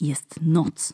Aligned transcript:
jest 0.00 0.34
noc. 0.42 0.92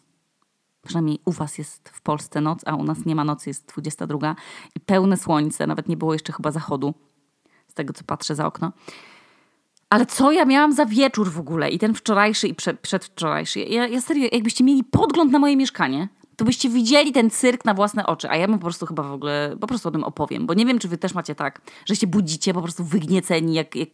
Przynajmniej 0.86 1.18
u 1.24 1.32
was 1.32 1.58
jest 1.58 1.88
w 1.88 2.00
Polsce 2.00 2.40
noc, 2.40 2.60
a 2.66 2.74
u 2.74 2.84
nas 2.84 3.06
nie 3.06 3.14
ma 3.14 3.24
nocy, 3.24 3.50
jest 3.50 3.66
22 3.66 4.36
i 4.74 4.80
pełne 4.80 5.16
słońce, 5.16 5.66
nawet 5.66 5.88
nie 5.88 5.96
było 5.96 6.12
jeszcze 6.12 6.32
chyba 6.32 6.50
zachodu, 6.50 6.94
z 7.68 7.74
tego 7.74 7.92
co 7.92 8.04
patrzę 8.04 8.34
za 8.34 8.46
okno. 8.46 8.72
Ale 9.90 10.06
co 10.06 10.32
ja 10.32 10.44
miałam 10.44 10.72
za 10.72 10.86
wieczór 10.86 11.30
w 11.30 11.38
ogóle? 11.38 11.70
I 11.70 11.78
ten 11.78 11.94
wczorajszy 11.94 12.48
i 12.48 12.54
przed, 12.54 12.80
przedwczorajszy. 12.80 13.60
Ja, 13.60 13.88
ja 13.88 14.00
serio, 14.00 14.28
jakbyście 14.32 14.64
mieli 14.64 14.84
podgląd 14.84 15.32
na 15.32 15.38
moje 15.38 15.56
mieszkanie, 15.56 16.08
to 16.36 16.44
byście 16.44 16.68
widzieli 16.68 17.12
ten 17.12 17.30
cyrk 17.30 17.64
na 17.64 17.74
własne 17.74 18.06
oczy. 18.06 18.30
A 18.30 18.36
ja 18.36 18.46
bym 18.46 18.58
po 18.58 18.64
prostu 18.64 18.86
chyba 18.86 19.02
w 19.02 19.12
ogóle, 19.12 19.56
po 19.60 19.66
prostu 19.66 19.88
o 19.88 19.92
tym 19.92 20.04
opowiem. 20.04 20.46
Bo 20.46 20.54
nie 20.54 20.66
wiem, 20.66 20.78
czy 20.78 20.88
wy 20.88 20.98
też 20.98 21.14
macie 21.14 21.34
tak, 21.34 21.60
że 21.86 21.96
się 21.96 22.06
budzicie 22.06 22.54
po 22.54 22.62
prostu 22.62 22.84
wygnieceni 22.84 23.54
jak, 23.54 23.76
jak 23.76 23.88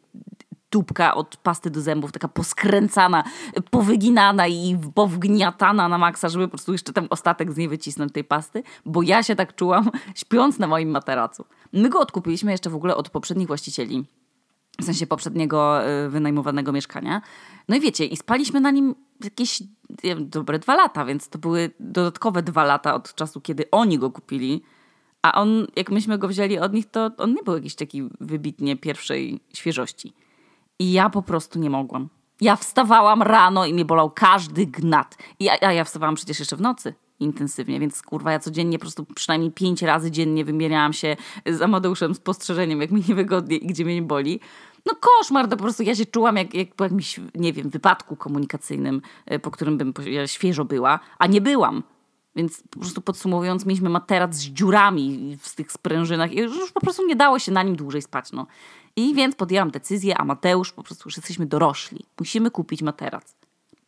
tubka 0.70 1.14
od 1.14 1.36
pasty 1.36 1.70
do 1.70 1.80
zębów, 1.80 2.12
taka 2.12 2.28
poskręcana, 2.28 3.24
powyginana 3.70 4.48
i 4.48 4.78
powgniatana 4.94 5.88
na 5.88 5.98
maksa, 5.98 6.28
żeby 6.28 6.44
po 6.44 6.50
prostu 6.50 6.72
jeszcze 6.72 6.92
ten 6.92 7.06
ostatek 7.10 7.52
z 7.52 7.56
niej 7.56 7.68
wycisnąć 7.68 8.12
tej 8.12 8.24
pasty, 8.24 8.62
bo 8.84 9.02
ja 9.02 9.22
się 9.22 9.36
tak 9.36 9.54
czułam 9.54 9.90
śpiąc 10.14 10.58
na 10.58 10.66
moim 10.66 10.90
materacu. 10.90 11.44
My 11.72 11.88
go 11.88 12.00
odkupiliśmy 12.00 12.52
jeszcze 12.52 12.70
w 12.70 12.74
ogóle 12.74 12.96
od 12.96 13.10
poprzednich 13.10 13.48
właścicieli 13.48 14.04
w 14.80 14.84
sensie 14.84 15.06
poprzedniego 15.06 15.88
y, 16.06 16.08
wynajmowanego 16.08 16.72
mieszkania. 16.72 17.22
No 17.68 17.76
i 17.76 17.80
wiecie, 17.80 18.04
i 18.04 18.16
spaliśmy 18.16 18.60
na 18.60 18.70
nim 18.70 18.94
jakieś 19.24 19.62
wiem, 20.02 20.28
dobre 20.28 20.58
dwa 20.58 20.74
lata, 20.74 21.04
więc 21.04 21.28
to 21.28 21.38
były 21.38 21.70
dodatkowe 21.80 22.42
dwa 22.42 22.64
lata 22.64 22.94
od 22.94 23.14
czasu, 23.14 23.40
kiedy 23.40 23.70
oni 23.70 23.98
go 23.98 24.10
kupili. 24.10 24.62
A 25.22 25.40
on, 25.40 25.66
jak 25.76 25.90
myśmy 25.90 26.18
go 26.18 26.28
wzięli 26.28 26.58
od 26.58 26.72
nich, 26.72 26.86
to 26.86 27.10
on 27.16 27.34
nie 27.34 27.42
był 27.42 27.54
jakiś 27.54 27.74
taki 27.74 28.08
wybitnie 28.20 28.76
pierwszej 28.76 29.40
świeżości. 29.54 30.12
I 30.78 30.92
ja 30.92 31.10
po 31.10 31.22
prostu 31.22 31.58
nie 31.58 31.70
mogłam. 31.70 32.08
Ja 32.40 32.56
wstawałam 32.56 33.22
rano 33.22 33.66
i 33.66 33.74
mnie 33.74 33.84
bolał 33.84 34.10
każdy 34.10 34.66
gnat. 34.66 35.16
I 35.38 35.44
ja, 35.44 35.72
ja, 35.72 35.84
wstawałam 35.84 36.14
przecież 36.14 36.38
jeszcze 36.38 36.56
w 36.56 36.60
nocy 36.60 36.94
intensywnie, 37.20 37.80
więc 37.80 38.02
kurwa 38.02 38.32
ja 38.32 38.38
codziennie 38.38 38.78
po 38.78 38.82
prostu 38.82 39.06
przynajmniej 39.14 39.50
pięć 39.50 39.82
razy 39.82 40.10
dziennie 40.10 40.44
wymieniałam 40.44 40.92
się 40.92 41.16
z 41.46 41.62
Amadeuszem 41.62 42.14
spostrzeżeniem, 42.14 42.80
jak 42.80 42.90
mi 42.90 43.04
niewygodnie 43.08 43.56
i 43.56 43.66
gdzie 43.66 43.84
mnie 43.84 43.94
nie 43.94 44.02
boli 44.02 44.40
no 44.86 44.94
koszmar, 45.00 45.48
to 45.48 45.56
po 45.56 45.62
prostu 45.62 45.82
ja 45.82 45.94
się 45.94 46.06
czułam 46.06 46.36
jak, 46.36 46.54
jak 46.54 46.74
po 46.74 46.84
jakimś, 46.84 47.20
nie 47.34 47.52
wiem, 47.52 47.70
wypadku 47.70 48.16
komunikacyjnym, 48.16 49.02
e, 49.26 49.38
po 49.38 49.50
którym 49.50 49.78
bym 49.78 49.92
ja 50.06 50.26
świeżo 50.26 50.64
była, 50.64 51.00
a 51.18 51.26
nie 51.26 51.40
byłam. 51.40 51.82
Więc 52.36 52.62
po 52.70 52.80
prostu 52.80 53.00
podsumowując, 53.00 53.66
mieliśmy 53.66 53.88
materac 53.88 54.34
z 54.34 54.40
dziurami 54.40 55.36
w 55.42 55.54
tych 55.54 55.72
sprężynach 55.72 56.32
i 56.32 56.38
już 56.38 56.72
po 56.72 56.80
prostu 56.80 57.06
nie 57.06 57.16
dało 57.16 57.38
się 57.38 57.52
na 57.52 57.62
nim 57.62 57.76
dłużej 57.76 58.02
spać. 58.02 58.32
No. 58.32 58.46
I 58.96 59.14
więc 59.14 59.34
podjęłam 59.34 59.70
decyzję, 59.70 60.18
a 60.18 60.24
Mateusz, 60.24 60.72
po 60.72 60.82
prostu 60.82 61.08
już 61.08 61.16
jesteśmy 61.16 61.46
dorośli. 61.46 62.06
Musimy 62.18 62.50
kupić 62.50 62.82
materac. 62.82 63.36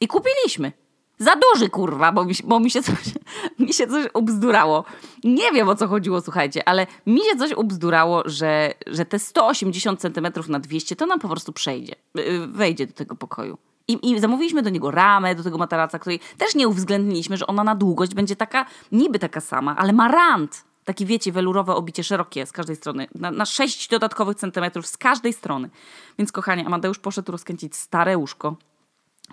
I 0.01 0.09
kupiliśmy. 0.09 0.73
Za 1.19 1.33
duży, 1.37 1.69
kurwa, 1.69 2.13
bo 2.13 2.25
mi, 2.25 2.35
bo 2.45 2.61
mi, 2.61 2.71
się, 2.71 2.83
coś, 2.83 2.97
mi 3.59 3.73
się 3.73 3.87
coś 3.87 4.07
ubzdurało. 4.15 4.85
Nie 5.25 5.53
wiem 5.53 5.69
o 5.69 5.77
co 5.77 5.89
chodziło, 5.89 6.21
słuchajcie, 6.21 6.69
ale 6.69 6.87
mi 7.07 7.21
się 7.21 7.37
coś 7.39 7.53
ubzdurało, 7.53 8.23
że, 8.27 8.75
że 8.87 9.05
te 9.05 9.19
180 9.19 10.01
cm 10.01 10.27
na 10.49 10.61
200 10.61 10.97
to 10.97 11.07
nam 11.07 11.19
po 11.19 11.29
prostu 11.29 11.53
przejdzie, 11.53 11.95
y, 12.19 12.21
y, 12.21 12.47
wejdzie 12.47 12.87
do 12.87 12.93
tego 12.93 13.17
pokoju. 13.17 13.59
I, 13.93 14.11
I, 14.11 14.21
zamówiliśmy 14.21 14.63
do 14.63 14.71
niego 14.71 14.91
ramę, 14.91 15.35
do 15.35 15.43
tego 15.43 15.59
materaca, 15.59 15.99
której 15.99 16.21
też 16.39 16.55
nie 16.55 16.69
uwzględniliśmy, 16.69 17.37
że 17.37 17.47
ona 17.47 17.65
na 17.65 17.75
długość 17.75 18.15
będzie 18.15 18.37
taka, 18.37 18.67
niby 18.93 19.19
taka 19.19 19.41
sama, 19.41 19.77
ale 19.77 19.93
ma 19.93 20.09
rand. 20.09 20.65
Taki 20.85 21.07
wiecie, 21.07 21.33
welurowe 21.33 21.75
obicie 21.75 22.05
szerokie 22.05 22.47
z 22.47 22.53
każdej 22.53 22.77
strony, 22.77 23.07
na, 23.15 23.31
na 23.31 23.47
6 23.47 23.89
dodatkowych 23.89 24.37
centymetrów 24.37 24.87
z 24.87 24.97
każdej 24.97 25.33
strony. 25.33 25.71
Więc 26.19 26.33
kochanie, 26.33 26.67
Amadeusz 26.67 26.99
poszedł 26.99 27.33
rozkręcić 27.33 27.77
stare 27.77 28.19
łóżko, 28.19 28.57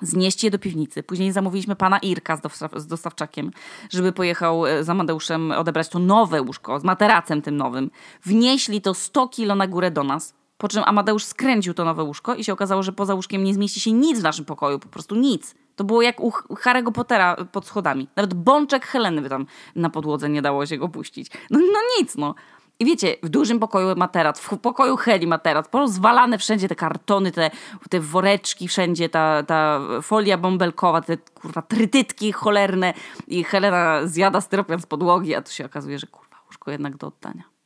znieść 0.02 0.44
je 0.44 0.52
do 0.52 0.60
piwnicy. 0.60 1.04
Później 1.04 1.32
zamówiliśmy 1.32 1.76
pana 1.76 2.00
Irka 2.00 2.38
z 2.76 2.88
dostawczakiem, 2.88 3.52
żeby 3.90 4.12
pojechał 4.12 4.66
e, 4.66 4.84
z 4.84 4.90
Amadeuszem 4.90 5.52
odebrać 5.52 5.90
to 5.90 6.00
nowe 6.00 6.42
łóżko 6.42 6.80
z 6.80 6.84
materacem 6.84 7.42
tym 7.42 7.58
nowym. 7.58 7.92
Wnieśli 8.24 8.82
to 8.82 8.94
100 8.94 9.28
kilo 9.28 9.56
na 9.56 9.68
górę 9.68 9.92
do 9.92 10.04
nas, 10.04 10.34
po 10.58 10.68
czym 10.68 10.84
Amadeusz 10.86 11.26
skręcił 11.26 11.74
to 11.74 11.86
nowe 11.86 12.04
łóżko 12.04 12.36
i 12.36 12.44
się 12.44 12.54
okazało, 12.54 12.84
że 12.84 12.92
poza 12.92 13.16
łóżkiem 13.16 13.44
nie 13.44 13.54
zmieści 13.54 13.80
się 13.80 13.92
nic 13.92 14.20
w 14.20 14.24
naszym 14.24 14.46
pokoju, 14.46 14.80
po 14.80 14.88
prostu 14.88 15.16
nic. 15.16 15.56
To 15.76 15.84
było 15.84 16.02
jak 16.02 16.20
u 16.20 16.32
Harry'ego 16.50 16.92
Pottera 16.92 17.36
pod 17.52 17.66
schodami. 17.66 18.08
Nawet 18.16 18.34
bączek 18.34 18.86
Heleny 18.86 19.22
by 19.22 19.30
tam 19.30 19.46
na 19.76 19.90
podłodze 19.90 20.30
nie 20.30 20.42
dało 20.42 20.66
się 20.66 20.78
go 20.78 20.90
puścić. 20.90 21.32
No, 21.50 21.60
no 21.60 21.80
nic, 22.00 22.16
no. 22.16 22.36
I 22.80 22.86
wiecie, 22.86 23.16
w 23.24 23.30
dużym 23.30 23.60
pokoju 23.60 23.96
materac, 23.96 24.40
w 24.40 24.58
pokoju 24.58 24.98
Heli 24.98 25.28
materac, 25.28 25.68
porozwalane 25.68 26.38
wszędzie 26.38 26.68
te 26.68 26.76
kartony, 26.76 27.32
te, 27.32 27.52
te 27.90 28.00
woreczki, 28.00 28.68
wszędzie 28.68 29.10
ta, 29.10 29.44
ta 29.44 29.80
folia 30.02 30.38
bąbelkowa, 30.38 31.02
te 31.02 31.18
kurwa 31.18 31.62
trytytki 31.62 32.32
cholerne 32.32 32.94
i 33.28 33.44
Helena 33.44 34.08
zjada 34.08 34.42
styropian 34.42 34.82
z 34.82 34.86
podłogi, 34.86 35.36
a 35.36 35.42
tu 35.42 35.52
się 35.52 35.66
okazuje, 35.66 36.00
że 36.00 36.08
kurwa 36.08 36.38
łóżko 36.48 36.72
jednak 36.72 36.98
do 36.98 37.08
oddania. 37.08 37.57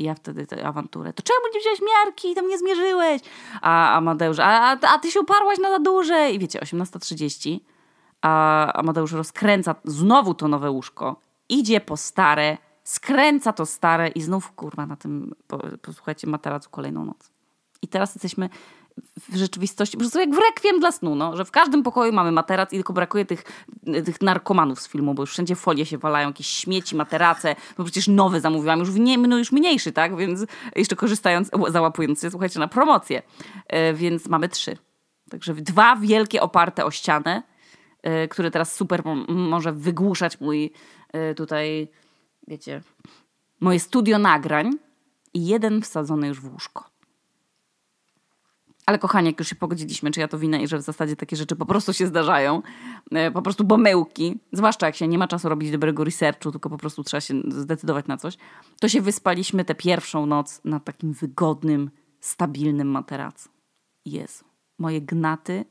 I 0.00 0.04
ja 0.04 0.14
wtedy 0.14 0.46
tę 0.46 0.66
awanturę. 0.66 1.12
To 1.12 1.22
czemu 1.22 1.40
nie 1.54 1.60
wziąłeś 1.60 1.80
miarki? 1.80 2.34
Tam 2.34 2.48
nie 2.48 2.58
zmierzyłeś. 2.58 3.22
A 3.60 3.94
Amadeusz, 3.94 4.38
a, 4.38 4.78
a, 4.82 4.98
ty 4.98 5.10
się 5.10 5.20
uparłaś 5.20 5.58
na 5.58 5.78
duże. 5.78 6.30
I 6.30 6.38
wiecie, 6.38 6.60
18.30, 6.60 7.58
a 8.22 8.72
Amadeusz 8.72 9.12
rozkręca 9.12 9.74
znowu 9.84 10.34
to 10.34 10.48
nowe 10.48 10.70
łóżko. 10.70 11.20
Idzie 11.48 11.80
po 11.80 11.96
stare, 11.96 12.58
skręca 12.84 13.52
to 13.52 13.66
stare 13.66 14.08
i 14.08 14.22
znów 14.22 14.52
kurwa 14.52 14.86
na 14.86 14.96
tym, 14.96 15.34
posłuchajcie, 15.82 16.26
materacu 16.26 16.70
kolejną 16.70 17.04
noc. 17.04 17.30
I 17.82 17.88
teraz 17.88 18.14
jesteśmy 18.14 18.48
w 19.28 19.36
rzeczywistości, 19.36 19.96
po 19.96 20.00
prostu 20.00 20.20
jak 20.20 20.30
w 20.30 20.38
rekwiem 20.38 20.80
dla 20.80 20.92
snu, 20.92 21.14
no, 21.14 21.36
że 21.36 21.44
w 21.44 21.50
każdym 21.50 21.82
pokoju 21.82 22.12
mamy 22.12 22.32
materac 22.32 22.72
i 22.72 22.76
tylko 22.76 22.92
brakuje 22.92 23.24
tych, 23.24 23.44
tych 24.04 24.22
narkomanów 24.22 24.80
z 24.80 24.88
filmu, 24.88 25.14
bo 25.14 25.22
już 25.22 25.30
wszędzie 25.30 25.56
folie 25.56 25.86
się 25.86 25.98
walają, 25.98 26.28
jakieś 26.28 26.46
śmieci, 26.46 26.96
materace, 26.96 27.56
bo 27.78 27.84
przecież 27.84 28.08
nowy 28.08 28.40
zamówiłam, 28.40 28.78
już, 28.78 28.94
nie, 28.94 29.18
no 29.18 29.38
już 29.38 29.52
mniejszy, 29.52 29.92
tak, 29.92 30.16
więc 30.16 30.46
jeszcze 30.76 30.96
korzystając, 30.96 31.50
załapując 31.68 32.22
się, 32.22 32.30
słuchajcie, 32.30 32.60
na 32.60 32.68
promocję, 32.68 33.22
e, 33.66 33.94
więc 33.94 34.28
mamy 34.28 34.48
trzy. 34.48 34.76
Także 35.30 35.54
dwa 35.54 35.96
wielkie 35.96 36.42
oparte 36.42 36.84
o 36.84 36.90
ścianę, 36.90 37.42
e, 38.02 38.28
które 38.28 38.50
teraz 38.50 38.74
super 38.74 39.02
może 39.28 39.72
wygłuszać 39.72 40.40
mój 40.40 40.72
e, 41.12 41.34
tutaj 41.34 41.88
wiecie, 42.48 42.82
moje 43.60 43.80
studio 43.80 44.18
nagrań 44.18 44.72
i 45.34 45.46
jeden 45.46 45.82
wsadzony 45.82 46.28
już 46.28 46.40
w 46.40 46.52
łóżko. 46.52 46.89
Ale 48.90 48.98
kochanie, 48.98 49.30
jak 49.30 49.38
już 49.38 49.48
się 49.48 49.54
pogodziliśmy, 49.54 50.10
czy 50.10 50.20
ja 50.20 50.28
to 50.28 50.38
winę 50.38 50.62
i 50.62 50.68
że 50.68 50.78
w 50.78 50.82
zasadzie 50.82 51.16
takie 51.16 51.36
rzeczy 51.36 51.56
po 51.56 51.66
prostu 51.66 51.92
się 51.92 52.06
zdarzają, 52.06 52.62
e, 53.12 53.30
po 53.30 53.42
prostu 53.42 53.64
pomyłki, 53.64 54.38
zwłaszcza 54.52 54.86
jak 54.86 54.96
się 54.96 55.08
nie 55.08 55.18
ma 55.18 55.28
czasu 55.28 55.48
robić 55.48 55.70
dobrego 55.70 56.04
researchu, 56.04 56.50
tylko 56.50 56.70
po 56.70 56.78
prostu 56.78 57.04
trzeba 57.04 57.20
się 57.20 57.34
zdecydować 57.48 58.06
na 58.06 58.16
coś, 58.16 58.36
to 58.80 58.88
się 58.88 59.00
wyspaliśmy 59.00 59.64
tę 59.64 59.74
pierwszą 59.74 60.26
noc 60.26 60.60
na 60.64 60.80
takim 60.80 61.12
wygodnym, 61.12 61.90
stabilnym 62.20 62.88
materacu. 62.88 63.48
Jezu, 64.04 64.44
moje 64.78 65.00
gnaty 65.00 65.64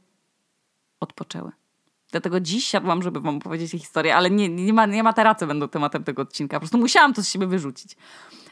odpoczęły. 0.99 1.51
Dlatego 2.11 2.39
dziś 2.39 2.65
siadłam, 2.65 3.03
żeby 3.03 3.21
wam 3.21 3.37
opowiedzieć 3.37 3.71
historię, 3.71 4.15
ale 4.15 4.29
nie, 4.29 4.49
nie, 4.49 4.73
ma, 4.73 4.85
nie 4.85 5.03
materace 5.03 5.47
będą 5.47 5.67
tematem 5.67 6.03
tego 6.03 6.21
odcinka. 6.21 6.57
Po 6.57 6.59
prostu 6.59 6.77
musiałam 6.77 7.13
to 7.13 7.23
z 7.23 7.29
siebie 7.29 7.47
wyrzucić. 7.47 7.95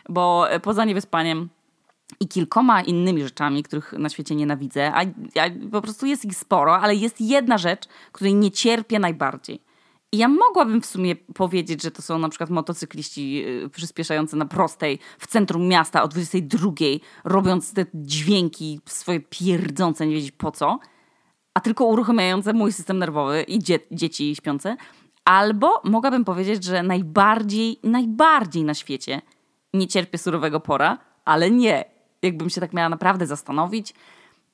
Bo 0.10 0.50
e, 0.50 0.60
poza 0.60 0.86
niewyspaniem 0.86 1.50
i 2.20 2.28
kilkoma 2.28 2.82
innymi 2.82 3.24
rzeczami, 3.24 3.64
których 3.64 3.94
na 3.94 4.10
świecie 4.10 4.36
nienawidzę, 4.36 4.94
a, 4.94 5.02
a 5.42 5.50
po 5.72 5.82
prostu 5.82 6.06
jest 6.06 6.26
ich 6.26 6.36
sporo, 6.36 6.80
ale 6.80 6.96
jest 6.96 7.22
jedna 7.22 7.58
rzecz, 7.58 7.84
której 8.12 8.36
nie 8.36 8.52
cierpię 8.52 9.00
najbardziej. 9.00 9.62
I 10.12 10.18
ja 10.18 10.28
mogłabym 10.28 10.82
w 10.82 10.86
sumie 10.86 11.16
powiedzieć, 11.16 11.84
że 11.84 11.92
to 11.92 12.02
są 12.02 12.20
na 12.20 12.30
przykład 12.30 12.50
motocykliści 12.50 13.44
e, 13.66 13.70
przyspieszający 13.70 14.36
na 14.36 14.46
prostej 14.46 15.00
w 15.20 15.28
centrum 15.28 15.68
miasta 15.68 16.04
o 16.04 16.08
22, 16.08 16.72
robiąc 17.24 17.74
te 17.74 17.86
dźwięki 17.94 18.80
swoje 18.86 19.20
pierdzące, 19.20 20.08
nie 20.08 20.16
wiedzieć 20.16 20.32
po 20.32 20.52
co– 20.52 20.80
a 21.58 21.60
tylko 21.60 21.86
uruchamiające 21.86 22.54
mój 22.54 22.74
system 22.74 22.98
nerwowy 22.98 23.42
i 23.42 23.60
dzie 23.60 23.80
dzieci 23.92 24.36
śpiące. 24.36 24.78
Albo 25.26 25.82
mogłabym 25.84 26.26
powiedzieć, 26.26 26.64
że 26.64 26.84
najbardziej, 26.84 27.80
najbardziej 27.84 28.64
na 28.64 28.74
świecie 28.74 29.22
nie 29.74 29.88
cierpię 29.88 30.18
surowego 30.18 30.60
pora, 30.60 30.98
ale 31.26 31.52
nie. 31.52 31.86
Jakbym 32.22 32.50
się 32.50 32.62
tak 32.62 32.74
miała 32.74 32.90
naprawdę 32.90 33.28
zastanowić 33.28 33.94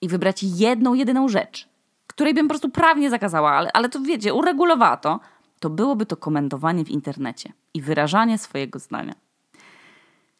i 0.01 0.07
wybrać 0.07 0.44
jedną, 0.44 0.94
jedyną 0.94 1.27
rzecz, 1.27 1.69
której 2.07 2.33
bym 2.33 2.48
po 2.48 2.50
prostu 2.50 2.69
prawnie 2.69 3.10
zakazała, 3.10 3.51
ale, 3.51 3.71
ale 3.71 3.89
to 3.89 4.00
wiecie, 4.00 4.33
uregulowała 4.33 4.98
to, 4.98 5.19
to 5.60 5.69
byłoby 5.69 6.06
to 6.06 6.18
komentowanie 6.18 6.86
w 6.86 6.89
internecie 6.89 7.54
i 7.74 7.81
wyrażanie 7.81 8.38
swojego 8.38 8.80
zdania. 8.80 9.13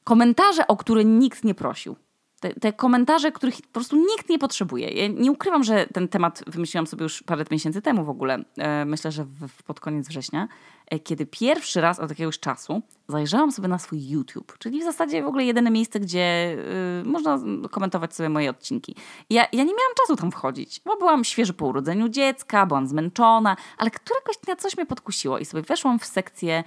Komentarze, 0.04 0.68
o 0.68 0.78
które 0.78 1.06
nikt 1.06 1.44
nie 1.44 1.56
prosił. 1.56 1.96
Te, 2.44 2.54
te, 2.54 2.74
komentarze, 2.74 3.32
których 3.32 3.56
po 3.56 3.74
prostu 3.74 3.96
nikt 3.96 4.30
nie 4.30 4.40
potrzebuje. 4.40 4.90
Ja 4.90 5.08
nie 5.08 5.32
ukrywam, 5.32 5.64
że 5.64 5.88
ten 5.94 6.08
temat 6.08 6.44
wymyśliłam 6.48 6.88
sobie 6.88 7.04
już 7.04 7.24
parę 7.24 7.46
miesięcy 7.52 7.82
temu 7.82 8.06
w 8.06 8.10
ogóle. 8.10 8.44
E, 8.58 8.86
myślę, 8.86 9.12
że 9.12 9.24
w, 9.24 9.64
pod 9.64 9.80
koniec 9.80 10.08
września, 10.08 10.48
e, 10.88 11.00
kiedy 11.00 11.26
pierwszy 11.26 11.82
raz 11.82 12.00
od 12.00 12.10
jakiegoś 12.10 12.40
czasu 12.40 12.82
zajrzałam 13.08 13.52
sobie 13.52 13.68
na 13.68 13.80
swój 13.80 14.10
YouTube, 14.10 14.58
czyli 14.60 14.82
w 14.82 14.84
zasadzie 14.84 15.24
w 15.24 15.26
ogóle 15.26 15.46
jedyne 15.46 15.72
miejsce, 15.72 16.00
gdzie 16.00 16.56
y, 17.02 17.04
można 17.06 17.40
komentować 17.72 18.16
sobie 18.16 18.30
moje 18.30 18.50
odcinki. 18.50 18.96
Ja, 19.30 19.42
ja 19.42 19.64
nie 19.64 19.74
miałam 19.74 19.94
czasu 20.02 20.16
tam 20.16 20.32
wchodzić, 20.32 20.82
bo 20.86 20.98
byłam 20.98 21.24
świeżo 21.24 21.54
po 21.54 21.66
urodzeniu 21.66 22.10
dziecka, 22.10 22.66
byłam 22.66 22.88
zmęczona, 22.88 23.58
ale 23.78 23.92
któregoś 23.92 24.38
dnia 24.46 24.56
coś 24.56 24.78
mnie 24.78 24.86
podkusiło 24.86 25.40
i 25.40 25.46
sobie 25.46 25.64
weszłam 25.64 26.00
w 26.00 26.06
sekcję 26.06 26.64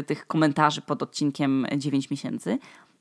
y, 0.00 0.02
tych 0.02 0.26
komentarzy 0.26 0.80
pod 0.80 1.02
odcinkiem 1.02 1.66
9 1.76 2.10
miesięcy. 2.10 2.58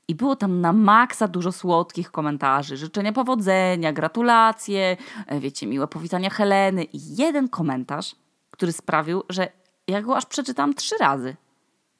I 0.08 0.16
było 0.16 0.36
tam 0.36 0.62
na 0.62 0.74
maksa 0.74 1.28
dużo 1.28 1.52
słodkich 1.52 2.12
komentarzy, 2.12 2.78
życzenia 2.78 3.14
powodzenia, 3.14 3.94
gratulacje, 3.94 4.98
e, 5.28 5.40
wiecie, 5.40 5.68
miłe 5.68 5.88
powitania 5.88 6.30
Heleny. 6.30 6.84
I 6.84 7.16
jeden 7.16 7.50
komentarz, 7.50 8.16
który 8.52 8.72
sprawił, 8.72 9.24
że 9.30 9.52
ja 9.88 10.02
go 10.02 10.18
aż 10.18 10.26
przeczytałam 10.26 10.74
trzy 10.74 10.96
razy. 11.00 11.36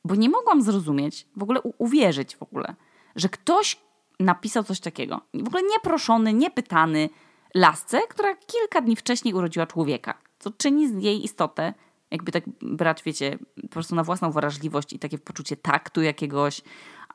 Bo 0.06 0.16
nie 0.16 0.30
mogłam 0.30 0.62
zrozumieć, 0.62 1.28
w 1.36 1.44
ogóle 1.44 1.62
uwierzyć 1.62 2.36
w 2.36 2.44
ogóle, 2.44 2.76
że 3.16 3.30
ktoś 3.30 3.78
napisał 4.20 4.64
coś 4.64 4.80
takiego. 4.80 5.22
W 5.34 5.48
ogóle 5.48 5.64
nieproszony, 5.64 6.34
niepytany 6.34 7.10
lasce, 7.56 8.02
która 8.10 8.36
kilka 8.36 8.82
dni 8.82 8.96
wcześniej 8.96 9.34
urodziła 9.34 9.68
człowieka. 9.68 10.18
Co 10.40 10.52
czyni 10.52 10.88
z 10.88 11.04
jej 11.04 11.24
istotę, 11.24 11.74
jakby 12.12 12.32
tak 12.32 12.44
brać, 12.62 13.04
wiecie, 13.04 13.38
po 13.62 13.68
prostu 13.68 13.96
na 13.96 14.04
własną 14.04 14.32
wrażliwość 14.32 14.94
i 14.94 15.00
takie 15.00 15.18
poczucie 15.18 15.58
taktu 15.58 16.02
jakiegoś, 16.02 16.62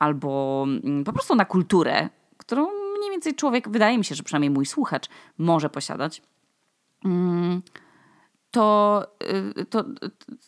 albo 0.01 0.63
mm, 0.67 1.03
po 1.03 1.13
prostu 1.13 1.35
na 1.35 1.45
kulturę, 1.45 2.09
którą 2.37 2.67
mniej 2.97 3.11
więcej 3.11 3.35
człowiek, 3.35 3.69
wydaje 3.69 3.97
mi 3.97 4.05
się, 4.05 4.15
że 4.15 4.23
przynajmniej 4.23 4.49
mój 4.49 4.65
słuchacz 4.65 5.09
może 5.37 5.69
posiadać, 5.69 6.21
mm, 7.05 7.61
to, 8.51 9.05
y, 9.59 9.65
to, 9.65 9.85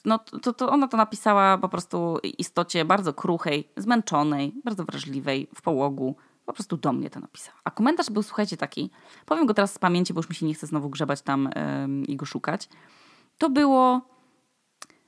no, 0.05 0.19
to, 0.19 0.53
to 0.53 0.69
ona 0.69 0.87
to 0.87 0.97
napisała 0.97 1.57
po 1.57 1.69
prostu 1.69 2.17
istocie 2.37 2.85
bardzo 2.85 3.13
kruchej, 3.13 3.69
zmęczonej, 3.77 4.53
bardzo 4.63 4.83
wrażliwej, 4.83 5.47
w 5.55 5.61
połogu. 5.61 6.15
Po 6.45 6.53
prostu 6.53 6.77
do 6.77 6.93
mnie 6.93 7.09
to 7.09 7.19
napisała. 7.19 7.57
A 7.63 7.71
komentarz 7.71 8.09
był, 8.09 8.23
słuchajcie, 8.23 8.57
taki, 8.57 8.89
powiem 9.25 9.45
go 9.45 9.53
teraz 9.53 9.73
z 9.73 9.79
pamięci, 9.79 10.13
bo 10.13 10.19
już 10.19 10.29
mi 10.29 10.35
się 10.35 10.45
nie 10.45 10.53
chce 10.53 10.67
znowu 10.67 10.89
grzebać 10.89 11.21
tam 11.21 11.49
yy, 11.87 12.05
i 12.05 12.15
go 12.15 12.25
szukać. 12.25 12.69
To 13.37 13.49
było, 13.49 14.01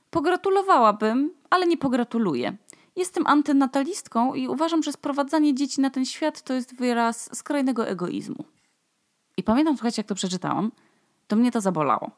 pogratulowałabym, 0.10 1.32
ale 1.50 1.68
nie 1.68 1.78
pogratuluję. 1.78 2.58
Jestem 2.96 3.28
antynatalistką 3.28 4.34
i 4.34 4.48
uważam, 4.48 4.84
że 4.84 4.92
sprowadzanie 4.92 5.56
dzieci 5.56 5.82
na 5.82 5.90
ten 5.90 6.06
świat 6.06 6.42
to 6.42 6.54
jest 6.54 6.76
wyraz 6.76 7.38
skrajnego 7.38 7.88
egoizmu. 7.88 8.46
I 9.38 9.44
pamiętam, 9.44 9.76
słuchajcie, 9.76 10.00
jak 10.00 10.08
to 10.08 10.16
przeczytałam, 10.16 10.72
to 11.28 11.36
mnie 11.36 11.52
to 11.52 11.62
zabolało. 11.62 12.12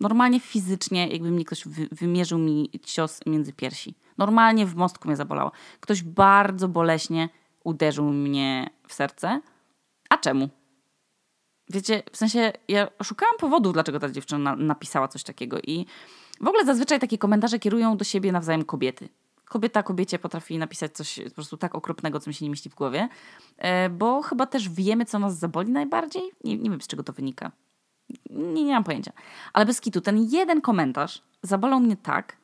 Normalnie 0.00 0.40
fizycznie, 0.40 1.08
jakby 1.08 1.30
mi 1.30 1.44
ktoś 1.44 1.68
wy 1.68 1.88
wymierzył 1.92 2.38
mi 2.38 2.70
cios 2.84 3.20
między 3.26 3.52
piersi. 3.52 3.94
Normalnie 4.18 4.66
w 4.66 4.74
mostku 4.74 5.08
mnie 5.08 5.16
zabolało. 5.16 5.52
Ktoś 5.80 6.02
bardzo 6.02 6.68
boleśnie 6.68 7.28
uderzył 7.64 8.04
mnie 8.04 8.70
w 8.88 8.94
serce. 8.94 9.40
A 10.08 10.16
czemu? 10.16 10.48
Wiecie, 11.70 12.02
w 12.12 12.16
sensie 12.16 12.52
ja 12.68 12.88
szukałam 13.02 13.36
powodu, 13.38 13.72
dlaczego 13.72 14.00
ta 14.00 14.10
dziewczyna 14.10 14.56
napisała 14.56 15.08
coś 15.08 15.22
takiego 15.22 15.58
i 15.60 15.86
w 16.40 16.48
ogóle 16.48 16.64
zazwyczaj 16.64 17.00
takie 17.00 17.18
komentarze 17.18 17.58
kierują 17.58 17.96
do 17.96 18.04
siebie 18.04 18.32
nawzajem 18.32 18.64
kobiety 18.64 19.08
kobieta 19.44 19.82
kobiecie 19.82 20.18
potrafi 20.18 20.58
napisać 20.58 20.92
coś 20.92 21.20
po 21.24 21.34
prostu 21.34 21.56
tak 21.56 21.74
okropnego, 21.74 22.20
co 22.20 22.30
mi 22.30 22.34
się 22.34 22.44
nie 22.44 22.50
myśli 22.50 22.70
w 22.70 22.74
głowie, 22.74 23.08
e, 23.56 23.90
bo 23.90 24.22
chyba 24.22 24.46
też 24.46 24.68
wiemy, 24.68 25.04
co 25.04 25.18
nas 25.18 25.38
zaboli 25.38 25.70
najbardziej. 25.70 26.22
Nie, 26.44 26.56
nie 26.56 26.70
wiem, 26.70 26.80
z 26.80 26.86
czego 26.86 27.02
to 27.02 27.12
wynika. 27.12 27.52
Nie, 28.30 28.64
nie 28.64 28.72
mam 28.72 28.84
pojęcia. 28.84 29.12
Ale 29.52 29.66
bez 29.66 29.80
kitu, 29.80 30.00
ten 30.00 30.28
jeden 30.30 30.60
komentarz 30.60 31.22
zabolał 31.42 31.80
mnie 31.80 31.96
tak, 31.96 32.36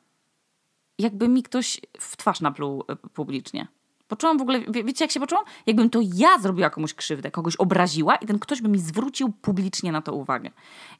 jakby 0.99 1.27
mi 1.27 1.43
ktoś 1.43 1.81
w 1.99 2.17
twarz 2.17 2.41
napluł 2.41 2.83
e, 2.87 2.95
publicznie. 2.95 3.67
Poczułam 4.07 4.37
w 4.37 4.41
ogóle, 4.41 4.59
wie, 4.59 4.83
wiecie 4.83 5.05
jak 5.05 5.11
się 5.11 5.19
poczułam? 5.19 5.45
Jakbym 5.65 5.89
to 5.89 5.99
ja 6.13 6.39
zrobiła 6.39 6.69
komuś 6.69 6.93
krzywdę, 6.93 7.31
kogoś 7.31 7.55
obraziła 7.55 8.15
i 8.15 8.25
ten 8.25 8.39
ktoś 8.39 8.61
by 8.61 8.69
mi 8.69 8.79
zwrócił 8.79 9.29
publicznie 9.29 9.91
na 9.91 10.01
to 10.01 10.13
uwagę. 10.13 10.51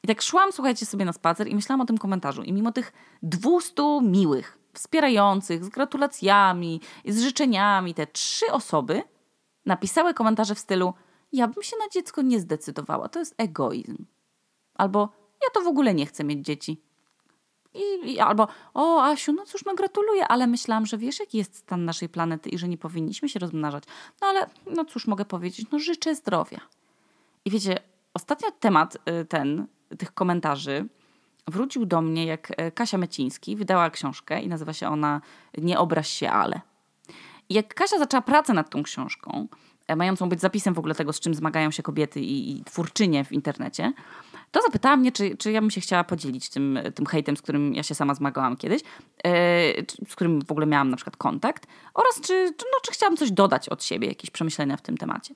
I 0.02 0.06
tak 0.06 0.22
szłam, 0.22 0.52
słuchajcie, 0.52 0.86
sobie 0.86 1.04
na 1.04 1.12
spacer 1.12 1.48
i 1.48 1.54
myślałam 1.54 1.80
o 1.80 1.84
tym 1.84 1.98
komentarzu. 1.98 2.42
I 2.42 2.52
mimo 2.52 2.72
tych 2.72 2.92
200 3.22 3.82
miłych, 4.02 4.58
wspierających, 4.74 5.64
z 5.64 5.68
gratulacjami 5.68 6.80
i 7.04 7.12
z 7.12 7.22
życzeniami, 7.22 7.94
te 7.94 8.06
trzy 8.06 8.46
osoby 8.52 9.02
napisały 9.66 10.14
komentarze 10.14 10.54
w 10.54 10.58
stylu: 10.58 10.94
Ja 11.32 11.48
bym 11.48 11.62
się 11.62 11.76
na 11.76 11.88
dziecko 11.88 12.22
nie 12.22 12.40
zdecydowała, 12.40 13.08
to 13.08 13.18
jest 13.18 13.34
egoizm. 13.38 14.04
Albo 14.74 15.08
ja 15.42 15.48
to 15.54 15.60
w 15.60 15.66
ogóle 15.66 15.94
nie 15.94 16.06
chcę 16.06 16.24
mieć 16.24 16.46
dzieci. 16.46 16.80
I, 17.74 18.12
i, 18.12 18.20
albo, 18.20 18.48
o 18.74 19.02
Asiu, 19.02 19.32
no 19.32 19.46
cóż, 19.46 19.64
no 19.64 19.74
gratuluję, 19.74 20.28
ale 20.28 20.46
myślałam, 20.46 20.86
że 20.86 20.98
wiesz, 20.98 21.20
jaki 21.20 21.38
jest 21.38 21.56
stan 21.56 21.84
naszej 21.84 22.08
planety 22.08 22.50
i 22.50 22.58
że 22.58 22.68
nie 22.68 22.78
powinniśmy 22.78 23.28
się 23.28 23.38
rozmnażać. 23.38 23.84
No 24.20 24.26
ale, 24.26 24.46
no 24.66 24.84
cóż 24.84 25.06
mogę 25.06 25.24
powiedzieć, 25.24 25.66
no 25.72 25.78
życzę 25.78 26.14
zdrowia. 26.14 26.60
I 27.44 27.50
wiecie, 27.50 27.78
ostatnio 28.14 28.50
temat 28.50 28.96
y, 28.96 29.24
ten, 29.24 29.66
tych 29.98 30.14
komentarzy, 30.14 30.88
wrócił 31.48 31.86
do 31.86 32.02
mnie, 32.02 32.26
jak 32.26 32.52
e, 32.56 32.70
Kasia 32.70 32.98
Meciński 32.98 33.56
wydała 33.56 33.90
książkę 33.90 34.42
i 34.42 34.48
nazywa 34.48 34.72
się 34.72 34.88
ona 34.88 35.20
Nie 35.58 35.78
obraź 35.78 36.08
się, 36.10 36.30
ale. 36.30 36.60
I 37.48 37.54
jak 37.54 37.74
Kasia 37.74 37.98
zaczęła 37.98 38.22
pracę 38.22 38.52
nad 38.52 38.70
tą 38.70 38.82
książką, 38.82 39.48
e, 39.86 39.96
mającą 39.96 40.28
być 40.28 40.40
zapisem 40.40 40.74
w 40.74 40.78
ogóle 40.78 40.94
tego, 40.94 41.12
z 41.12 41.20
czym 41.20 41.34
zmagają 41.34 41.70
się 41.70 41.82
kobiety 41.82 42.20
i, 42.20 42.50
i 42.50 42.64
twórczynie 42.64 43.24
w 43.24 43.32
internecie, 43.32 43.92
to 44.50 44.62
zapytała 44.62 44.96
mnie, 44.96 45.12
czy, 45.12 45.36
czy 45.36 45.52
ja 45.52 45.60
bym 45.60 45.70
się 45.70 45.80
chciała 45.80 46.04
podzielić 46.04 46.48
tym, 46.48 46.78
tym 46.94 47.06
hejtem, 47.06 47.36
z 47.36 47.42
którym 47.42 47.74
ja 47.74 47.82
się 47.82 47.94
sama 47.94 48.14
zmagałam 48.14 48.56
kiedyś, 48.56 48.82
yy, 48.82 49.30
z 50.08 50.14
którym 50.14 50.42
w 50.42 50.50
ogóle 50.50 50.66
miałam 50.66 50.90
na 50.90 50.96
przykład 50.96 51.16
kontakt, 51.16 51.66
oraz 51.94 52.14
czy, 52.14 52.54
czy, 52.56 52.64
no, 52.72 52.80
czy 52.82 52.92
chciałam 52.92 53.16
coś 53.16 53.30
dodać 53.30 53.68
od 53.68 53.84
siebie, 53.84 54.08
jakieś 54.08 54.30
przemyślenia 54.30 54.76
w 54.76 54.82
tym 54.82 54.96
temacie. 54.96 55.34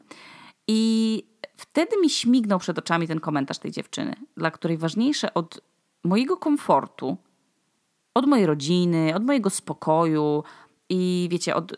I 0.69 1.23
wtedy 1.56 1.97
mi 2.00 2.11
śmignął 2.11 2.59
przed 2.59 2.79
oczami 2.79 3.09
ten 3.09 3.20
komentarz 3.20 3.59
tej 3.59 3.70
dziewczyny, 3.70 4.17
dla 4.37 4.50
której 4.50 4.79
ważniejsze 4.79 5.35
od 5.35 5.61
mojego 6.05 6.37
komfortu, 6.37 7.17
od 8.15 8.27
mojej 8.27 8.47
rodziny, 8.47 9.15
od 9.15 9.25
mojego 9.25 9.51
spokoju 9.51 10.45
i 10.89 11.29
wiecie, 11.31 11.55
od, 11.55 11.73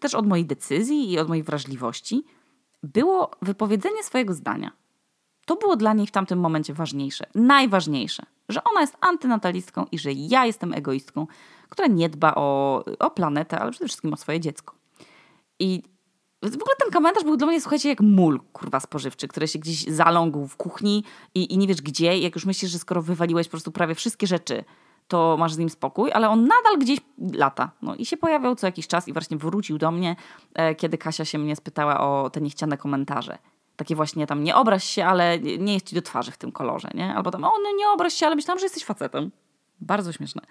też 0.00 0.14
od 0.14 0.26
mojej 0.26 0.46
decyzji 0.46 1.12
i 1.12 1.18
od 1.18 1.28
mojej 1.28 1.44
wrażliwości, 1.44 2.24
było 2.82 3.30
wypowiedzenie 3.42 4.02
swojego 4.02 4.34
zdania. 4.34 4.70
To 5.46 5.56
było 5.56 5.76
dla 5.76 5.94
niej 5.94 6.06
w 6.06 6.10
tamtym 6.10 6.40
momencie 6.40 6.74
ważniejsze, 6.74 7.26
najważniejsze, 7.34 8.22
że 8.48 8.64
ona 8.64 8.80
jest 8.80 8.96
antynatalistką 9.00 9.86
i 9.92 9.98
że 9.98 10.12
ja 10.12 10.46
jestem 10.46 10.72
egoistką, 10.72 11.26
która 11.68 11.88
nie 11.88 12.08
dba 12.08 12.34
o, 12.34 12.84
o 12.98 13.10
planetę, 13.10 13.58
ale 13.58 13.70
przede 13.70 13.88
wszystkim 13.88 14.12
o 14.12 14.16
swoje 14.16 14.40
dziecko. 14.40 14.74
I 15.58 15.82
w 16.42 16.46
ogóle 16.46 16.76
ten 16.78 16.90
komentarz 16.92 17.24
był 17.24 17.36
dla 17.36 17.46
mnie, 17.46 17.60
słuchajcie, 17.60 17.88
jak 17.88 18.00
mól, 18.00 18.40
kurwa, 18.52 18.80
spożywczy, 18.80 19.28
który 19.28 19.48
się 19.48 19.58
gdzieś 19.58 19.84
zalągł 19.84 20.46
w 20.46 20.56
kuchni 20.56 21.04
i, 21.34 21.54
i 21.54 21.58
nie 21.58 21.66
wiesz 21.66 21.82
gdzie. 21.82 22.18
Jak 22.18 22.34
już 22.34 22.46
myślisz, 22.46 22.70
że 22.70 22.78
skoro 22.78 23.02
wywaliłeś 23.02 23.46
po 23.46 23.50
prostu 23.50 23.72
prawie 23.72 23.94
wszystkie 23.94 24.26
rzeczy, 24.26 24.64
to 25.08 25.36
masz 25.38 25.52
z 25.52 25.58
nim 25.58 25.70
spokój, 25.70 26.12
ale 26.12 26.28
on 26.28 26.42
nadal 26.42 26.78
gdzieś 26.78 26.98
lata. 27.32 27.70
No 27.82 27.94
i 27.94 28.06
się 28.06 28.16
pojawiał 28.16 28.56
co 28.56 28.66
jakiś 28.66 28.86
czas 28.86 29.08
i 29.08 29.12
właśnie 29.12 29.36
wrócił 29.36 29.78
do 29.78 29.90
mnie, 29.90 30.16
e, 30.54 30.74
kiedy 30.74 30.98
Kasia 30.98 31.24
się 31.24 31.38
mnie 31.38 31.56
spytała 31.56 32.00
o 32.00 32.30
te 32.30 32.40
niechciane 32.40 32.76
komentarze. 32.76 33.38
Takie 33.76 33.96
właśnie 33.96 34.26
tam, 34.26 34.44
nie 34.44 34.56
obraź 34.56 34.84
się, 34.84 35.04
ale 35.04 35.38
nie 35.38 35.74
jest 35.74 35.86
ci 35.86 35.94
do 35.94 36.02
twarzy 36.02 36.30
w 36.30 36.38
tym 36.38 36.52
kolorze, 36.52 36.88
nie? 36.94 37.14
Albo 37.14 37.30
tam, 37.30 37.44
o 37.44 37.52
no 37.62 37.76
nie 37.78 37.88
obraź 37.88 38.14
się, 38.14 38.26
ale 38.26 38.36
myślałam, 38.36 38.58
że 38.58 38.64
jesteś 38.64 38.84
facetem. 38.84 39.30
Bardzo 39.80 40.12
śmieszne. 40.12 40.42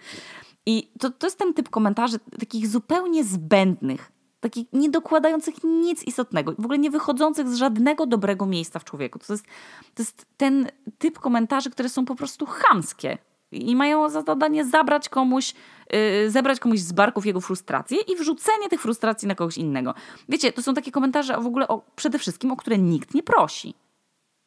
I 0.66 0.92
to, 1.00 1.10
to 1.10 1.28
jest 1.28 1.40
ten 1.40 1.54
typ 1.54 1.70
komentarzy 1.70 2.20
takich 2.40 2.68
zupełnie 2.68 3.24
zbędnych, 3.24 4.12
takich 4.50 4.68
nie 4.74 4.89
dokładających 4.89 5.63
nic 5.63 6.04
istotnego, 6.04 6.54
w 6.60 6.66
ogóle 6.66 6.77
nie 6.77 6.92
wychodzących 6.92 7.48
z 7.48 7.56
żadnego 7.56 8.06
dobrego 8.06 8.46
miejsca 8.46 8.80
w 8.80 8.84
człowieku. 8.84 9.20
To 9.20 9.34
jest, 9.34 9.46
to 9.94 10.01
jest 10.01 10.25
ten 10.38 10.68
typ 10.98 11.20
komentarzy, 11.20 11.70
które 11.70 11.89
są 11.89 12.06
po 12.06 12.16
prostu 12.16 12.46
chamskie 12.46 13.18
i 13.51 13.75
mają 13.75 14.10
za 14.10 14.22
zadanie 14.22 14.66
zabrać 14.66 15.10
komuś, 15.10 15.54
yy, 15.92 16.30
zebrać 16.30 16.60
komuś 16.60 16.80
z 16.80 16.92
barków 16.92 17.25
jego 17.25 17.42
frustracje 17.42 17.98
i 18.01 18.16
wrzucenie 18.16 18.70
tych 18.70 18.82
frustracji 18.82 19.27
na 19.27 19.36
kogoś 19.36 19.58
innego. 19.58 19.94
Wiecie, 20.30 20.54
to 20.54 20.62
są 20.62 20.74
takie 20.74 20.92
komentarze 20.92 21.38
w 21.42 21.46
ogóle 21.46 21.68
o, 21.68 21.82
przede 21.96 22.20
wszystkim, 22.20 22.51
o 22.51 22.56
które 22.56 22.77
nikt 22.77 23.13
nie 23.13 23.24
prosi. 23.24 23.74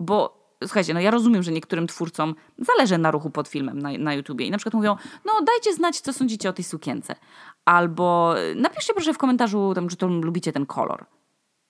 Bo 0.00 0.39
słuchajcie, 0.62 0.94
no 0.94 1.00
ja 1.00 1.10
rozumiem, 1.10 1.42
że 1.42 1.52
niektórym 1.52 1.86
twórcom 1.86 2.34
zależy 2.58 2.98
na 2.98 3.10
ruchu 3.10 3.30
pod 3.30 3.48
filmem 3.48 3.78
na, 3.78 3.90
na 3.98 4.14
YouTubie 4.14 4.46
i 4.46 4.50
na 4.50 4.58
przykład 4.58 4.74
mówią, 4.74 4.96
no 5.24 5.32
dajcie 5.46 5.74
znać, 5.74 6.00
co 6.00 6.12
sądzicie 6.12 6.48
o 6.48 6.52
tej 6.52 6.64
sukience. 6.64 7.16
Albo 7.64 8.34
napiszcie 8.56 8.94
proszę 8.94 9.14
w 9.14 9.18
komentarzu, 9.18 9.72
tam, 9.74 9.88
czy 9.88 9.96
to 9.96 10.06
lubicie 10.06 10.52
ten 10.52 10.66
kolor. 10.66 11.06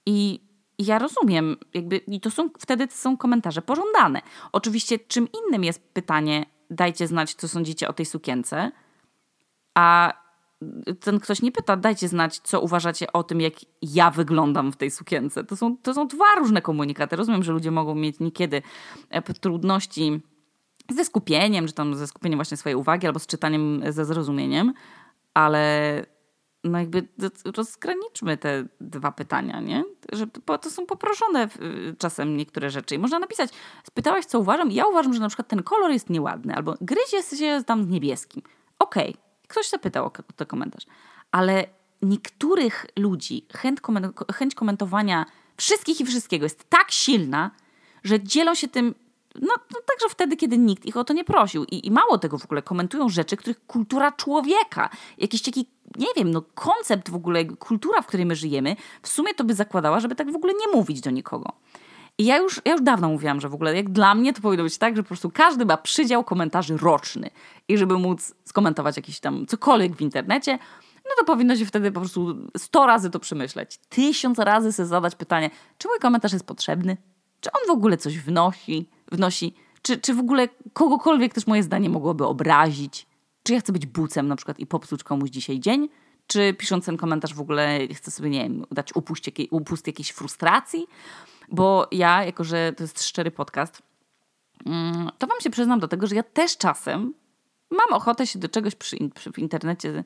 I 0.06 0.40
ja 0.78 0.98
rozumiem, 0.98 1.56
jakby, 1.74 1.96
i 1.96 2.20
to 2.20 2.30
są 2.30 2.50
wtedy 2.58 2.88
są 2.90 3.16
komentarze 3.16 3.62
pożądane. 3.62 4.22
Oczywiście, 4.52 4.98
czym 4.98 5.28
innym 5.32 5.64
jest 5.64 5.92
pytanie, 5.92 6.46
dajcie 6.70 7.06
znać, 7.06 7.34
co 7.34 7.48
sądzicie 7.48 7.88
o 7.88 7.92
tej 7.92 8.06
sukience, 8.06 8.72
a 9.74 10.12
ten 11.00 11.20
ktoś 11.20 11.42
nie 11.42 11.52
pyta, 11.52 11.76
dajcie 11.76 12.08
znać, 12.08 12.38
co 12.38 12.60
uważacie 12.60 13.12
o 13.12 13.22
tym, 13.22 13.40
jak 13.40 13.54
ja 13.82 14.10
wyglądam 14.10 14.72
w 14.72 14.76
tej 14.76 14.90
sukience. 14.90 15.44
To 15.44 15.56
są, 15.56 15.76
to 15.76 15.94
są 15.94 16.08
dwa 16.08 16.34
różne 16.38 16.62
komunikaty. 16.62 17.16
Rozumiem, 17.16 17.42
że 17.42 17.52
ludzie 17.52 17.70
mogą 17.70 17.94
mieć 17.94 18.20
niekiedy 18.20 18.62
e, 19.10 19.22
trudności 19.22 20.20
ze 20.90 21.04
skupieniem, 21.04 21.66
czy 21.66 21.72
tam 21.72 21.94
ze 21.94 22.06
skupieniem 22.06 22.38
właśnie 22.38 22.56
swojej 22.56 22.76
uwagi, 22.76 23.06
albo 23.06 23.18
z 23.18 23.26
czytaniem 23.26 23.82
ze 23.88 24.04
zrozumieniem, 24.04 24.72
ale 25.34 26.06
no 26.64 26.78
jakby 26.78 27.08
rozgraniczmy 27.56 28.36
te 28.36 28.64
dwa 28.80 29.12
pytania, 29.12 29.60
nie? 29.60 29.84
Że 30.12 30.26
to 30.60 30.70
są 30.70 30.86
poproszone 30.86 31.48
czasem 31.98 32.36
niektóre 32.36 32.70
rzeczy. 32.70 32.94
I 32.94 32.98
można 32.98 33.18
napisać, 33.18 33.50
spytałaś, 33.84 34.24
co 34.24 34.40
uważam, 34.40 34.70
ja 34.70 34.86
uważam, 34.86 35.14
że 35.14 35.20
na 35.20 35.28
przykład 35.28 35.48
ten 35.48 35.62
kolor 35.62 35.90
jest 35.90 36.10
nieładny, 36.10 36.54
albo 36.54 36.74
gryzie 36.80 37.36
się 37.36 37.62
tam 37.66 37.84
z 37.84 37.88
niebieskim. 37.88 38.42
Okej, 38.78 39.10
okay. 39.10 39.29
Ktoś 39.50 39.68
zapytał 39.68 40.06
o 40.06 40.10
ten 40.10 40.46
komentarz. 40.46 40.84
Ale 41.30 41.66
niektórych 42.02 42.86
ludzi 42.96 43.46
chęć, 43.56 43.78
chęć 44.32 44.54
komentowania 44.54 45.26
wszystkich 45.56 46.00
i 46.00 46.04
wszystkiego 46.04 46.44
jest 46.44 46.70
tak 46.70 46.90
silna, 46.90 47.50
że 48.04 48.20
dzielą 48.20 48.54
się 48.54 48.68
tym 48.68 48.94
no, 49.34 49.54
no 49.74 49.80
także 49.86 50.08
wtedy, 50.08 50.36
kiedy 50.36 50.58
nikt 50.58 50.86
ich 50.86 50.96
o 50.96 51.04
to 51.04 51.12
nie 51.12 51.24
prosił. 51.24 51.64
I, 51.64 51.86
I 51.86 51.90
mało 51.90 52.18
tego 52.18 52.38
w 52.38 52.44
ogóle 52.44 52.62
komentują 52.62 53.08
rzeczy, 53.08 53.36
których 53.36 53.66
kultura 53.66 54.12
człowieka, 54.12 54.90
jakiś 55.18 55.42
taki, 55.42 55.66
nie 55.96 56.06
wiem, 56.16 56.30
no 56.30 56.42
koncept 56.54 57.10
w 57.10 57.14
ogóle, 57.14 57.44
kultura, 57.44 58.02
w 58.02 58.06
której 58.06 58.26
my 58.26 58.36
żyjemy, 58.36 58.76
w 59.02 59.08
sumie 59.08 59.34
to 59.34 59.44
by 59.44 59.54
zakładała, 59.54 60.00
żeby 60.00 60.14
tak 60.14 60.32
w 60.32 60.36
ogóle 60.36 60.52
nie 60.52 60.76
mówić 60.76 61.00
do 61.00 61.10
nikogo. 61.10 61.52
I 62.20 62.24
ja 62.24 62.38
już, 62.38 62.60
ja 62.64 62.72
już 62.72 62.82
dawno 62.82 63.08
mówiłam, 63.08 63.40
że 63.40 63.48
w 63.48 63.54
ogóle 63.54 63.76
jak 63.76 63.90
dla 63.90 64.14
mnie 64.14 64.32
to 64.32 64.40
powinno 64.40 64.64
być 64.64 64.78
tak, 64.78 64.96
że 64.96 65.02
po 65.02 65.06
prostu 65.06 65.30
każdy 65.30 65.64
ma 65.64 65.76
przydział 65.76 66.24
komentarzy 66.24 66.76
roczny. 66.76 67.30
I 67.68 67.78
żeby 67.78 67.98
móc 67.98 68.34
skomentować 68.44 68.96
jakiś 68.96 69.20
tam 69.20 69.46
cokolwiek 69.46 69.96
w 69.96 70.00
internecie, 70.00 70.58
no 71.04 71.10
to 71.18 71.24
powinno 71.24 71.56
się 71.56 71.66
wtedy 71.66 71.92
po 71.92 72.00
prostu 72.00 72.36
sto 72.56 72.86
razy 72.86 73.10
to 73.10 73.20
przemyśleć. 73.20 73.78
Tysiąc 73.88 74.38
razy 74.38 74.72
sobie 74.72 74.86
zadać 74.86 75.14
pytanie, 75.14 75.50
czy 75.78 75.88
mój 75.88 75.98
komentarz 75.98 76.32
jest 76.32 76.46
potrzebny? 76.46 76.96
Czy 77.40 77.50
on 77.52 77.60
w 77.68 77.70
ogóle 77.70 77.96
coś 77.96 78.18
wnosi? 78.18 78.88
wnosi, 79.12 79.54
czy, 79.82 79.98
czy 79.98 80.14
w 80.14 80.18
ogóle 80.18 80.48
kogokolwiek 80.72 81.34
też 81.34 81.46
moje 81.46 81.62
zdanie 81.62 81.90
mogłoby 81.90 82.26
obrazić, 82.26 83.06
czy 83.42 83.52
ja 83.52 83.60
chcę 83.60 83.72
być 83.72 83.86
bucem 83.86 84.28
na 84.28 84.36
przykład 84.36 84.58
i 84.58 84.66
popsuć 84.66 85.04
komuś 85.04 85.30
dzisiaj 85.30 85.60
dzień, 85.60 85.88
czy 86.30 86.54
pisząc 86.54 86.84
ten 86.84 86.96
komentarz 86.96 87.34
w 87.34 87.40
ogóle 87.40 87.78
chcę 87.94 88.10
sobie, 88.10 88.30
nie 88.30 88.42
wiem, 88.42 88.66
dać 88.70 88.96
upust, 88.96 89.26
jakiej, 89.26 89.48
upust 89.50 89.86
jakiejś 89.86 90.10
frustracji, 90.10 90.86
bo 91.48 91.88
ja, 91.92 92.24
jako 92.24 92.44
że 92.44 92.72
to 92.76 92.84
jest 92.84 93.02
szczery 93.02 93.30
podcast, 93.30 93.82
mm, 94.66 95.10
to 95.18 95.26
wam 95.26 95.40
się 95.40 95.50
przyznam 95.50 95.80
do 95.80 95.88
tego, 95.88 96.06
że 96.06 96.14
ja 96.14 96.22
też 96.22 96.56
czasem 96.56 97.14
mam 97.70 97.92
ochotę 97.92 98.26
się 98.26 98.38
do 98.38 98.48
czegoś 98.48 98.74
przy, 98.74 98.96
przy, 99.14 99.32
w 99.32 99.38
internecie 99.38 100.04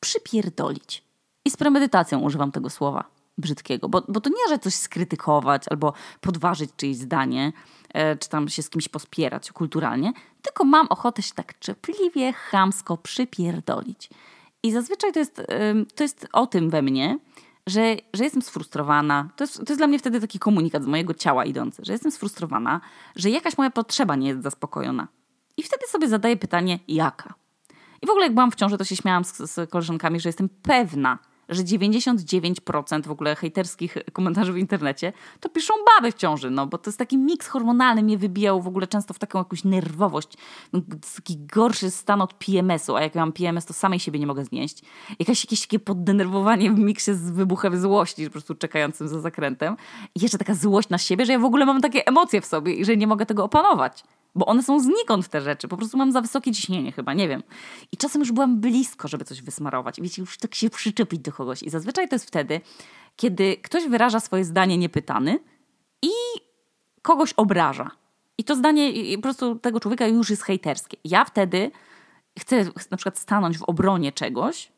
przypierdolić. 0.00 1.04
I 1.44 1.50
z 1.50 1.56
premedytacją 1.56 2.20
używam 2.20 2.52
tego 2.52 2.70
słowa 2.70 3.04
brzydkiego, 3.38 3.88
bo, 3.88 4.02
bo 4.08 4.20
to 4.20 4.30
nie, 4.30 4.48
że 4.48 4.58
coś 4.58 4.74
skrytykować 4.74 5.68
albo 5.70 5.92
podważyć 6.20 6.70
czyjeś 6.76 6.96
zdanie, 6.96 7.52
e, 7.94 8.16
czy 8.16 8.28
tam 8.28 8.48
się 8.48 8.62
z 8.62 8.70
kimś 8.70 8.88
pospierać 8.88 9.52
kulturalnie, 9.52 10.12
tylko 10.42 10.64
mam 10.64 10.86
ochotę 10.86 11.22
się 11.22 11.34
tak 11.34 11.58
czepliwie, 11.58 12.32
chamsko 12.32 12.96
przypierdolić. 12.96 14.10
I 14.62 14.72
zazwyczaj 14.72 15.12
to 15.12 15.18
jest, 15.18 15.42
to 15.94 16.04
jest 16.04 16.28
o 16.32 16.46
tym 16.46 16.70
we 16.70 16.82
mnie, 16.82 17.18
że, 17.66 17.96
że 18.12 18.24
jestem 18.24 18.42
sfrustrowana. 18.42 19.28
To 19.36 19.44
jest, 19.44 19.56
to 19.56 19.72
jest 19.72 19.80
dla 19.80 19.86
mnie 19.86 19.98
wtedy 19.98 20.20
taki 20.20 20.38
komunikat 20.38 20.82
z 20.84 20.86
mojego 20.86 21.14
ciała 21.14 21.44
idący, 21.44 21.82
że 21.84 21.92
jestem 21.92 22.12
sfrustrowana, 22.12 22.80
że 23.16 23.30
jakaś 23.30 23.58
moja 23.58 23.70
potrzeba 23.70 24.16
nie 24.16 24.28
jest 24.28 24.42
zaspokojona. 24.42 25.08
I 25.56 25.62
wtedy 25.62 25.86
sobie 25.86 26.08
zadaję 26.08 26.36
pytanie, 26.36 26.78
jaka? 26.88 27.34
I 28.02 28.06
w 28.06 28.10
ogóle 28.10 28.26
jak 28.26 28.34
byłam 28.34 28.50
w 28.50 28.54
ciąży, 28.54 28.78
to 28.78 28.84
się 28.84 28.96
śmiałam 28.96 29.24
z, 29.24 29.36
z 29.36 29.70
koleżankami, 29.70 30.20
że 30.20 30.28
jestem 30.28 30.48
pewna, 30.48 31.18
że 31.54 31.62
99% 31.62 33.06
w 33.06 33.10
ogóle 33.10 33.36
hejterskich 33.36 33.96
komentarzy 34.12 34.52
w 34.52 34.56
internecie 34.56 35.12
to 35.40 35.48
piszą 35.48 35.74
baby 35.86 36.12
w 36.12 36.14
ciąży, 36.14 36.50
no 36.50 36.66
bo 36.66 36.78
to 36.78 36.90
jest 36.90 36.98
taki 36.98 37.18
miks 37.18 37.48
hormonalny, 37.48 38.02
mnie 38.02 38.18
wybijał 38.18 38.62
w 38.62 38.68
ogóle 38.68 38.86
często 38.86 39.14
w 39.14 39.18
taką 39.18 39.38
jakąś 39.38 39.64
nerwowość, 39.64 40.28
no, 40.72 40.80
taki 41.16 41.36
gorszy 41.36 41.90
stan 41.90 42.20
od 42.20 42.34
PMS-u, 42.34 42.96
a 42.96 43.02
jak 43.02 43.14
mam 43.14 43.32
PMS, 43.32 43.66
to 43.66 43.72
samej 43.72 44.00
siebie 44.00 44.18
nie 44.18 44.26
mogę 44.26 44.44
znieść. 44.44 44.82
Jakaś, 45.18 45.44
jakieś 45.44 45.60
takie 45.60 45.78
poddenerwowanie 45.78 46.70
w 46.70 46.78
miksie 46.78 47.14
z 47.14 47.30
wybuchem 47.30 47.80
złości, 47.80 48.24
po 48.26 48.32
prostu 48.32 48.54
czekającym 48.54 49.08
za 49.08 49.20
zakrętem. 49.20 49.76
I 50.14 50.22
jeszcze 50.22 50.38
taka 50.38 50.54
złość 50.54 50.88
na 50.88 50.98
siebie, 50.98 51.26
że 51.26 51.32
ja 51.32 51.38
w 51.38 51.44
ogóle 51.44 51.66
mam 51.66 51.80
takie 51.80 52.06
emocje 52.06 52.40
w 52.40 52.46
sobie 52.46 52.74
i 52.74 52.84
że 52.84 52.96
nie 52.96 53.06
mogę 53.06 53.26
tego 53.26 53.44
opanować 53.44 54.04
bo 54.34 54.46
one 54.46 54.62
są 54.62 54.80
znikąd 54.80 55.28
te 55.28 55.40
rzeczy. 55.40 55.68
Po 55.68 55.76
prostu 55.76 55.96
mam 55.98 56.12
za 56.12 56.20
wysokie 56.20 56.52
ciśnienie 56.52 56.92
chyba, 56.92 57.14
nie 57.14 57.28
wiem. 57.28 57.42
I 57.92 57.96
czasem 57.96 58.20
już 58.20 58.32
byłam 58.32 58.60
blisko, 58.60 59.08
żeby 59.08 59.24
coś 59.24 59.42
wysmarować. 59.42 60.00
Wiecie, 60.00 60.22
już 60.22 60.38
tak 60.38 60.54
się 60.54 60.70
przyczepić 60.70 61.20
do 61.20 61.32
kogoś. 61.32 61.62
I 61.62 61.70
zazwyczaj 61.70 62.08
to 62.08 62.14
jest 62.14 62.26
wtedy, 62.26 62.60
kiedy 63.16 63.56
ktoś 63.56 63.88
wyraża 63.88 64.20
swoje 64.20 64.44
zdanie 64.44 64.78
niepytany 64.78 65.38
i 66.02 66.10
kogoś 67.02 67.32
obraża. 67.32 67.90
I 68.38 68.44
to 68.44 68.56
zdanie 68.56 69.16
po 69.16 69.22
prostu 69.22 69.54
tego 69.54 69.80
człowieka 69.80 70.06
już 70.06 70.30
jest 70.30 70.42
hejterskie. 70.42 70.96
Ja 71.04 71.24
wtedy 71.24 71.70
chcę 72.38 72.64
na 72.90 72.96
przykład 72.96 73.18
stanąć 73.18 73.58
w 73.58 73.62
obronie 73.62 74.12
czegoś, 74.12 74.72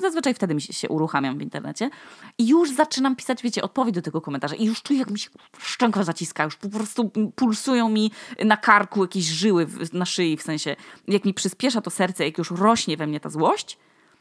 Zazwyczaj 0.00 0.34
wtedy 0.34 0.54
mi 0.54 0.60
się, 0.60 0.72
się 0.72 0.88
uruchamiam 0.88 1.38
w 1.38 1.42
internecie. 1.42 1.90
I 2.38 2.48
już 2.48 2.70
zaczynam 2.70 3.16
pisać, 3.16 3.42
wiecie, 3.42 3.62
odpowiedź 3.62 3.94
do 3.94 4.02
tego 4.02 4.20
komentarza. 4.20 4.56
I 4.56 4.64
już 4.64 4.82
czuję, 4.82 4.98
jak 4.98 5.10
mi 5.10 5.18
się 5.18 5.30
szczęka 5.58 6.04
zaciska, 6.04 6.44
już 6.44 6.56
po 6.56 6.68
prostu 6.68 7.10
pulsują 7.36 7.88
mi 7.88 8.10
na 8.44 8.56
karku 8.56 9.02
jakieś 9.02 9.24
żyły 9.24 9.66
na 9.92 10.04
szyi, 10.04 10.36
w 10.36 10.42
sensie 10.42 10.76
jak 11.08 11.24
mi 11.24 11.34
przyspiesza 11.34 11.80
to 11.80 11.90
serce, 11.90 12.24
jak 12.24 12.38
już 12.38 12.50
rośnie 12.50 12.96
we 12.96 13.06
mnie 13.06 13.20
ta 13.20 13.28
złość, 13.28 13.78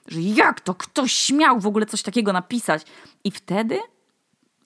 że 0.08 0.22
jak 0.22 0.62
to 0.62 0.76
ktoś 0.76 1.14
śmiał 1.14 1.60
w 1.60 1.68
ogóle 1.68 1.86
coś 1.86 2.02
takiego 2.02 2.34
napisać. 2.34 2.86
I 3.24 3.32
wtedy, 3.32 3.80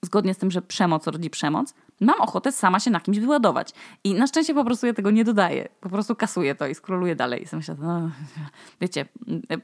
zgodnie 0.02 0.34
z 0.34 0.38
tym, 0.38 0.52
że 0.52 0.62
przemoc 0.62 1.08
rodzi 1.08 1.30
przemoc, 1.30 1.74
mam 2.02 2.22
ochotę 2.22 2.52
sama 2.52 2.80
się 2.80 2.92
na 2.92 3.00
kimś 3.00 3.20
wyładować. 3.20 3.70
I 4.04 4.14
na 4.14 4.28
szczęście 4.28 4.54
po 4.54 4.66
prostu 4.66 4.88
ja 4.88 4.94
tego 4.94 5.12
nie 5.12 5.24
dodaję. 5.24 5.70
Po 5.82 5.90
prostu 5.90 6.16
kasuję 6.16 6.56
to 6.56 6.68
i 6.68 6.76
skroluję 6.76 7.16
dalej. 7.16 7.44
I 7.54 7.56
myślę, 7.56 7.76
no, 7.80 8.12
wiecie, 8.82 9.06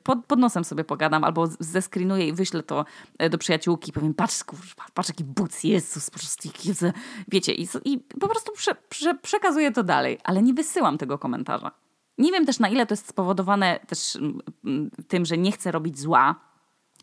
pod, 0.03 0.25
pod 0.25 0.39
nosem 0.39 0.63
sobie 0.63 0.83
pogadam 0.83 1.23
albo 1.23 1.47
zeskrinuję 1.59 2.27
i 2.27 2.33
wyślę 2.33 2.63
to 2.63 2.85
e, 3.17 3.29
do 3.29 3.37
przyjaciółki 3.37 3.89
i 3.89 3.93
powiem, 3.93 4.13
patrz, 4.13 4.43
kurwa, 4.43 4.85
patrz 4.93 5.09
jaki 5.09 5.23
buc, 5.23 5.63
Jezus, 5.63 6.09
po 6.09 6.19
prostu 6.19 6.49
wiecie. 7.27 7.53
I, 7.53 7.67
i 7.85 7.97
po 7.99 8.27
prostu 8.27 8.51
prze, 8.51 8.75
prze, 8.89 9.15
przekazuję 9.15 9.71
to 9.71 9.83
dalej, 9.83 10.19
ale 10.23 10.41
nie 10.41 10.53
wysyłam 10.53 10.97
tego 10.97 11.17
komentarza. 11.17 11.71
Nie 12.17 12.31
wiem 12.31 12.45
też 12.45 12.59
na 12.59 12.69
ile 12.69 12.85
to 12.85 12.93
jest 12.93 13.07
spowodowane 13.07 13.79
też 13.87 14.17
tym, 15.07 15.25
że 15.25 15.37
nie 15.37 15.51
chcę 15.51 15.71
robić 15.71 15.99
zła, 15.99 16.46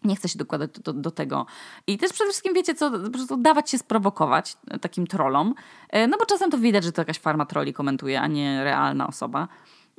nie 0.04 0.16
chcę 0.16 0.28
się 0.28 0.38
dokładać 0.38 0.70
do, 0.70 0.92
do, 0.92 1.00
do, 1.00 1.10
tego. 1.10 1.46
I 1.86 1.98
też 1.98 2.12
przede 2.12 2.30
wszystkim 2.30 2.54
wiecie 2.54 2.74
co, 2.74 2.90
po 2.90 3.10
prostu 3.10 3.36
dawać 3.36 3.70
się 3.70 3.78
sprowokować 3.78 4.56
takim 4.80 5.06
trollom, 5.06 5.54
e, 5.90 6.06
no 6.06 6.16
bo 6.18 6.26
czasem 6.26 6.50
to 6.50 6.58
widać, 6.58 6.84
że 6.84 6.92
to 6.92 7.00
jakaś 7.00 7.18
farma 7.18 7.46
troli 7.46 7.72
komentuje, 7.72 8.20
a 8.20 8.26
nie 8.26 8.64
realna 8.64 9.06
osoba. 9.06 9.48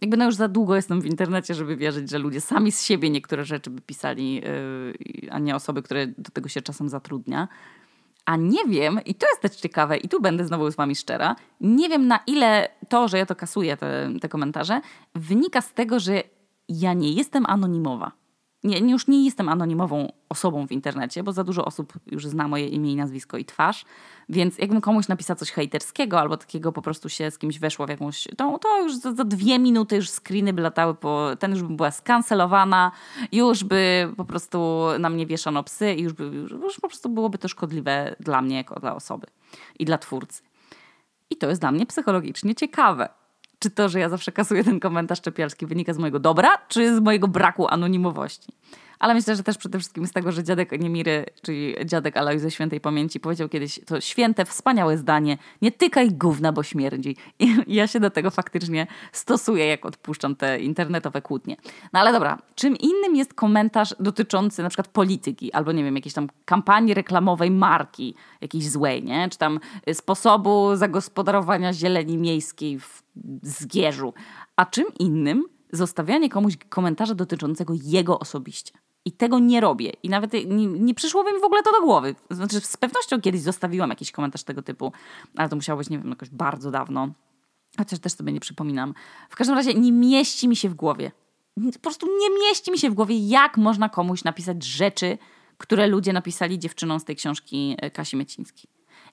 Jakby 0.01 0.17
no 0.17 0.25
już 0.25 0.35
za 0.35 0.47
długo 0.47 0.75
jestem 0.75 1.01
w 1.01 1.05
internecie, 1.05 1.53
żeby 1.53 1.75
wierzyć, 1.75 2.09
że 2.09 2.19
ludzie 2.19 2.41
sami 2.41 2.71
z 2.71 2.83
siebie 2.83 3.09
niektóre 3.09 3.45
rzeczy 3.45 3.69
by 3.69 3.81
pisali, 3.81 4.41
e, 4.45 5.31
a 5.31 5.39
nie 5.39 5.55
osoby, 5.55 5.81
które 5.81 6.07
do 6.07 6.31
tego 6.31 6.50
się 6.50 6.62
czasem 6.62 6.89
zatrudnia. 6.89 7.47
A 8.25 8.35
nie 8.35 8.65
wiem, 8.67 9.00
i 9.05 9.15
to 9.15 9.27
jest 9.27 9.41
też 9.41 9.55
ciekawe, 9.55 9.97
i 9.97 10.09
tu 10.09 10.21
będę 10.21 10.45
znowu 10.45 10.71
z 10.71 10.75
wami 10.75 10.95
szczera, 10.95 11.35
nie 11.62 11.89
wiem 11.89 12.07
na 12.07 12.19
ile 12.27 12.69
to, 12.89 13.07
że 13.07 13.17
ja 13.17 13.25
to 13.25 13.35
kasuję, 13.35 13.77
te, 13.77 14.09
te 14.21 14.29
komentarze, 14.29 14.81
wynika 15.15 15.62
z 15.62 15.74
tego, 15.74 16.00
że 16.00 16.24
ja 16.69 16.93
nie 16.93 17.13
jestem 17.13 17.45
anonimowa 17.45 18.12
nie, 18.65 18.91
już 18.91 19.07
nie 19.07 19.25
jestem 19.25 19.50
anonimową 19.50 20.12
osobą 20.29 20.67
w 20.67 20.72
internecie, 20.72 21.24
bo 21.24 21.31
za 21.31 21.43
dużo 21.43 21.65
osób 21.65 21.93
już 22.12 22.27
zna 22.27 22.48
moje 22.48 22.67
imię 22.67 22.91
i 22.91 22.95
nazwisko 22.95 23.38
i 23.38 23.45
twarz, 23.45 23.86
więc 24.29 24.57
jakbym 24.57 24.81
komuś 24.81 25.07
napisał 25.07 25.36
coś 25.36 25.51
hejterskiego 25.51 26.19
albo 26.19 26.38
takiego 26.38 26.72
po 26.72 26.81
prostu 26.81 27.10
się 27.10 27.31
z 27.31 27.38
kimś 27.38 27.60
weszło 27.60 27.86
w 27.86 27.89
jakąś, 27.89 28.27
to, 28.38 28.60
to 28.60 28.81
już 28.81 28.95
za, 28.95 29.13
za 29.13 29.24
dwie 29.24 29.60
minuty 29.60 29.95
już 29.95 30.10
screeny 30.10 30.53
by 30.53 30.62
latały, 30.62 30.95
ten 31.39 31.51
już 31.51 31.63
by 31.63 31.75
była 31.75 31.91
skancelowana, 31.91 32.91
już 33.31 33.63
by 33.63 34.13
po 34.17 34.25
prostu 34.25 34.86
na 35.00 35.10
mnie 35.10 35.25
wieszano 35.25 35.63
psy 35.63 35.93
i 35.93 36.01
już, 36.01 36.13
by, 36.13 36.24
już 36.63 36.79
po 36.79 36.88
prostu 36.88 37.10
byłoby 37.10 37.38
to 37.38 37.48
szkodliwe 37.48 38.15
dla 38.19 38.41
mnie 38.41 38.55
jako 38.55 38.79
dla 38.79 38.95
osoby 38.95 39.27
i 39.79 39.86
dla 39.86 39.98
twórcy. 39.98 40.43
I 41.29 41.36
to 41.36 41.50
jest 41.50 41.62
dla 41.62 41.72
mnie 41.72 41.86
psychologicznie 41.86 42.55
ciekawe 42.55 43.10
czy 43.59 43.69
to, 43.69 43.89
że 43.89 44.00
ja 44.00 44.09
zawsze 44.09 44.31
kasuję 44.31 44.63
ten 44.63 44.79
komentarz 44.79 45.21
czepialski 45.21 45.65
wynika 45.65 45.93
z 45.93 45.97
mojego 45.97 46.19
dobra, 46.19 46.57
czy 46.67 46.95
z 46.95 47.00
mojego 47.00 47.27
braku 47.27 47.67
anonimowości. 47.67 48.53
Ale 48.99 49.13
myślę, 49.13 49.35
że 49.35 49.43
też 49.43 49.57
przede 49.57 49.79
wszystkim 49.79 50.07
z 50.07 50.11
tego, 50.11 50.31
że 50.31 50.43
dziadek 50.43 50.71
Niemiry, 50.79 51.25
czyli 51.41 51.75
dziadek 51.85 52.17
Aloj 52.17 52.39
ze 52.39 52.51
świętej 52.51 52.81
pamięci, 52.81 53.19
powiedział 53.19 53.49
kiedyś 53.49 53.79
to 53.85 54.01
święte, 54.01 54.45
wspaniałe 54.45 54.97
zdanie: 54.97 55.37
Nie 55.61 55.71
tykaj 55.71 56.11
gówna, 56.11 56.51
bo 56.51 56.63
śmierdzi. 56.63 57.15
I 57.39 57.55
ja 57.67 57.87
się 57.87 57.99
do 57.99 58.09
tego 58.09 58.31
faktycznie 58.31 58.87
stosuję, 59.11 59.65
jak 59.65 59.85
odpuszczam 59.85 60.35
te 60.35 60.59
internetowe 60.59 61.21
kłótnie. 61.21 61.55
No 61.93 61.99
ale 61.99 62.11
dobra, 62.11 62.37
czym 62.55 62.77
innym 62.77 63.15
jest 63.15 63.33
komentarz 63.33 63.95
dotyczący 63.99 64.63
na 64.63 64.69
przykład 64.69 64.87
polityki, 64.87 65.53
albo 65.53 65.71
nie 65.71 65.83
wiem, 65.83 65.95
jakiejś 65.95 66.13
tam 66.13 66.29
kampanii 66.45 66.93
reklamowej 66.93 67.51
marki, 67.51 68.15
jakiejś 68.41 68.69
złej, 68.69 69.03
nie? 69.03 69.29
Czy 69.29 69.37
tam 69.37 69.59
sposobu 69.93 70.75
zagospodarowania 70.75 71.73
zieleni 71.73 72.17
miejskiej 72.17 72.79
w 72.79 73.03
Zgierzu. 73.43 74.13
A 74.55 74.65
czym 74.65 74.85
innym 74.99 75.43
zostawianie 75.71 76.29
komuś 76.29 76.57
komentarza 76.69 77.15
dotyczącego 77.15 77.73
jego 77.83 78.19
osobiście. 78.19 78.84
I 79.05 79.12
tego 79.12 79.39
nie 79.39 79.62
robię. 79.62 79.91
I 80.03 80.09
nawet 80.09 80.33
nie, 80.33 80.67
nie 80.67 80.93
przyszłoby 80.93 81.33
mi 81.33 81.39
w 81.39 81.43
ogóle 81.43 81.63
to 81.63 81.71
do 81.71 81.81
głowy. 81.81 82.15
Znaczy, 82.29 82.62
z 82.62 82.77
pewnością 82.77 83.21
kiedyś 83.21 83.41
zostawiłam 83.41 83.89
jakiś 83.89 84.12
komentarz 84.12 84.43
tego 84.43 84.62
typu, 84.62 84.91
ale 85.35 85.50
to 85.50 85.55
musiało 85.55 85.77
być, 85.77 85.89
nie 85.89 85.97
wiem, 85.97 86.09
jakoś 86.09 86.29
bardzo 86.29 86.71
dawno. 86.71 87.09
Chociaż 87.77 88.00
też 88.00 88.13
sobie 88.13 88.33
nie 88.33 88.39
przypominam. 88.39 88.93
W 89.29 89.35
każdym 89.35 89.55
razie 89.55 89.74
nie 89.74 89.91
mieści 89.91 90.47
mi 90.47 90.55
się 90.55 90.69
w 90.69 90.74
głowie. 90.74 91.12
Po 91.74 91.79
prostu 91.79 92.07
nie 92.19 92.29
mieści 92.29 92.71
mi 92.71 92.77
się 92.77 92.89
w 92.89 92.93
głowie, 92.93 93.27
jak 93.27 93.57
można 93.57 93.89
komuś 93.89 94.24
napisać 94.24 94.63
rzeczy, 94.63 95.17
które 95.57 95.88
ludzie 95.88 96.13
napisali 96.13 96.59
dziewczynom 96.59 97.00
z 97.00 97.03
tej 97.03 97.15
książki 97.15 97.75
e, 97.77 97.91
Kasi 97.91 98.17
Mecińskiej. 98.17 98.69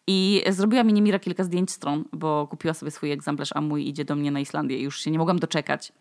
I 0.06 0.42
zrobiła 0.48 0.84
mi 0.84 0.92
Niemira 0.92 1.18
kilka 1.18 1.44
zdjęć 1.44 1.70
stron, 1.70 2.04
bo 2.12 2.46
kupiła 2.46 2.74
sobie 2.74 2.90
swój 2.90 3.12
egzemplarz, 3.12 3.50
a 3.54 3.60
mój 3.60 3.88
idzie 3.88 4.04
do 4.04 4.16
mnie 4.16 4.30
na 4.30 4.40
Islandię 4.40 4.78
i 4.78 4.82
już 4.82 5.00
się 5.00 5.10
nie 5.10 5.18
mogłam 5.18 5.38
doczekać. 5.38 5.92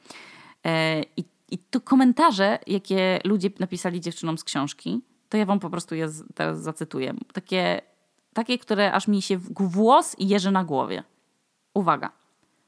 E, 0.65 1.03
I, 1.17 1.23
i 1.51 1.57
tu 1.57 1.81
komentarze, 1.81 2.59
jakie 2.67 3.19
ludzie 3.23 3.49
napisali 3.59 4.01
dziewczynom 4.01 4.37
z 4.37 4.43
książki, 4.43 5.01
to 5.29 5.37
ja 5.37 5.45
wam 5.45 5.59
po 5.59 5.69
prostu 5.69 5.95
je 5.95 6.09
teraz 6.35 6.61
zacytuję. 6.61 7.13
Takie, 7.33 7.81
takie 8.33 8.57
które 8.57 8.93
aż 8.93 9.07
mi 9.07 9.21
się 9.21 9.37
włos 9.59 10.15
jeży 10.19 10.51
na 10.51 10.63
głowie. 10.63 11.03
Uwaga. 11.73 12.11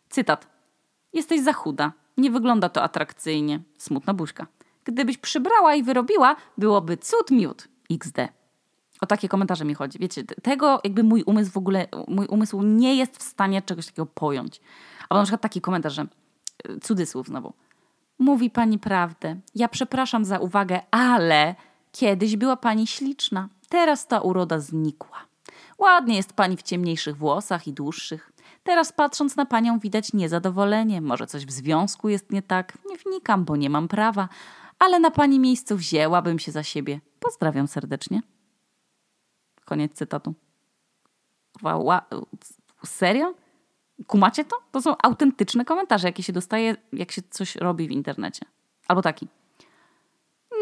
Cytat. 0.10 0.48
Jesteś 1.13 1.42
za 1.42 1.54
chuda. 1.54 1.94
Nie 2.18 2.32
wygląda 2.32 2.70
to 2.70 2.84
atrakcyjnie. 2.84 3.60
Smutna 3.78 4.13
buźka. 4.13 4.48
Gdybyś 4.84 5.18
przybrała 5.18 5.75
i 5.75 5.84
wyrobiła, 5.84 6.36
byłoby 6.58 6.98
cud 6.98 7.32
miód. 7.32 7.68
XD. 7.92 8.18
O 9.02 9.06
takie 9.06 9.30
komentarze 9.30 9.66
mi 9.66 9.74
chodzi. 9.74 10.00
Wiecie, 10.00 10.24
tego 10.24 10.80
jakby 10.84 11.04
mój 11.04 11.24
umysł 11.24 11.52
w 11.52 11.58
ogóle, 11.58 11.88
mój 12.08 12.25
umysł 12.25 12.62
nie 12.62 12.96
jest 12.96 13.18
w 13.18 13.24
stanie 13.24 13.62
czegoś 13.62 13.86
takiego 13.86 14.06
pojąć. 14.06 14.62
Albo 15.10 15.20
na 15.20 15.24
przykład 15.24 15.42
taki 15.42 15.62
komentarz, 15.62 15.94
że 15.94 16.06
y, 16.70 16.80
cudzysłów 16.80 17.28
znowu. 17.28 17.54
Mówi 18.20 18.50
pani 18.50 18.79
prawdę. 18.79 19.36
Ja 19.55 19.67
przepraszam 19.67 20.25
za 20.25 20.39
uwagę, 20.39 20.82
ale 20.91 21.55
kiedyś 21.91 22.38
była 22.38 22.58
pani 22.58 22.88
śliczna. 22.88 23.50
Teraz 23.70 24.08
ta 24.08 24.20
uroda 24.22 24.60
znikła. 24.60 25.17
Ładnie 25.77 26.15
jest 26.15 26.34
pani 26.34 26.58
w 26.58 26.63
ciemniejszych 26.63 27.17
włosach 27.17 27.67
i 27.67 27.74
dłuższych. 27.74 28.32
Teraz 28.63 28.91
patrząc 28.91 29.36
na 29.36 29.46
panią 29.46 29.79
widać 29.79 30.13
niezadowolenie. 30.13 31.01
Może 31.01 31.27
coś 31.27 31.46
w 31.46 31.51
związku 31.51 32.10
jest 32.10 32.32
nie 32.32 32.41
tak. 32.41 32.77
Nie 32.89 32.98
wnikam, 32.98 33.46
bo 33.46 33.55
nie 33.55 33.70
mam 33.70 33.88
prawa. 33.88 34.29
Ale 34.79 35.00
na 35.00 35.12
pani 35.12 35.39
miejscu 35.39 35.77
wzięłabym 35.77 36.39
się 36.39 36.51
za 36.51 36.63
siebie. 36.63 37.01
Pozdrawiam 37.20 37.67
serdecznie. 37.67 38.22
Koniec 39.65 39.93
cytatu. 39.93 40.34
Wow, 41.63 42.01
serio? 42.86 43.34
Kumacie 44.07 44.45
to? 44.45 44.55
To 44.72 44.81
są 44.81 44.95
autentyczne 45.03 45.65
komentarze, 45.65 46.07
jakie 46.07 46.24
się 46.24 46.33
dostaje, 46.33 46.75
jak 46.93 47.12
się 47.12 47.22
coś 47.29 47.55
robi 47.55 47.88
w 47.88 47.91
internecie. 47.91 48.45
Albo 48.88 49.01
taki. 49.01 49.27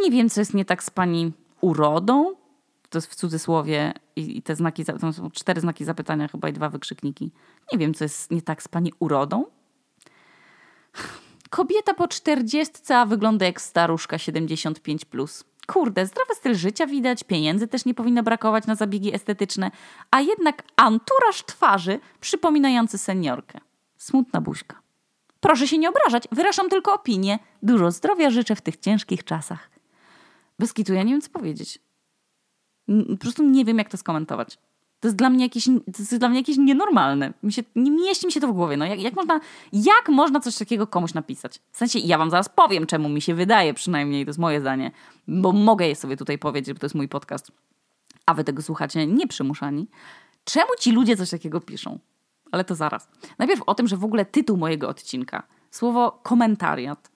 Nie 0.01 0.11
wiem, 0.11 0.29
co 0.29 0.41
jest 0.41 0.53
nie 0.53 0.65
tak 0.65 0.83
z 0.83 0.89
pani 0.89 1.31
urodą. 1.61 2.35
To 2.89 2.97
jest 2.97 3.11
w 3.11 3.15
cudzysłowie 3.15 3.93
i, 4.15 4.37
i 4.37 4.41
te 4.41 4.55
znaki, 4.55 4.85
to 4.85 5.13
są 5.13 5.31
cztery 5.31 5.61
znaki 5.61 5.85
zapytania 5.85 6.27
chyba 6.27 6.49
i 6.49 6.53
dwa 6.53 6.69
wykrzykniki. 6.69 7.31
Nie 7.71 7.77
wiem, 7.77 7.93
co 7.93 8.05
jest 8.05 8.31
nie 8.31 8.41
tak 8.41 8.63
z 8.63 8.67
pani 8.67 8.93
urodą. 8.99 9.45
Kobieta 11.49 11.93
po 11.93 12.07
czterdziestce, 12.07 12.97
a 12.97 13.05
wygląda 13.05 13.45
jak 13.45 13.61
staruszka 13.61 14.17
75+. 14.17 15.05
Plus. 15.05 15.43
Kurde, 15.73 16.05
zdrowy 16.05 16.35
styl 16.35 16.55
życia 16.55 16.87
widać, 16.87 17.23
pieniędzy 17.23 17.67
też 17.67 17.85
nie 17.85 17.93
powinno 17.93 18.23
brakować 18.23 18.67
na 18.67 18.75
zabiegi 18.75 19.15
estetyczne, 19.15 19.71
a 20.11 20.21
jednak 20.21 20.63
anturaż 20.75 21.43
twarzy 21.45 21.99
przypominający 22.19 22.97
seniorkę. 22.97 23.59
Smutna 23.97 24.41
buźka. 24.41 24.81
Proszę 25.39 25.67
się 25.67 25.77
nie 25.77 25.89
obrażać, 25.89 26.27
wyrażam 26.31 26.69
tylko 26.69 26.93
opinię. 26.93 27.39
Dużo 27.63 27.91
zdrowia 27.91 28.29
życzę 28.29 28.55
w 28.55 28.61
tych 28.61 28.77
ciężkich 28.77 29.23
czasach. 29.23 29.69
Bez 30.59 30.73
ja 30.89 31.03
nie 31.03 31.11
wiem 31.11 31.21
co 31.21 31.29
powiedzieć. 31.29 31.79
Po 33.09 33.17
prostu 33.17 33.43
nie 33.43 33.65
wiem, 33.65 33.77
jak 33.77 33.89
to 33.89 33.97
skomentować. 33.97 34.57
To 35.01 35.07
jest 35.07 35.17
dla 35.17 35.29
mnie 35.29 35.45
jakieś, 35.45 35.65
to 35.65 35.99
jest 35.99 36.17
dla 36.17 36.29
mnie 36.29 36.39
jakieś 36.39 36.57
nienormalne. 36.57 37.33
Mi 37.43 37.53
się, 37.53 37.63
nie 37.75 37.91
mieści 37.91 38.25
mi 38.25 38.31
się 38.31 38.39
to 38.39 38.47
w 38.47 38.51
głowie. 38.51 38.77
No, 38.77 38.85
jak, 38.85 39.01
jak, 39.01 39.15
można, 39.15 39.39
jak 39.73 40.09
można 40.09 40.39
coś 40.39 40.57
takiego 40.57 40.87
komuś 40.87 41.13
napisać? 41.13 41.59
W 41.71 41.77
sensie, 41.77 41.99
ja 41.99 42.17
wam 42.17 42.29
zaraz 42.29 42.49
powiem, 42.49 42.85
czemu 42.85 43.09
mi 43.09 43.21
się 43.21 43.35
wydaje, 43.35 43.73
przynajmniej 43.73 44.25
to 44.25 44.29
jest 44.29 44.39
moje 44.39 44.61
zdanie, 44.61 44.91
bo 45.27 45.51
mogę 45.51 45.87
je 45.87 45.95
sobie 45.95 46.17
tutaj 46.17 46.37
powiedzieć, 46.37 46.73
bo 46.73 46.79
to 46.79 46.85
jest 46.85 46.95
mój 46.95 47.07
podcast, 47.07 47.51
a 48.25 48.33
wy 48.33 48.43
tego 48.43 48.61
słuchacie 48.61 49.07
nieprzymuszani. 49.07 49.87
Czemu 50.43 50.69
ci 50.79 50.91
ludzie 50.91 51.17
coś 51.17 51.29
takiego 51.29 51.61
piszą? 51.61 51.99
Ale 52.51 52.63
to 52.63 52.75
zaraz. 52.75 53.07
Najpierw 53.39 53.61
o 53.65 53.75
tym, 53.75 53.87
że 53.87 53.97
w 53.97 54.03
ogóle 54.03 54.25
tytuł 54.25 54.57
mojego 54.57 54.89
odcinka, 54.89 55.43
słowo 55.71 56.19
komentariat, 56.23 57.10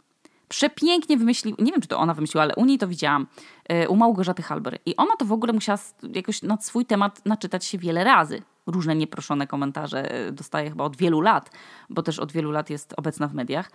przepięknie 0.48 1.18
wymyślił, 1.18 1.56
nie 1.60 1.72
wiem 1.72 1.82
czy 1.82 1.88
to 1.88 2.00
ona 2.00 2.14
wymyśliła, 2.14 2.44
ale 2.44 2.56
u 2.56 2.66
niej 2.66 2.78
to 2.78 2.88
widziałam, 2.88 3.28
e, 3.70 3.90
u 3.90 3.96
Małgorzaty 3.96 4.44
Halber. 4.44 4.80
I 4.86 4.96
ona 4.96 5.16
to 5.16 5.26
w 5.26 5.32
ogóle 5.32 5.54
musiała 5.54 5.78
jakoś 6.14 6.42
na 6.42 6.58
swój 6.62 6.86
temat 6.86 7.26
naczytać 7.26 7.66
się 7.66 7.78
wiele 7.78 8.04
razy. 8.04 8.42
Różne 8.68 8.96
nieproszone 8.96 9.48
komentarze 9.48 10.12
e, 10.12 10.32
dostaje 10.32 10.70
chyba 10.70 10.84
od 10.84 10.98
wielu 10.98 11.22
lat, 11.22 11.50
bo 11.90 12.04
też 12.04 12.20
od 12.20 12.32
wielu 12.32 12.52
lat 12.52 12.70
jest 12.70 12.94
obecna 12.98 13.28
w 13.28 13.34
mediach. 13.34 13.72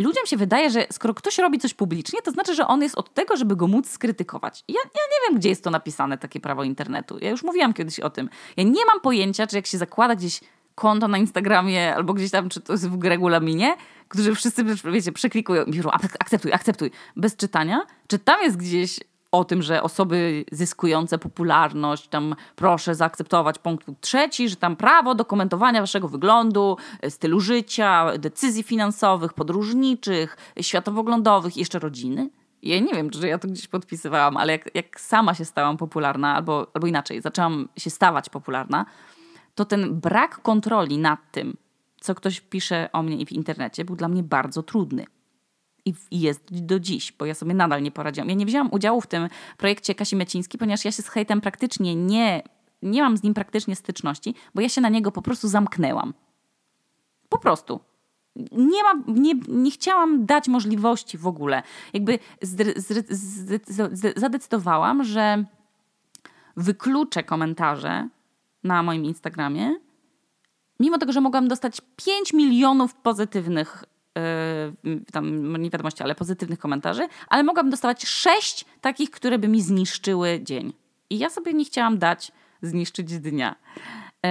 Ludziom 0.00 0.26
się 0.26 0.36
wydaje, 0.36 0.70
że 0.70 0.86
skoro 0.92 1.14
ktoś 1.14 1.38
robi 1.38 1.58
coś 1.58 1.74
publicznie, 1.74 2.22
to 2.22 2.30
znaczy, 2.30 2.54
że 2.54 2.66
on 2.66 2.82
jest 2.82 2.98
od 2.98 3.14
tego, 3.14 3.36
żeby 3.36 3.56
go 3.56 3.66
móc 3.66 3.90
skrytykować. 3.90 4.64
Ja, 4.68 4.80
ja 4.84 5.00
nie 5.10 5.28
wiem, 5.28 5.38
gdzie 5.38 5.48
jest 5.48 5.64
to 5.64 5.70
napisane, 5.70 6.18
takie 6.18 6.40
prawo 6.40 6.64
internetu. 6.64 7.18
Ja 7.20 7.30
już 7.30 7.42
mówiłam 7.42 7.74
kiedyś 7.74 8.00
o 8.00 8.10
tym. 8.10 8.28
Ja 8.56 8.64
nie 8.64 8.86
mam 8.86 9.00
pojęcia, 9.00 9.46
czy 9.46 9.56
jak 9.56 9.66
się 9.66 9.78
zakłada 9.78 10.16
gdzieś 10.16 10.40
konto 10.74 11.08
na 11.08 11.18
Instagramie 11.18 11.94
albo 11.94 12.14
gdzieś 12.14 12.30
tam, 12.30 12.48
czy 12.48 12.60
to 12.60 12.72
jest 12.72 12.88
w 12.88 13.04
regulaminie, 13.04 13.76
którzy 14.12 14.34
wszyscy, 14.34 14.64
wiecie, 14.84 15.12
przeklikują 15.12 15.64
piszą 15.64 15.90
akceptuj, 15.90 16.52
akceptuj, 16.52 16.90
bez 17.16 17.36
czytania. 17.36 17.86
Czy 18.06 18.18
tam 18.18 18.42
jest 18.42 18.56
gdzieś 18.56 19.00
o 19.32 19.44
tym, 19.44 19.62
że 19.62 19.82
osoby 19.82 20.44
zyskujące 20.52 21.18
popularność, 21.18 22.08
tam 22.08 22.34
proszę 22.56 22.94
zaakceptować 22.94 23.58
punkt 23.58 23.86
trzeci, 24.00 24.48
że 24.48 24.56
tam 24.56 24.76
prawo 24.76 25.14
do 25.14 25.24
komentowania 25.24 25.80
waszego 25.80 26.08
wyglądu, 26.08 26.76
stylu 27.08 27.40
życia, 27.40 28.18
decyzji 28.18 28.62
finansowych, 28.62 29.32
podróżniczych, 29.32 30.36
światowoglądowych 30.60 31.56
jeszcze 31.56 31.78
rodziny? 31.78 32.30
Ja 32.62 32.80
nie 32.80 32.94
wiem, 32.94 33.10
czy 33.10 33.28
ja 33.28 33.38
to 33.38 33.48
gdzieś 33.48 33.68
podpisywałam, 33.68 34.36
ale 34.36 34.52
jak, 34.52 34.74
jak 34.74 35.00
sama 35.00 35.34
się 35.34 35.44
stałam 35.44 35.76
popularna, 35.76 36.36
albo, 36.36 36.66
albo 36.74 36.86
inaczej, 36.86 37.20
zaczęłam 37.20 37.68
się 37.78 37.90
stawać 37.90 38.28
popularna, 38.28 38.86
to 39.54 39.64
ten 39.64 40.00
brak 40.00 40.42
kontroli 40.42 40.98
nad 40.98 41.20
tym, 41.30 41.56
ktoś 42.14 42.40
pisze 42.40 42.88
o 42.92 43.02
mnie 43.02 43.26
w 43.26 43.32
internecie, 43.32 43.84
był 43.84 43.96
dla 43.96 44.08
mnie 44.08 44.22
bardzo 44.22 44.62
trudny. 44.62 45.06
I 45.84 45.94
jest 46.10 46.64
do 46.64 46.80
dziś, 46.80 47.12
bo 47.12 47.26
ja 47.26 47.34
sobie 47.34 47.54
nadal 47.54 47.82
nie 47.82 47.90
poradziłam. 47.90 48.28
Ja 48.28 48.34
nie 48.34 48.46
wzięłam 48.46 48.68
udziału 48.72 49.00
w 49.00 49.06
tym 49.06 49.28
projekcie 49.56 49.94
Kasi 49.94 50.16
Mecińskiej, 50.16 50.58
ponieważ 50.58 50.84
ja 50.84 50.92
się 50.92 51.02
z 51.02 51.08
hejtem 51.08 51.40
praktycznie 51.40 51.94
nie, 51.94 52.42
nie 52.82 53.02
mam 53.02 53.16
z 53.16 53.22
nim 53.22 53.34
praktycznie 53.34 53.76
styczności, 53.76 54.34
bo 54.54 54.60
ja 54.60 54.68
się 54.68 54.80
na 54.80 54.88
niego 54.88 55.12
po 55.12 55.22
prostu 55.22 55.48
zamknęłam. 55.48 56.14
Po 57.28 57.38
prostu. 57.38 57.80
Nie, 58.52 58.82
mam, 58.82 59.04
nie, 59.08 59.34
nie 59.48 59.70
chciałam 59.70 60.26
dać 60.26 60.48
możliwości 60.48 61.18
w 61.18 61.26
ogóle. 61.26 61.62
Jakby 61.92 62.18
zadecydowałam, 64.16 65.04
że 65.04 65.44
wykluczę 66.56 67.22
komentarze 67.22 68.08
na 68.64 68.82
moim 68.82 69.04
Instagramie, 69.04 69.74
mimo 70.82 70.98
tego, 70.98 71.12
że 71.12 71.20
mogłam 71.20 71.48
dostać 71.48 71.80
5 71.96 72.32
milionów 72.32 72.94
pozytywnych 72.94 73.84
Yy, 74.84 75.00
tam 75.12 75.56
nie 75.56 75.70
wiadomości, 75.70 76.02
ale 76.02 76.14
pozytywnych 76.14 76.58
komentarzy, 76.58 77.08
ale 77.28 77.42
mogłam 77.42 77.70
dostawać 77.70 78.06
6 78.06 78.64
takich, 78.80 79.10
które 79.10 79.38
by 79.38 79.48
mi 79.48 79.62
zniszczyły 79.62 80.40
dzień. 80.42 80.72
I 81.10 81.18
ja 81.18 81.30
sobie 81.30 81.52
nie 81.52 81.64
chciałam 81.64 81.98
dać 81.98 82.32
zniszczyć 82.62 83.18
dnia. 83.18 83.56
Yy, 84.22 84.30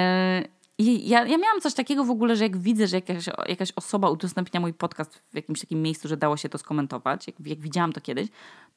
ja, 0.79 1.25
ja 1.25 1.37
miałam 1.37 1.61
coś 1.61 1.73
takiego 1.73 2.03
w 2.03 2.09
ogóle, 2.09 2.35
że 2.35 2.43
jak 2.43 2.57
widzę, 2.57 2.87
że 2.87 2.95
jakaś, 2.95 3.25
jakaś 3.47 3.71
osoba 3.75 4.09
udostępnia 4.09 4.59
mój 4.59 4.73
podcast 4.73 5.23
w 5.31 5.35
jakimś 5.35 5.59
takim 5.59 5.81
miejscu, 5.81 6.07
że 6.07 6.17
dało 6.17 6.37
się 6.37 6.49
to 6.49 6.57
skomentować, 6.57 7.27
jak, 7.27 7.35
jak 7.45 7.59
widziałam 7.59 7.93
to 7.93 8.01
kiedyś, 8.01 8.27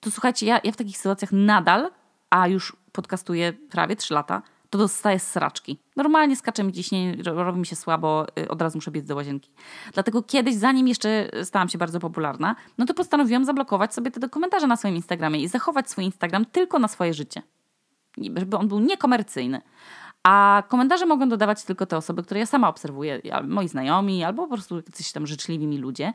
to 0.01 0.11
słuchajcie, 0.11 0.47
ja, 0.47 0.61
ja 0.65 0.73
w 0.73 0.77
takich 0.77 0.97
sytuacjach 0.97 1.33
nadal, 1.33 1.91
a 2.31 2.49
już 2.49 2.77
podcastuję 2.93 3.53
prawie 3.53 3.97
3 3.97 4.15
lata, 4.15 4.43
to 4.75 4.79
dostaję 4.79 5.19
sraczki. 5.19 5.79
Normalnie 5.97 6.37
skacze 6.37 6.65
mi 6.65 6.73
ciśnienie, 6.73 7.23
robi 7.23 7.59
mi 7.59 7.67
się 7.67 7.77
słabo, 7.77 8.27
y, 8.39 8.49
od 8.49 8.63
razu 8.63 8.79
muszę 8.79 8.91
biec 8.91 9.07
do 9.07 9.15
łazienki. 9.15 9.51
Dlatego 9.93 10.23
kiedyś, 10.23 10.55
zanim 10.55 10.89
jeszcze 10.89 11.31
stałam 11.43 11.69
się 11.69 11.79
bardzo 11.79 12.01
popularna, 12.01 12.57
no 12.79 12.87
to 12.87 12.95
postanowiłam 12.95 13.45
zablokować 13.45 13.95
sobie 13.95 14.11
te 14.11 14.29
komentarze 14.29 14.67
na 14.67 14.77
swoim 14.77 14.97
Instagramie 14.97 15.43
i 15.43 15.49
zachować 15.49 15.91
swój 15.91 16.05
Instagram 16.05 16.45
tylko 16.45 16.79
na 16.79 16.89
swoje 16.89 17.15
życie. 17.15 17.43
Żeby 18.37 18.57
on 18.57 18.69
był 18.69 18.79
niekomercyjny. 18.81 19.63
A 20.23 20.63
komentarze 20.69 21.07
mogą 21.07 21.29
dodawać 21.29 21.65
tylko 21.65 21.87
te 21.87 21.97
osoby, 21.97 22.23
które 22.23 22.41
ja 22.41 22.47
sama 22.47 22.69
obserwuję, 22.69 23.21
moi 23.49 23.69
znajomi, 23.69 24.25
albo 24.25 24.43
po 24.43 24.55
prostu 24.55 24.77
jacyś 24.77 25.13
tam 25.13 25.27
życzliwi 25.27 25.67
mi 25.67 25.79
ludzie. 25.79 26.13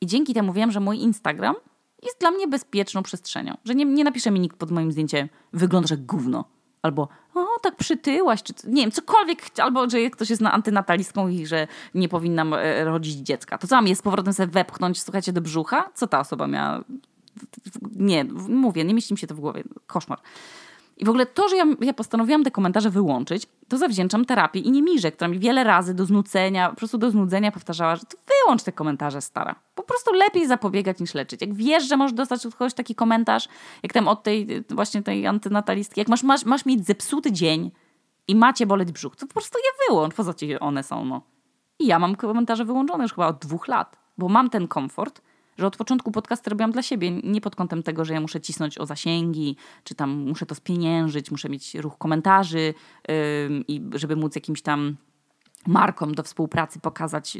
I 0.00 0.06
dzięki 0.06 0.34
temu 0.34 0.52
wiem, 0.52 0.70
że 0.70 0.80
mój 0.80 0.98
Instagram 0.98 1.54
jest 2.02 2.20
dla 2.20 2.30
mnie 2.30 2.48
bezpieczną 2.48 3.02
przestrzenią. 3.02 3.56
Że 3.64 3.74
nie, 3.74 3.84
nie 3.84 4.04
napisze 4.04 4.30
mi 4.30 4.40
nikt 4.40 4.56
pod 4.56 4.70
moim 4.70 4.92
zdjęciem 4.92 5.28
wyglądasz 5.52 5.90
jak 5.90 6.06
gówno 6.06 6.44
Albo, 6.84 7.08
o, 7.34 7.46
tak 7.62 7.76
przytyłaś, 7.76 8.42
czy 8.42 8.54
nie 8.66 8.82
wiem, 8.82 8.90
cokolwiek, 8.90 9.38
albo 9.58 9.90
że 9.90 10.10
ktoś 10.10 10.30
jest 10.30 10.42
antynatalistką 10.42 11.28
i 11.28 11.46
że 11.46 11.66
nie 11.94 12.08
powinnam 12.08 12.54
e, 12.54 12.84
rodzić 12.84 13.14
dziecka. 13.14 13.58
To 13.58 13.66
co 13.66 13.76
mam 13.76 13.86
je 13.86 13.96
z 13.96 14.02
powrotem 14.02 14.32
sobie 14.32 14.52
wepchnąć, 14.52 15.02
słuchajcie, 15.02 15.32
do 15.32 15.40
brzucha? 15.40 15.90
Co 15.94 16.06
ta 16.06 16.20
osoba 16.20 16.46
miała? 16.46 16.84
Nie, 17.96 18.24
mówię, 18.48 18.84
nie 18.84 18.94
mieści 18.94 19.14
mi 19.14 19.18
się 19.18 19.26
to 19.26 19.34
w 19.34 19.40
głowie. 19.40 19.62
Koszmar. 19.86 20.18
I 20.96 21.04
w 21.04 21.08
ogóle 21.08 21.26
to, 21.26 21.48
że 21.48 21.56
ja, 21.56 21.64
ja 21.80 21.94
postanowiłam 21.94 22.44
te 22.44 22.50
komentarze 22.50 22.90
wyłączyć, 22.90 23.46
to 23.68 23.78
zawdzięczam 23.78 24.24
terapii 24.24 24.66
i 24.66 24.70
Niemirze, 24.70 25.12
która 25.12 25.28
mi 25.28 25.38
wiele 25.38 25.64
razy 25.64 25.94
do 25.94 26.04
znudzenia, 26.06 26.70
po 26.70 26.76
prostu 26.76 26.98
do 26.98 27.10
znudzenia 27.10 27.52
powtarzała, 27.52 27.96
że 27.96 28.02
to 28.02 28.16
wyłącz 28.26 28.62
te 28.62 28.72
komentarze, 28.72 29.20
stara. 29.20 29.54
Po 29.74 29.82
prostu 29.82 30.12
lepiej 30.12 30.46
zapobiegać 30.46 31.00
niż 31.00 31.14
leczyć. 31.14 31.40
Jak 31.40 31.54
wiesz, 31.54 31.88
że 31.88 31.96
możesz 31.96 32.12
dostać 32.12 32.46
od 32.46 32.54
kogoś 32.54 32.74
taki 32.74 32.94
komentarz, 32.94 33.48
jak 33.82 33.92
tam 33.92 34.08
od 34.08 34.22
tej 34.22 34.64
właśnie 34.70 35.02
tej 35.02 35.26
antynatalistki, 35.26 36.00
jak 36.00 36.08
masz, 36.08 36.22
masz, 36.22 36.44
masz 36.44 36.66
mieć 36.66 36.86
zepsuty 36.86 37.32
dzień 37.32 37.70
i 38.28 38.36
macie 38.36 38.66
boleć 38.66 38.92
brzuch, 38.92 39.16
to 39.16 39.26
po 39.26 39.32
prostu 39.32 39.58
je 39.58 39.88
wyłącz. 39.88 40.14
Po 40.14 40.24
co 40.24 40.34
ci 40.34 40.58
one 40.58 40.82
są, 40.82 41.04
no. 41.04 41.22
I 41.78 41.86
ja 41.86 41.98
mam 41.98 42.16
komentarze 42.16 42.64
wyłączone 42.64 43.04
już 43.04 43.12
chyba 43.12 43.26
od 43.26 43.38
dwóch 43.38 43.68
lat, 43.68 43.96
bo 44.18 44.28
mam 44.28 44.50
ten 44.50 44.68
komfort, 44.68 45.22
że 45.58 45.66
od 45.66 45.76
początku 45.76 46.10
podcast 46.10 46.46
robiłam 46.46 46.72
dla 46.72 46.82
siebie, 46.82 47.10
nie 47.10 47.40
pod 47.40 47.56
kątem 47.56 47.82
tego, 47.82 48.04
że 48.04 48.14
ja 48.14 48.20
muszę 48.20 48.40
cisnąć 48.40 48.78
o 48.78 48.86
zasięgi, 48.86 49.56
czy 49.84 49.94
tam 49.94 50.10
muszę 50.10 50.46
to 50.46 50.54
spieniężyć, 50.54 51.30
muszę 51.30 51.48
mieć 51.48 51.74
ruch 51.74 51.98
komentarzy 51.98 52.74
yy, 53.08 53.14
i 53.68 53.82
żeby 53.94 54.16
móc 54.16 54.34
jakimś 54.34 54.62
tam 54.62 54.96
markom 55.66 56.14
do 56.14 56.22
współpracy 56.22 56.80
pokazać, 56.80 57.38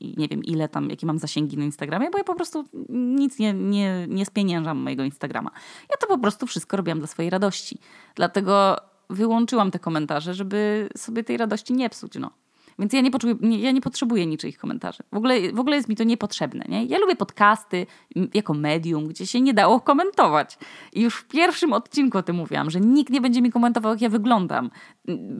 nie 0.00 0.28
wiem 0.28 0.44
ile 0.44 0.68
tam, 0.68 0.90
jakie 0.90 1.06
mam 1.06 1.18
zasięgi 1.18 1.56
na 1.56 1.64
Instagramie, 1.64 2.10
bo 2.10 2.18
ja 2.18 2.24
po 2.24 2.34
prostu 2.34 2.64
nic 2.88 3.38
nie, 3.38 3.52
nie, 3.52 4.06
nie 4.08 4.26
spieniężam 4.26 4.78
mojego 4.78 5.04
Instagrama. 5.04 5.50
Ja 5.90 5.96
to 5.96 6.06
po 6.06 6.18
prostu 6.18 6.46
wszystko 6.46 6.76
robiłam 6.76 6.98
dla 6.98 7.06
swojej 7.06 7.30
radości. 7.30 7.78
Dlatego 8.14 8.76
wyłączyłam 9.10 9.70
te 9.70 9.78
komentarze, 9.78 10.34
żeby 10.34 10.88
sobie 10.96 11.24
tej 11.24 11.36
radości 11.36 11.72
nie 11.72 11.90
psuć. 11.90 12.14
No. 12.14 12.30
Więc 12.78 12.92
ja 12.92 13.00
nie, 13.00 13.10
nie, 13.40 13.58
ja 13.58 13.70
nie 13.70 13.80
potrzebuję 13.80 14.26
niczyich 14.26 14.58
komentarzy. 14.58 15.02
W 15.12 15.16
ogóle, 15.16 15.52
w 15.52 15.60
ogóle 15.60 15.76
jest 15.76 15.88
mi 15.88 15.96
to 15.96 16.04
niepotrzebne. 16.04 16.64
Nie? 16.68 16.84
Ja 16.84 16.98
lubię 16.98 17.16
podcasty 17.16 17.86
jako 18.34 18.54
medium, 18.54 19.06
gdzie 19.06 19.26
się 19.26 19.40
nie 19.40 19.54
dało 19.54 19.80
komentować. 19.80 20.58
I 20.92 21.02
już 21.02 21.16
w 21.16 21.28
pierwszym 21.28 21.72
odcinku 21.72 22.18
o 22.18 22.22
tym 22.22 22.36
mówiłam, 22.36 22.70
że 22.70 22.80
nikt 22.80 23.12
nie 23.12 23.20
będzie 23.20 23.42
mi 23.42 23.50
komentował, 23.50 23.92
jak 23.92 24.00
ja 24.00 24.08
wyglądam. 24.08 24.70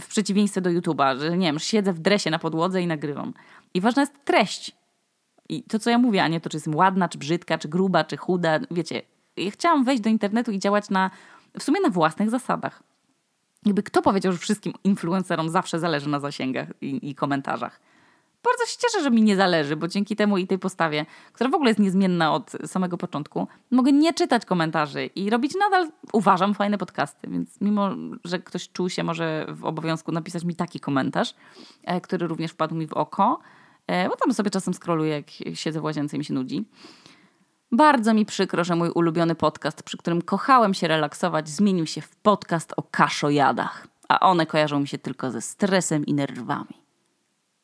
W 0.00 0.06
przeciwieństwie 0.06 0.60
do 0.60 0.70
YouTube'a, 0.70 1.18
że 1.18 1.36
nie 1.36 1.46
wiem, 1.46 1.58
siedzę 1.58 1.92
w 1.92 1.98
dresie 1.98 2.30
na 2.30 2.38
podłodze 2.38 2.82
i 2.82 2.86
nagrywam. 2.86 3.34
I 3.74 3.80
ważna 3.80 4.02
jest 4.02 4.24
treść. 4.24 4.76
I 5.48 5.62
to, 5.62 5.78
co 5.78 5.90
ja 5.90 5.98
mówię, 5.98 6.22
a 6.22 6.28
nie 6.28 6.40
to, 6.40 6.50
czy 6.50 6.56
jestem 6.56 6.74
ładna, 6.74 7.08
czy 7.08 7.18
brzydka, 7.18 7.58
czy 7.58 7.68
gruba, 7.68 8.04
czy 8.04 8.16
chuda. 8.16 8.58
Wiecie, 8.70 9.02
ja 9.36 9.50
chciałam 9.50 9.84
wejść 9.84 10.02
do 10.02 10.10
internetu 10.10 10.52
i 10.52 10.58
działać 10.58 10.90
na, 10.90 11.10
w 11.58 11.62
sumie 11.62 11.80
na 11.80 11.90
własnych 11.90 12.30
zasadach 12.30 12.82
jakby 13.66 13.82
kto 13.82 14.02
powiedział, 14.02 14.32
że 14.32 14.38
wszystkim 14.38 14.72
influencerom 14.84 15.48
zawsze 15.48 15.78
zależy 15.78 16.08
na 16.08 16.20
zasięgach 16.20 16.68
i, 16.80 17.10
i, 17.10 17.14
komentarzach? 17.14 17.80
Bardzo 18.44 18.66
się 18.66 18.78
cieszę, 18.78 19.02
że 19.02 19.10
mi 19.10 19.22
nie 19.22 19.36
zależy, 19.36 19.76
bo 19.76 19.88
dzięki 19.88 20.16
temu 20.16 20.38
i 20.38 20.46
tej 20.46 20.58
postawie, 20.58 21.06
która 21.32 21.50
w 21.50 21.54
ogóle 21.54 21.70
jest 21.70 21.80
niezmienna 21.80 22.34
od 22.34 22.52
samego 22.66 22.98
początku, 22.98 23.48
mogę 23.70 23.92
nie 23.92 24.14
czytać 24.14 24.44
komentarzy 24.44 25.06
i 25.06 25.30
robić 25.30 25.52
nadal, 25.60 25.90
uważam, 26.12 26.54
fajne 26.54 26.78
podcasty. 26.78 27.28
Więc 27.30 27.60
mimo, 27.60 27.90
że 28.24 28.38
ktoś 28.38 28.68
czuł 28.68 28.88
się 28.88 29.04
może 29.04 29.46
w 29.48 29.64
obowiązku 29.64 30.12
napisać 30.12 30.44
mi 30.44 30.54
taki 30.54 30.80
komentarz, 30.80 31.34
e, 31.84 32.00
który 32.00 32.26
również 32.26 32.50
wpadł 32.50 32.74
mi 32.74 32.86
w 32.86 32.92
oko, 32.92 33.40
e, 33.86 34.08
bo 34.08 34.16
tam 34.16 34.34
sobie 34.34 34.50
czasem 34.50 34.74
scrolluję, 34.74 35.10
jak 35.12 35.56
siedzę 35.58 35.80
w 35.80 35.84
łazience 35.84 36.16
i 36.16 36.18
mi 36.18 36.24
się 36.24 36.34
nudzi, 36.34 36.64
bardzo 37.72 38.14
mi 38.14 38.26
przykro, 38.26 38.64
że 38.64 38.76
mój 38.76 38.90
ulubiony 38.90 39.34
podcast, 39.34 39.82
przy 39.82 39.96
którym 39.96 40.22
kochałem 40.22 40.74
się 40.74 40.88
relaksować, 40.88 41.48
zmienił 41.48 41.86
się 41.86 42.00
w 42.00 42.16
podcast 42.16 42.72
o 42.76 42.82
kaszojadach, 42.82 43.86
a 44.08 44.20
one 44.20 44.46
kojarzą 44.46 44.80
mi 44.80 44.88
się 44.88 44.98
tylko 44.98 45.30
ze 45.30 45.40
stresem 45.40 46.06
i 46.06 46.14
nerwami. 46.14 46.82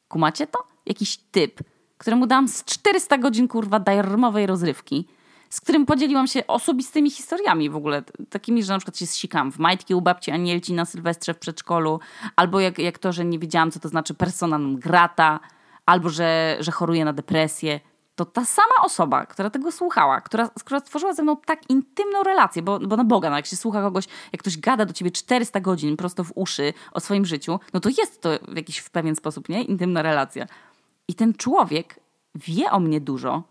Kumacie 0.08 0.46
to? 0.46 0.58
Jakiś 0.86 1.16
typ, 1.16 1.60
któremu 1.98 2.26
dałam 2.26 2.48
z 2.48 2.64
400 2.64 3.18
godzin 3.18 3.48
kurwa 3.48 3.80
darmowej 3.80 4.46
rozrywki, 4.46 5.08
z 5.50 5.60
którym 5.60 5.86
podzieliłam 5.86 6.26
się 6.26 6.46
osobistymi 6.46 7.10
historiami 7.10 7.70
w 7.70 7.76
ogóle, 7.76 8.02
takimi, 8.30 8.62
że 8.62 8.72
na 8.72 8.78
przykład 8.78 8.98
się 8.98 9.06
zsikam 9.06 9.52
w 9.52 9.58
majtki 9.58 9.94
u 9.94 10.00
babci 10.00 10.30
Anielci 10.30 10.72
na 10.72 10.84
Sylwestrze 10.84 11.34
w 11.34 11.38
przedszkolu, 11.38 12.00
albo 12.36 12.60
jak, 12.60 12.78
jak 12.78 12.98
to, 12.98 13.12
że 13.12 13.24
nie 13.24 13.38
wiedziałam, 13.38 13.70
co 13.70 13.80
to 13.80 13.88
znaczy 13.88 14.14
persona 14.14 14.58
non 14.58 14.76
grata, 14.76 15.40
albo 15.86 16.08
że, 16.08 16.56
że 16.60 16.72
choruję 16.72 17.04
na 17.04 17.12
depresję– 17.12 17.80
to 18.14 18.24
ta 18.24 18.44
sama 18.44 18.74
osoba, 18.82 19.26
która 19.26 19.50
tego 19.50 19.72
słuchała, 19.72 20.20
która, 20.20 20.50
która 20.60 20.80
stworzyła 20.80 21.14
ze 21.14 21.22
mną 21.22 21.36
tak 21.36 21.70
intymną 21.70 22.22
relację, 22.22 22.62
bo, 22.62 22.78
bo 22.78 22.96
na 22.96 23.04
Boga, 23.04 23.30
no 23.30 23.36
jak 23.36 23.46
się 23.46 23.56
słucha 23.56 23.82
kogoś, 23.82 24.04
jak 24.32 24.42
ktoś 24.42 24.58
gada 24.58 24.84
do 24.84 24.92
ciebie 24.92 25.10
400 25.10 25.60
godzin 25.60 25.96
prosto 25.96 26.24
w 26.24 26.32
uszy 26.34 26.72
o 26.92 27.00
swoim 27.00 27.24
życiu, 27.24 27.60
no 27.72 27.80
to 27.80 27.88
jest 27.88 28.22
to 28.22 28.30
jakiś 28.54 28.78
w 28.78 28.90
pewien 28.90 29.16
sposób, 29.16 29.48
nie? 29.48 29.62
Intymna 29.62 30.02
relacja. 30.02 30.46
I 31.08 31.14
ten 31.14 31.34
człowiek 31.34 32.00
wie 32.34 32.70
o 32.70 32.80
mnie 32.80 33.00
dużo, 33.00 33.42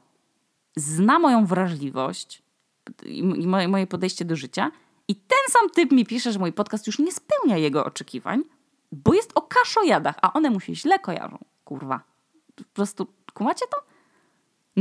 zna 0.75 1.19
moją 1.19 1.45
wrażliwość 1.45 2.43
i 3.05 3.23
moje, 3.23 3.67
moje 3.67 3.87
podejście 3.87 4.25
do 4.25 4.35
życia 4.35 4.71
i 5.07 5.15
ten 5.15 5.39
sam 5.49 5.69
typ 5.69 5.91
mi 5.91 6.05
pisze, 6.05 6.31
że 6.31 6.39
mój 6.39 6.53
podcast 6.53 6.87
już 6.87 6.99
nie 6.99 7.11
spełnia 7.11 7.57
jego 7.57 7.85
oczekiwań, 7.85 8.43
bo 8.91 9.13
jest 9.13 9.31
o 9.35 9.41
kaszojadach, 9.41 10.15
a 10.21 10.33
one 10.33 10.49
mu 10.49 10.59
się 10.59 10.75
źle 10.75 10.99
kojarzą. 10.99 11.37
Kurwa. 11.65 12.01
Po 12.55 12.63
prostu, 12.73 13.07
kumacie 13.33 13.65
to? 13.67 13.90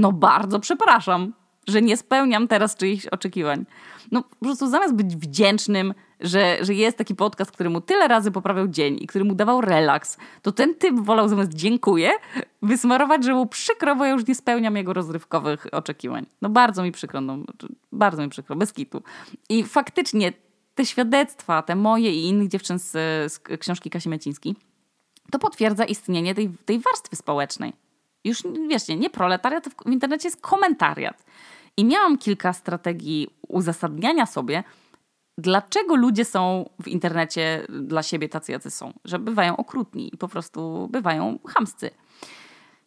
No 0.00 0.12
bardzo 0.12 0.60
przepraszam, 0.60 1.32
że 1.68 1.82
nie 1.82 1.96
spełniam 1.96 2.48
teraz 2.48 2.76
czyichś 2.76 3.06
oczekiwań. 3.06 3.64
No 4.12 4.22
po 4.22 4.44
prostu 4.44 4.68
zamiast 4.68 4.94
być 4.94 5.16
wdzięcznym, 5.16 5.94
że, 6.20 6.58
że 6.60 6.74
jest 6.74 6.98
taki 6.98 7.14
podcast, 7.14 7.52
który 7.52 7.70
mu 7.70 7.80
tyle 7.80 8.08
razy 8.08 8.30
poprawiał 8.30 8.68
dzień 8.68 8.98
i 9.00 9.06
który 9.06 9.24
mu 9.24 9.34
dawał 9.34 9.60
relaks, 9.60 10.18
to 10.42 10.52
ten 10.52 10.74
typ 10.74 11.00
wolał 11.00 11.28
zamiast 11.28 11.54
dziękuję 11.54 12.10
wysmarować, 12.62 13.24
że 13.24 13.34
mu 13.34 13.46
przykro, 13.46 13.96
bo 13.96 14.04
ja 14.04 14.10
już 14.10 14.26
nie 14.26 14.34
spełniam 14.34 14.76
jego 14.76 14.92
rozrywkowych 14.92 15.66
oczekiwań. 15.72 16.26
No 16.42 16.48
bardzo 16.48 16.82
mi 16.82 16.92
przykro, 16.92 17.20
no, 17.20 17.38
bardzo 17.92 18.22
mi 18.22 18.28
przykro, 18.28 18.56
bez 18.56 18.72
kitu. 18.72 19.02
I 19.48 19.64
faktycznie 19.64 20.32
te 20.74 20.86
świadectwa, 20.86 21.62
te 21.62 21.76
moje 21.76 22.12
i 22.12 22.28
innych 22.28 22.48
dziewczyn 22.48 22.78
z, 22.78 22.92
z 23.32 23.38
książki 23.38 23.90
Kasi 23.90 24.08
Mecińskiej, 24.08 24.54
to 25.30 25.38
potwierdza 25.38 25.84
istnienie 25.84 26.34
tej, 26.34 26.50
tej 26.64 26.78
warstwy 26.78 27.16
społecznej. 27.16 27.72
Już 28.24 28.42
wiecie, 28.68 28.96
nie 28.96 29.10
proletariat, 29.10 29.68
w 29.68 29.90
internecie 29.90 30.28
jest 30.28 30.40
komentariat. 30.40 31.24
I 31.76 31.84
miałam 31.84 32.18
kilka 32.18 32.52
strategii 32.52 33.28
uzasadniania 33.48 34.26
sobie, 34.26 34.64
dlaczego 35.38 35.96
ludzie 35.96 36.24
są 36.24 36.70
w 36.82 36.88
internecie 36.88 37.66
dla 37.68 38.02
siebie 38.02 38.28
tacy, 38.28 38.52
jacy 38.52 38.70
są. 38.70 38.92
Że 39.04 39.18
bywają 39.18 39.56
okrutni 39.56 40.14
i 40.14 40.16
po 40.16 40.28
prostu 40.28 40.88
bywają 40.92 41.38
chamscy. 41.48 41.90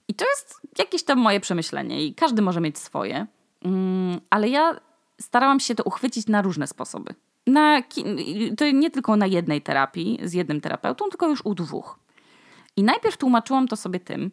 I 0.07 0.13
to 0.13 0.25
jest 0.25 0.61
jakieś 0.77 1.03
tam 1.03 1.19
moje 1.19 1.39
przemyślenie 1.39 2.05
i 2.05 2.15
każdy 2.15 2.41
może 2.41 2.61
mieć 2.61 2.77
swoje. 2.77 3.27
Mm, 3.61 4.19
ale 4.29 4.49
ja 4.49 4.79
starałam 5.21 5.59
się 5.59 5.75
to 5.75 5.83
uchwycić 5.83 6.27
na 6.27 6.41
różne 6.41 6.67
sposoby. 6.67 7.15
Na, 7.47 7.81
to 8.57 8.71
nie 8.71 8.91
tylko 8.91 9.15
na 9.15 9.25
jednej 9.25 9.61
terapii 9.61 10.19
z 10.23 10.33
jednym 10.33 10.61
terapeutą, 10.61 11.09
tylko 11.09 11.27
już 11.27 11.45
u 11.45 11.55
dwóch. 11.55 11.99
I 12.75 12.83
najpierw 12.83 13.17
tłumaczyłam 13.17 13.67
to 13.67 13.75
sobie 13.75 13.99
tym, 13.99 14.31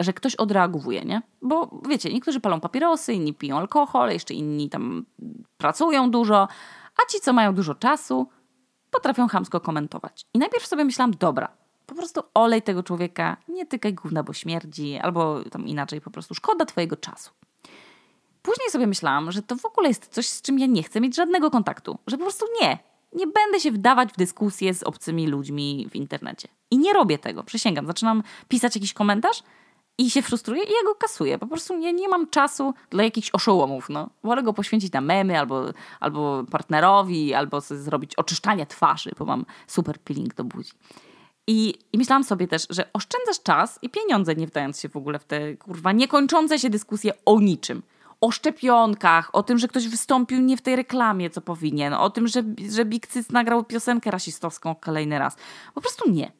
że 0.00 0.12
ktoś 0.12 0.34
odreagowuje, 0.34 1.04
nie? 1.04 1.22
Bo 1.42 1.80
wiecie, 1.88 2.12
niektórzy 2.12 2.40
palą 2.40 2.60
papierosy, 2.60 3.14
inni 3.14 3.34
piją 3.34 3.58
alkohol, 3.58 4.10
jeszcze 4.10 4.34
inni 4.34 4.70
tam 4.70 5.06
pracują 5.56 6.10
dużo, 6.10 6.48
a 6.96 7.10
ci, 7.10 7.20
co 7.20 7.32
mają 7.32 7.54
dużo 7.54 7.74
czasu, 7.74 8.28
potrafią 8.90 9.28
chamsko 9.28 9.60
komentować. 9.60 10.26
I 10.34 10.38
najpierw 10.38 10.66
sobie 10.66 10.84
myślałam, 10.84 11.14
dobra, 11.18 11.48
po 11.86 11.94
prostu 11.94 12.20
olej 12.34 12.62
tego 12.62 12.82
człowieka, 12.82 13.36
nie 13.48 13.66
tykaj 13.66 13.94
gówna, 13.94 14.22
bo 14.22 14.32
śmierdzi, 14.32 14.98
albo 14.98 15.44
tam 15.44 15.66
inaczej, 15.66 16.00
po 16.00 16.10
prostu 16.10 16.34
szkoda 16.34 16.64
twojego 16.64 16.96
czasu. 16.96 17.30
Później 18.42 18.70
sobie 18.70 18.86
myślałam, 18.86 19.32
że 19.32 19.42
to 19.42 19.56
w 19.56 19.64
ogóle 19.64 19.88
jest 19.88 20.08
coś, 20.08 20.26
z 20.26 20.42
czym 20.42 20.58
ja 20.58 20.66
nie 20.66 20.82
chcę 20.82 21.00
mieć 21.00 21.16
żadnego 21.16 21.50
kontaktu, 21.50 21.98
że 22.06 22.18
po 22.18 22.24
prostu 22.24 22.46
nie, 22.62 22.78
nie 23.12 23.26
będę 23.26 23.60
się 23.60 23.72
wdawać 23.72 24.12
w 24.12 24.16
dyskusje 24.16 24.74
z 24.74 24.82
obcymi 24.82 25.26
ludźmi 25.26 25.88
w 25.90 25.96
internecie. 25.96 26.48
I 26.70 26.78
nie 26.78 26.92
robię 26.92 27.18
tego, 27.18 27.42
przysięgam. 27.42 27.86
Zaczynam 27.86 28.22
pisać 28.48 28.74
jakiś 28.74 28.92
komentarz, 28.92 29.42
i 30.00 30.10
się 30.10 30.22
frustruję 30.22 30.62
i 30.62 30.66
ja 30.66 30.84
go 30.84 30.94
kasuję. 30.94 31.38
Po 31.38 31.46
prostu 31.46 31.76
nie, 31.76 31.92
nie 31.92 32.08
mam 32.08 32.30
czasu 32.30 32.74
dla 32.90 33.04
jakichś 33.04 33.30
oszołomów. 33.30 33.88
No. 33.88 34.10
Wolę 34.22 34.42
go 34.42 34.52
poświęcić 34.52 34.92
na 34.92 35.00
memy 35.00 35.38
albo, 35.38 35.64
albo 36.00 36.44
partnerowi, 36.50 37.34
albo 37.34 37.60
zrobić 37.60 38.14
oczyszczanie 38.14 38.66
twarzy, 38.66 39.10
bo 39.18 39.24
mam 39.24 39.44
super 39.66 39.98
peeling 39.98 40.34
do 40.34 40.44
buzi. 40.44 40.72
I, 41.46 41.74
I 41.92 41.98
myślałam 41.98 42.24
sobie 42.24 42.48
też, 42.48 42.66
że 42.70 42.92
oszczędzasz 42.92 43.42
czas 43.42 43.78
i 43.82 43.90
pieniądze, 43.90 44.34
nie 44.34 44.46
wdając 44.46 44.80
się 44.80 44.88
w 44.88 44.96
ogóle 44.96 45.18
w 45.18 45.24
te 45.24 45.56
kurwa 45.56 45.92
niekończące 45.92 46.58
się 46.58 46.70
dyskusje 46.70 47.12
o 47.24 47.40
niczym. 47.40 47.82
O 48.20 48.30
szczepionkach, 48.30 49.30
o 49.32 49.42
tym, 49.42 49.58
że 49.58 49.68
ktoś 49.68 49.88
wystąpił 49.88 50.40
nie 50.40 50.56
w 50.56 50.62
tej 50.62 50.76
reklamie, 50.76 51.30
co 51.30 51.40
powinien, 51.40 51.94
o 51.94 52.10
tym, 52.10 52.28
że, 52.28 52.42
że 52.70 52.84
Big 52.84 53.06
Cyc 53.06 53.30
nagrał 53.30 53.64
piosenkę 53.64 54.10
rasistowską 54.10 54.74
kolejny 54.74 55.18
raz. 55.18 55.36
Po 55.74 55.80
prostu 55.80 56.10
nie 56.10 56.39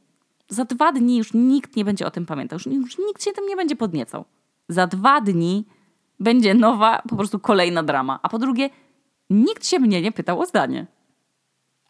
za 0.51 0.65
dwa 0.65 0.93
dni 0.93 1.17
już 1.17 1.35
nikt 1.35 1.77
nie 1.77 1.85
będzie 1.85 2.07
o 2.07 2.11
tym 2.11 2.27
pamiętał, 2.27 2.57
już, 2.57 2.67
już 2.67 2.99
nikt 2.99 3.25
się 3.25 3.33
tym 3.33 3.47
nie 3.47 3.57
będzie 3.57 3.77
podniecał. 3.77 4.25
Za 4.69 4.87
dwa 4.87 5.21
dni 5.21 5.67
będzie 6.21 6.55
nowa, 6.55 7.03
po 7.09 7.17
prostu 7.17 7.39
kolejna 7.39 7.83
drama. 7.83 8.19
A 8.23 8.29
po 8.29 8.39
drugie, 8.39 8.71
nikt 9.31 9.67
się 9.67 9.79
mnie 9.79 10.03
nie 10.03 10.13
pytał 10.13 10.41
o 10.41 10.47
zdanie. 10.47 10.87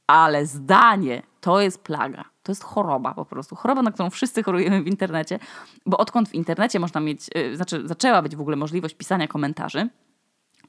ale 0.07 0.47
zdanie 0.47 1.23
to 1.41 1.61
jest 1.61 1.83
plaga. 1.83 2.25
To 2.43 2.53
jest 2.53 2.65
choroba 2.65 3.15
po 3.15 3.25
prostu. 3.25 3.57
Choroba, 3.57 3.83
na 3.83 3.91
którą 3.93 4.11
wszyscy 4.11 4.43
chorujemy 4.43 4.83
w 4.83 4.87
internecie, 4.87 5.39
bo 5.87 5.99
odkąd 5.99 6.29
w 6.29 6.35
internecie 6.35 6.81
można 6.81 7.01
mieć, 7.01 7.27
yy, 7.35 7.57
znaczy 7.57 7.89
zaczęła 7.89 8.23
być 8.23 8.37
w 8.37 8.41
ogóle 8.41 8.57
możliwość 8.57 8.95
pisania 8.95 9.29
komentarzy, 9.29 9.89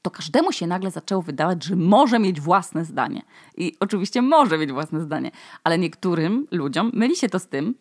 to 0.01 0.11
każdemu 0.11 0.51
się 0.51 0.67
nagle 0.67 0.91
zaczęło 0.91 1.21
wydawać, 1.21 1.63
że 1.63 1.75
może 1.75 2.19
mieć 2.19 2.41
własne 2.41 2.85
zdanie. 2.85 3.21
I 3.57 3.75
oczywiście 3.79 4.21
może 4.21 4.57
mieć 4.57 4.71
własne 4.71 5.01
zdanie, 5.01 5.31
ale 5.63 5.77
niektórym 5.77 6.47
ludziom 6.51 6.91
myli 6.93 7.15
się 7.15 7.29
to 7.29 7.39
z 7.39 7.47
tym, 7.47 7.75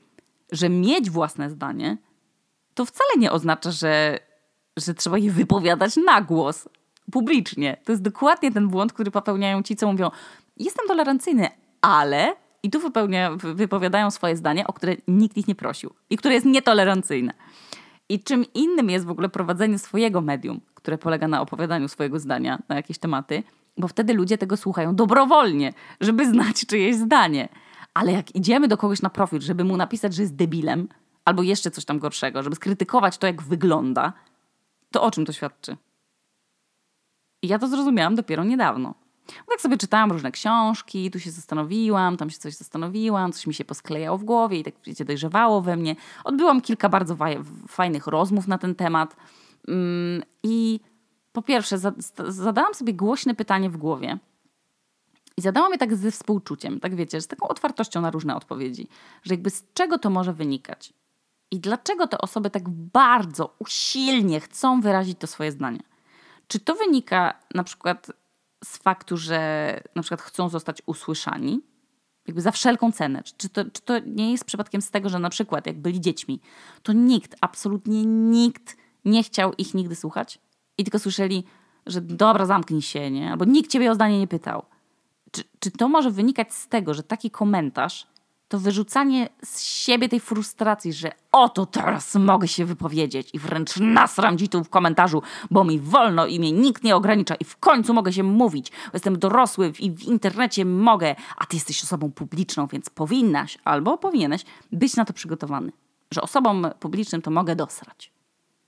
że 0.53 0.69
mieć 0.69 1.11
własne 1.11 1.51
zdanie 1.51 1.97
to 2.75 2.85
wcale 2.85 3.11
nie 3.19 3.33
oznacza, 3.33 3.71
że, 3.71 4.19
że 4.77 4.95
trzeba 4.95 5.19
je 5.19 5.31
wypowiadać 5.31 5.97
na 5.97 6.21
głos, 6.21 6.69
publicznie. 7.13 7.77
To 7.85 7.93
jest 7.93 8.03
dokładnie 8.03 8.53
ten 8.53 8.69
błąd, 8.69 8.93
który 8.93 9.11
popełniają 9.11 9.63
ci, 9.63 9.77
co 9.77 9.93
mówią: 9.93 10.11
Jestem 10.57 10.87
tolerancyjny, 10.89 11.49
ale. 11.81 12.37
I 12.63 12.71
tu 12.71 12.81
wypełnia, 12.81 13.31
wypowiadają 13.37 14.11
swoje 14.11 14.37
zdanie, 14.37 14.67
o 14.67 14.73
które 14.73 14.97
nikt 15.09 15.37
ich 15.37 15.49
nie 15.49 15.55
prosił 15.55 15.95
i 16.11 16.17
które 16.17 16.35
jest 16.35 16.47
nietolerancyjne. 16.47 17.33
I 18.09 18.21
czym 18.21 18.45
innym 18.55 18.91
jest 18.91 19.07
w 19.07 19.11
ogóle 19.11 19.29
prowadzenie 19.29 19.79
swojego 19.79 20.21
medium, 20.21 20.61
które 20.83 20.99
polega 20.99 21.29
na 21.29 21.41
opowiadaniu 21.41 21.89
swojego 21.89 22.19
zdania 22.19 22.59
na 22.69 22.77
jakieś 22.77 22.99
tematy, 22.99 23.43
bo 23.77 23.89
wtedy 23.89 24.15
ludzie 24.15 24.39
tego 24.39 24.57
słuchają 24.57 24.95
dobrowolnie, 24.95 25.73
żeby 26.01 26.31
znać 26.31 26.67
czyjeś 26.67 26.97
zdanie. 26.97 27.49
Ale 27.95 28.13
jak 28.13 28.35
idziemy 28.35 28.69
do 28.69 28.77
kogoś 28.77 29.03
na 29.03 29.11
profil, 29.11 29.41
żeby 29.41 29.65
mu 29.65 29.77
napisać, 29.77 30.15
że 30.15 30.23
jest 30.23 30.37
debilem, 30.37 30.89
albo 31.25 31.43
jeszcze 31.43 31.71
coś 31.71 31.85
tam 31.85 31.99
gorszego, 31.99 32.43
żeby 32.43 32.57
skrytykować 32.57 33.19
to, 33.19 33.27
jak 33.27 33.43
wygląda, 33.43 34.13
to 34.91 35.03
o 35.03 35.11
czym 35.11 35.25
to 35.25 35.33
świadczy? 35.33 35.77
I 37.43 37.49
ja 37.49 37.59
to 37.59 37.69
zrozumiałam 37.69 38.15
dopiero 38.15 38.45
niedawno. 38.45 38.95
tak 39.49 39.61
sobie 39.61 39.77
czytałam 39.77 40.13
różne 40.13 40.33
książki, 40.33 41.11
tu 41.11 41.21
się 41.21 41.31
zastanowiłam, 41.31 42.17
tam 42.17 42.31
się 42.31 42.39
coś 42.39 42.55
zastanowiłam, 42.55 43.33
coś 43.33 43.47
mi 43.47 43.55
się 43.55 43.65
posklejało 43.65 44.19
w 44.19 44.25
głowie 44.25 44.59
i 44.59 44.65
tak 44.65 44.75
wiecie, 44.87 45.05
dojrzewało 45.05 45.61
we 45.61 45.77
mnie. 45.77 45.97
Odbyłam 46.25 46.61
kilka 46.61 46.89
bardzo 46.89 47.17
fajnych 47.69 48.07
rozmów 48.07 48.49
na 48.49 48.59
ten 48.59 48.75
temat. 48.75 49.17
Mm, 49.69 50.23
I 50.43 50.81
po 51.33 51.43
pierwsze, 51.43 51.79
zadałam 52.29 52.75
sobie 52.75 52.95
głośne 52.95 53.35
pytanie 53.35 53.71
w 53.71 53.77
głowie. 53.77 54.19
I 55.37 55.43
zadałam 55.43 55.73
je 55.73 55.79
tak 55.79 55.97
ze 55.97 56.11
współczuciem, 56.11 56.81
tak 56.81 56.95
wiecie, 56.95 57.21
z 57.21 57.27
taką 57.27 57.49
otwartością 57.49 58.01
na 58.01 58.11
różne 58.11 58.37
odpowiedzi, 58.37 58.89
że 59.23 59.35
jakby 59.35 59.51
z 59.51 59.65
czego 59.75 59.99
to 59.99 60.11
może 60.11 60.33
wynikać 60.33 60.93
i 61.51 61.61
dlaczego 61.61 62.07
te 62.07 62.19
osoby 62.19 62.51
tak 62.51 62.69
bardzo 62.69 63.55
usilnie 63.59 64.41
chcą 64.41 64.81
wyrazić 64.81 65.19
to 65.19 65.27
swoje 65.27 65.53
zdanie. 65.53 65.81
Czy 66.49 66.61
to 66.61 66.75
wynika 66.75 67.35
na 67.55 67.65
przykład 67.65 68.13
z 68.65 68.77
faktu, 68.77 69.17
że 69.17 69.81
na 69.95 70.03
przykład 70.03 70.23
chcą 70.23 70.49
zostać 70.49 70.83
usłyszani, 70.87 71.61
jakby 72.27 72.41
za 72.41 72.51
wszelką 72.51 72.93
cenę? 72.93 73.23
Czy 73.37 73.49
to, 73.49 73.65
czy 73.65 73.83
to 73.83 73.99
nie 73.99 74.33
jest 74.33 74.45
przypadkiem 74.45 74.83
z 74.83 74.91
tego, 74.91 75.09
że 75.09 75.19
na 75.19 75.31
przykład 75.31 75.67
jak 75.67 75.81
byli 75.81 76.01
dziećmi, 76.01 76.41
to 76.83 76.93
nikt, 76.93 77.37
absolutnie 77.41 78.05
nikt 78.07 78.77
nie 79.05 79.23
chciał 79.23 79.53
ich 79.53 79.75
nigdy 79.75 79.97
słuchać 79.97 80.39
i 80.79 80.85
tylko 80.85 80.99
słyszeli, 80.99 81.45
że 81.87 82.01
dobra, 82.01 82.47
zamknij 82.47 82.83
się, 82.83 83.11
nie? 83.11 83.31
Albo 83.31 83.45
nikt 83.45 83.71
ciebie 83.71 83.91
o 83.91 83.95
zdanie 83.95 84.19
nie 84.19 84.27
pytał. 84.27 84.63
Czy, 85.31 85.45
czy 85.61 85.71
to 85.71 85.89
może 85.89 86.11
wynikać 86.11 86.55
z 86.55 86.69
tego, 86.69 86.95
że 86.95 87.03
taki 87.03 87.31
komentarz 87.31 88.07
to 88.51 88.59
wyrzucanie 88.59 89.29
z 89.45 89.63
siebie 89.63 90.09
tej 90.09 90.21
frustracji, 90.21 90.93
że 90.93 91.13
oto 91.33 91.67
teraz 91.67 92.15
mogę 92.15 92.49
się 92.49 92.65
wypowiedzieć 92.65 93.31
i 93.35 93.39
wręcz 93.39 93.77
nasram 93.77 94.39
ci 94.39 94.49
tu 94.49 94.65
w 94.65 94.69
komentarzu, 94.69 95.23
bo 95.51 95.65
mi 95.65 95.81
wolno 95.81 96.27
i 96.27 96.39
mnie 96.39 96.53
nikt 96.53 96.85
nie 96.85 96.97
ogranicza 96.97 97.35
i 97.35 97.45
w 97.45 97.57
końcu 97.57 97.95
mogę 97.95 98.13
się 98.13 98.23
mówić, 98.23 98.73
jestem 98.95 99.19
dorosły 99.19 99.73
i 99.79 99.91
w 99.91 100.03
internecie 100.03 100.65
mogę, 100.65 101.17
a 101.37 101.47
ty 101.47 101.57
jesteś 101.57 101.85
osobą 101.85 102.13
publiczną, 102.13 102.67
więc 102.67 102.91
powinnaś 102.91 103.59
albo 103.65 103.99
powinieneś 103.99 104.45
być 104.73 104.97
na 104.97 105.05
to 105.05 105.13
przygotowany, 105.13 105.73
że 106.11 106.23
osobom 106.23 106.67
publicznym 106.81 107.23
to 107.23 107.31
mogę 107.31 107.57
dosrać. 107.57 108.13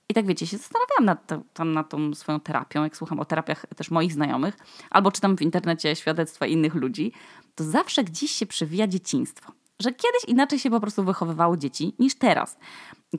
I 0.09 0.13
tak 0.13 0.25
wiecie, 0.25 0.47
się 0.47 0.57
zastanawiałam 0.57 1.05
nad, 1.05 1.27
to, 1.53 1.65
nad 1.65 1.89
tą 1.89 2.13
swoją 2.13 2.39
terapią, 2.39 2.83
jak 2.83 2.97
słucham 2.97 3.19
o 3.19 3.25
terapiach 3.25 3.65
też 3.75 3.91
moich 3.91 4.13
znajomych, 4.13 4.57
albo 4.89 5.11
czytam 5.11 5.37
w 5.37 5.41
internecie 5.41 5.95
świadectwa 5.95 6.45
innych 6.45 6.75
ludzi, 6.75 7.11
to 7.55 7.63
zawsze 7.63 8.03
gdzieś 8.03 8.31
się 8.31 8.45
przewija 8.45 8.87
dzieciństwo 8.87 9.53
że 9.79 9.91
kiedyś 9.91 10.23
inaczej 10.27 10.59
się 10.59 10.69
po 10.69 10.79
prostu 10.79 11.03
wychowywało 11.03 11.57
dzieci 11.57 11.95
niż 11.99 12.15
teraz. 12.15 12.57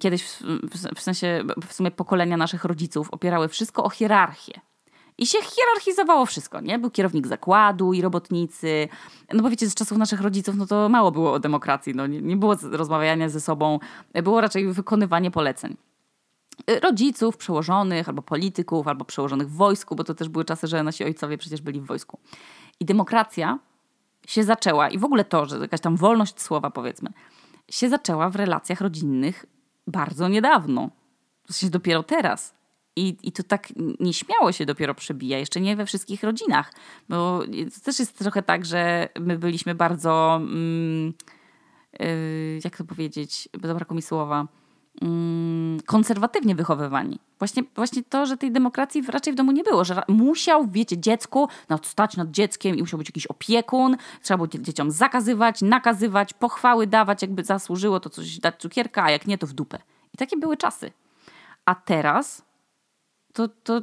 Kiedyś, 0.01 0.23
w, 0.23 0.40
w, 0.42 0.94
w 0.97 1.01
sensie 1.01 1.44
w 1.66 1.73
sumie 1.73 1.90
pokolenia 1.90 2.37
naszych 2.37 2.64
rodziców 2.64 3.11
opierały 3.11 3.49
wszystko 3.49 3.85
o 3.85 3.90
hierarchię. 3.90 4.61
I 5.18 5.27
się 5.27 5.38
hierarchizowało 5.42 6.27
wszystko, 6.27 6.61
nie? 6.61 6.79
Był 6.79 6.90
kierownik 6.90 7.27
zakładu 7.27 7.92
i 7.92 8.03
robotnicy. 8.03 8.88
No 9.33 9.42
bo 9.42 9.51
wiecie, 9.51 9.70
z 9.70 9.75
czasów 9.75 9.99
naszych 9.99 10.20
rodziców, 10.20 10.57
no 10.57 10.66
to 10.66 10.88
mało 10.88 11.12
było 11.12 11.33
o 11.33 11.38
demokracji. 11.38 11.94
No, 11.94 12.07
nie, 12.07 12.23
nie 12.23 12.37
było 12.37 12.57
rozmawiania 12.62 13.29
ze 13.29 13.40
sobą, 13.40 13.79
było 14.23 14.40
raczej 14.40 14.73
wykonywanie 14.73 15.31
poleceń 15.31 15.77
rodziców, 16.83 17.37
przełożonych, 17.37 18.09
albo 18.09 18.23
polityków, 18.23 18.88
albo 18.88 19.05
przełożonych 19.05 19.49
w 19.49 19.57
wojsku, 19.57 19.97
bo 19.97 20.05
to 20.05 20.14
też 20.14 20.29
były 20.29 20.45
czasy, 20.45 20.67
że 20.67 20.83
nasi 20.83 21.05
ojcowie 21.05 21.38
przecież 21.38 21.61
byli 21.61 21.81
w 21.81 21.87
wojsku. 21.87 22.19
I 22.81 22.85
demokracja 22.85 23.59
się 24.27 24.45
zaczęła, 24.45 24.88
i 24.88 24.99
w 24.99 25.05
ogóle 25.05 25.25
to, 25.25 25.47
że 25.47 25.59
jakaś 25.59 25.81
tam 25.81 25.97
wolność 25.97 26.40
słowa, 26.40 26.71
powiedzmy, 26.71 27.11
się 27.71 27.88
zaczęła 27.88 28.31
w 28.31 28.37
relacjach 28.37 28.81
rodzinnych 28.81 29.47
bardzo 29.87 30.29
niedawno. 30.29 30.90
To 31.47 31.53
się 31.53 31.71
dopiero 31.71 32.03
teraz. 32.03 32.55
I, 32.97 33.17
I 33.23 33.33
to 33.33 33.43
tak 33.43 33.69
nieśmiało 34.01 34.53
się 34.53 34.67
dopiero 34.67 34.95
przebija, 34.95 35.38
jeszcze 35.38 35.61
nie 35.61 35.77
we 35.77 35.87
wszystkich 35.87 36.23
rodzinach. 36.23 36.73
Bo 37.09 37.40
to 37.75 37.81
też 37.85 37.99
jest 37.99 38.19
trochę 38.19 38.43
tak, 38.43 38.64
że 38.64 39.09
my 39.21 39.38
byliśmy 39.38 39.75
bardzo, 39.75 40.37
mm, 40.37 41.12
yy, 42.01 42.61
jak 42.64 42.77
to 42.77 42.85
powiedzieć, 42.85 43.49
zabrakło 43.62 43.97
mi 43.97 44.03
słowa, 44.03 44.47
konserwatywnie 45.87 46.54
wychowywani. 46.54 47.18
Właśnie, 47.38 47.62
właśnie 47.74 48.02
to, 48.02 48.26
że 48.26 48.37
tej 48.37 48.52
demokracji 48.52 49.02
raczej 49.09 49.33
w 49.33 49.37
domu 49.37 49.52
nie 49.52 49.62
było, 49.62 49.85
że 49.85 50.02
musiał, 50.09 50.68
wiecie, 50.68 50.98
dziecku 50.98 51.48
stać 51.83 52.16
nad 52.16 52.30
dzieckiem 52.30 52.76
i 52.76 52.80
musiał 52.80 52.98
być 52.98 53.09
jakiś 53.09 53.26
opiekun, 53.26 53.96
trzeba 54.22 54.38
było 54.38 54.48
dzieciom 54.48 54.90
zakazywać, 54.90 55.62
nakazywać, 55.62 56.33
pochwały 56.33 56.87
dawać, 56.87 57.22
jakby 57.22 57.44
zasłużyło 57.44 58.00
to 58.00 58.11
coś 58.11 58.38
dać 58.38 58.54
cukierka, 58.59 59.04
a 59.04 59.11
jak 59.11 59.26
nie, 59.26 59.38
to 59.38 59.46
w 59.46 59.52
dupę. 59.52 59.78
I 60.14 60.16
takie 60.16 60.37
były 60.37 60.57
czasy. 60.57 60.92
A 61.64 61.74
teraz 61.74 62.42
to, 63.33 63.48
to 63.48 63.83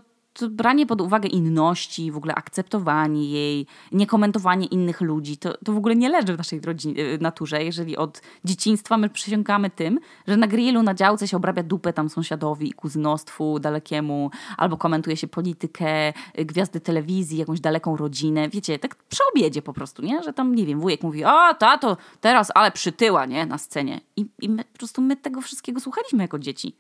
branie 0.50 0.86
pod 0.86 1.02
uwagę 1.02 1.30
inności, 1.30 2.12
w 2.12 2.18
ogóle 2.18 2.36
akceptowanie 2.36 3.26
jej, 3.26 3.66
niekomentowanie 3.92 4.66
innych 4.66 5.02
ludzi, 5.02 5.38
to, 5.38 5.58
to 5.58 5.74
w 5.74 5.78
ogóle 5.78 5.96
nie 5.96 6.10
leży 6.10 6.34
w 6.34 6.38
naszej 6.38 6.62
rodzinie, 6.62 7.18
naturze, 7.20 7.64
jeżeli 7.64 7.98
od 7.98 8.22
dzieciństwa 8.46 8.98
my 8.98 9.10
przysiągamy 9.10 9.70
tym, 9.70 10.00
że 10.28 10.38
na 10.38 10.48
grillu, 10.48 10.84
na 10.84 10.94
działce 10.94 11.28
się 11.28 11.38
obrabia 11.38 11.64
dupę 11.64 11.94
tam 11.94 12.10
sąsiadowi 12.10 12.70
i 12.70 12.74
kuzynostwu 12.74 13.60
dalekiemu, 13.60 14.32
albo 14.58 14.78
komentuje 14.78 15.18
się 15.18 15.28
politykę, 15.28 16.14
gwiazdy 16.36 16.80
telewizji, 16.80 17.38
jakąś 17.38 17.60
daleką 17.60 17.98
rodzinę, 17.98 18.50
wiecie, 18.50 18.80
tak 18.80 18.96
przy 18.96 19.24
obiedzie 19.34 19.62
po 19.62 19.74
prostu, 19.74 20.02
nie? 20.02 20.24
Że 20.24 20.34
tam, 20.34 20.56
nie 20.56 20.66
wiem, 20.66 20.80
wujek 20.80 21.04
mówi, 21.04 21.24
a 21.24 21.54
tato, 21.54 21.98
teraz 22.22 22.52
ale 22.56 22.72
przytyła, 22.72 23.26
nie? 23.26 23.46
Na 23.46 23.58
scenie. 23.58 24.02
I, 24.16 24.26
i 24.42 24.50
my, 24.50 24.64
po 24.64 24.78
prostu 24.78 25.02
my 25.02 25.18
tego 25.18 25.42
wszystkiego 25.42 25.80
słuchaliśmy 25.80 26.24
jako 26.24 26.40
dzieci 26.40 26.76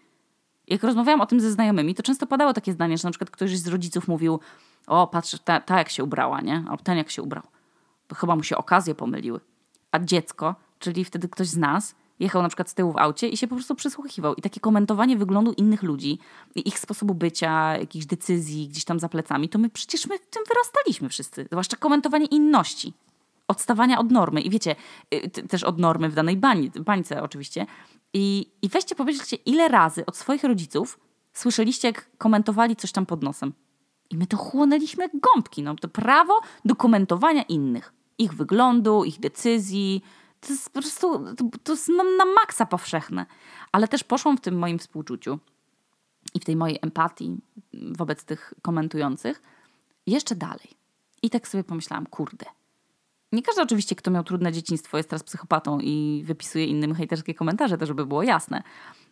jak 0.71 0.83
rozmawiałam 0.83 1.21
o 1.21 1.25
tym 1.25 1.39
ze 1.39 1.51
znajomymi, 1.51 1.95
to 1.95 2.03
często 2.03 2.27
padało 2.27 2.53
takie 2.53 2.73
zdanie, 2.73 2.97
że 2.97 3.07
na 3.07 3.11
przykład 3.11 3.29
ktoś 3.29 3.57
z 3.57 3.67
rodziców 3.67 4.07
mówił, 4.07 4.39
o 4.87 5.07
patrz, 5.07 5.39
ta, 5.43 5.59
ta 5.59 5.77
jak 5.77 5.89
się 5.89 6.03
ubrała, 6.03 6.41
nie? 6.41 6.63
Albo 6.69 6.83
ten 6.83 6.97
jak 6.97 7.09
się 7.09 7.21
ubrał. 7.21 7.43
Bo 8.09 8.15
chyba 8.15 8.35
mu 8.35 8.43
się 8.43 8.57
okazje 8.57 8.95
pomyliły. 8.95 9.39
A 9.91 9.99
dziecko, 9.99 10.55
czyli 10.79 11.05
wtedy 11.05 11.29
ktoś 11.29 11.47
z 11.47 11.57
nas, 11.57 11.95
jechał 12.19 12.41
na 12.41 12.47
przykład 12.47 12.69
z 12.69 12.73
tyłu 12.73 12.91
w 12.91 12.97
aucie 12.97 13.27
i 13.27 13.37
się 13.37 13.47
po 13.47 13.55
prostu 13.55 13.75
przysłuchiwał. 13.75 14.35
I 14.35 14.41
takie 14.41 14.59
komentowanie 14.59 15.17
wyglądu 15.17 15.51
innych 15.51 15.83
ludzi, 15.83 16.19
ich 16.55 16.79
sposobu 16.79 17.13
bycia, 17.13 17.77
jakichś 17.77 18.05
decyzji 18.05 18.67
gdzieś 18.67 18.85
tam 18.85 18.99
za 18.99 19.09
plecami, 19.09 19.49
to 19.49 19.59
my 19.59 19.69
przecież 19.69 20.07
my 20.07 20.19
w 20.19 20.27
tym 20.27 20.43
wyrastaliśmy 20.47 21.09
wszyscy. 21.09 21.47
Zwłaszcza 21.51 21.77
komentowanie 21.77 22.25
inności. 22.25 22.93
Odstawania 23.47 23.99
od 23.99 24.11
normy. 24.11 24.41
I 24.41 24.49
wiecie, 24.49 24.75
y, 25.13 25.29
też 25.29 25.63
od 25.63 25.79
normy 25.79 26.09
w 26.09 26.13
danej 26.13 26.37
bani, 26.37 26.71
bańce 26.85 27.23
oczywiście. 27.23 27.65
I, 28.13 28.51
I 28.61 28.69
weźcie 28.69 28.95
powiedzieć, 28.95 29.41
ile 29.45 29.67
razy 29.67 30.05
od 30.05 30.17
swoich 30.17 30.43
rodziców 30.43 30.99
słyszeliście, 31.33 31.87
jak 31.87 32.17
komentowali 32.17 32.75
coś 32.75 32.91
tam 32.91 33.05
pod 33.05 33.23
nosem. 33.23 33.53
I 34.09 34.17
my 34.17 34.27
to 34.27 34.37
chłonęliśmy 34.37 35.09
gąbki. 35.13 35.63
No, 35.63 35.75
to 35.75 35.87
prawo 35.87 36.41
do 36.65 36.75
komentowania 36.75 37.43
innych. 37.43 37.93
Ich 38.17 38.33
wyglądu, 38.33 39.03
ich 39.03 39.19
decyzji. 39.19 40.03
To 40.39 40.53
jest 40.53 40.69
po 40.69 40.81
prostu, 40.81 41.35
to, 41.35 41.45
to 41.63 41.71
jest 41.71 41.89
na, 41.89 42.03
na 42.03 42.25
maksa 42.25 42.65
powszechne. 42.65 43.25
Ale 43.71 43.87
też 43.87 44.03
poszłam 44.03 44.37
w 44.37 44.41
tym 44.41 44.57
moim 44.57 44.79
współczuciu 44.79 45.39
i 46.33 46.39
w 46.39 46.45
tej 46.45 46.55
mojej 46.55 46.79
empatii 46.81 47.37
wobec 47.73 48.23
tych 48.23 48.53
komentujących 48.61 49.41
jeszcze 50.07 50.35
dalej. 50.35 50.69
I 51.23 51.29
tak 51.29 51.47
sobie 51.47 51.63
pomyślałam, 51.63 52.05
kurde, 52.05 52.45
nie 53.31 53.41
każdy 53.41 53.61
oczywiście, 53.61 53.95
kto 53.95 54.11
miał 54.11 54.23
trudne 54.23 54.51
dzieciństwo, 54.51 54.97
jest 54.97 55.09
teraz 55.09 55.23
psychopatą 55.23 55.79
i 55.79 56.23
wypisuje 56.25 56.65
innym 56.65 56.95
hejterskie 56.95 57.33
komentarze, 57.33 57.77
to 57.77 57.85
żeby 57.85 58.05
było 58.05 58.23
jasne, 58.23 58.63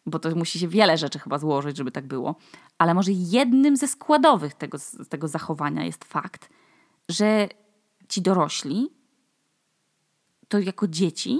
bo 0.05 0.19
to 0.19 0.35
musi 0.35 0.59
się 0.59 0.67
wiele 0.67 0.97
rzeczy 0.97 1.19
chyba 1.19 1.37
złożyć, 1.37 1.77
żeby 1.77 1.91
tak 1.91 2.07
było. 2.07 2.35
Ale 2.77 2.93
może 2.93 3.11
jednym 3.11 3.77
ze 3.77 3.87
składowych 3.87 4.53
tego, 4.53 4.77
tego 5.09 5.27
zachowania 5.27 5.85
jest 5.85 6.05
fakt, 6.05 6.49
że 7.09 7.49
ci 8.09 8.21
dorośli 8.21 8.89
to 10.47 10.59
jako 10.59 10.87
dzieci 10.87 11.39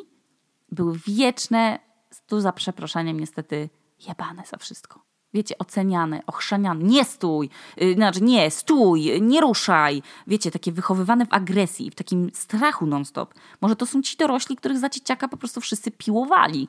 były 0.71 0.99
wieczne, 1.07 1.79
tu 2.27 2.39
za 2.39 2.51
przeproszeniem 2.51 3.19
niestety, 3.19 3.69
jebane 4.07 4.43
za 4.45 4.57
wszystko. 4.57 5.01
Wiecie, 5.33 5.57
oceniane, 5.57 6.21
ochrzaniane. 6.27 6.83
Nie 6.83 7.05
stój, 7.05 7.49
yy, 7.77 7.93
znaczy 7.93 8.23
nie, 8.23 8.51
stój, 8.51 9.21
nie 9.21 9.41
ruszaj. 9.41 10.01
Wiecie, 10.27 10.51
takie 10.51 10.71
wychowywane 10.71 11.25
w 11.25 11.33
agresji, 11.33 11.91
w 11.91 11.95
takim 11.95 12.31
strachu 12.33 12.85
non-stop. 12.85 13.33
Może 13.61 13.75
to 13.75 13.85
są 13.85 14.01
ci 14.01 14.17
dorośli, 14.17 14.55
których 14.55 14.77
za 14.77 14.89
dzieciaka 14.89 15.27
po 15.27 15.37
prostu 15.37 15.61
wszyscy 15.61 15.91
piłowali. 15.91 16.67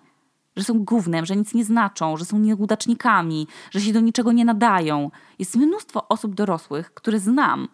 Że 0.56 0.64
są 0.64 0.84
gównem, 0.84 1.26
że 1.26 1.36
nic 1.36 1.54
nie 1.54 1.64
znaczą, 1.64 2.16
że 2.16 2.24
są 2.24 2.38
nieudacznikami, 2.38 3.46
że 3.70 3.80
się 3.80 3.92
do 3.92 4.00
niczego 4.00 4.32
nie 4.32 4.44
nadają. 4.44 5.10
Jest 5.38 5.56
mnóstwo 5.56 6.08
osób 6.08 6.34
dorosłych, 6.34 6.94
które 6.94 7.20
znam, 7.20 7.68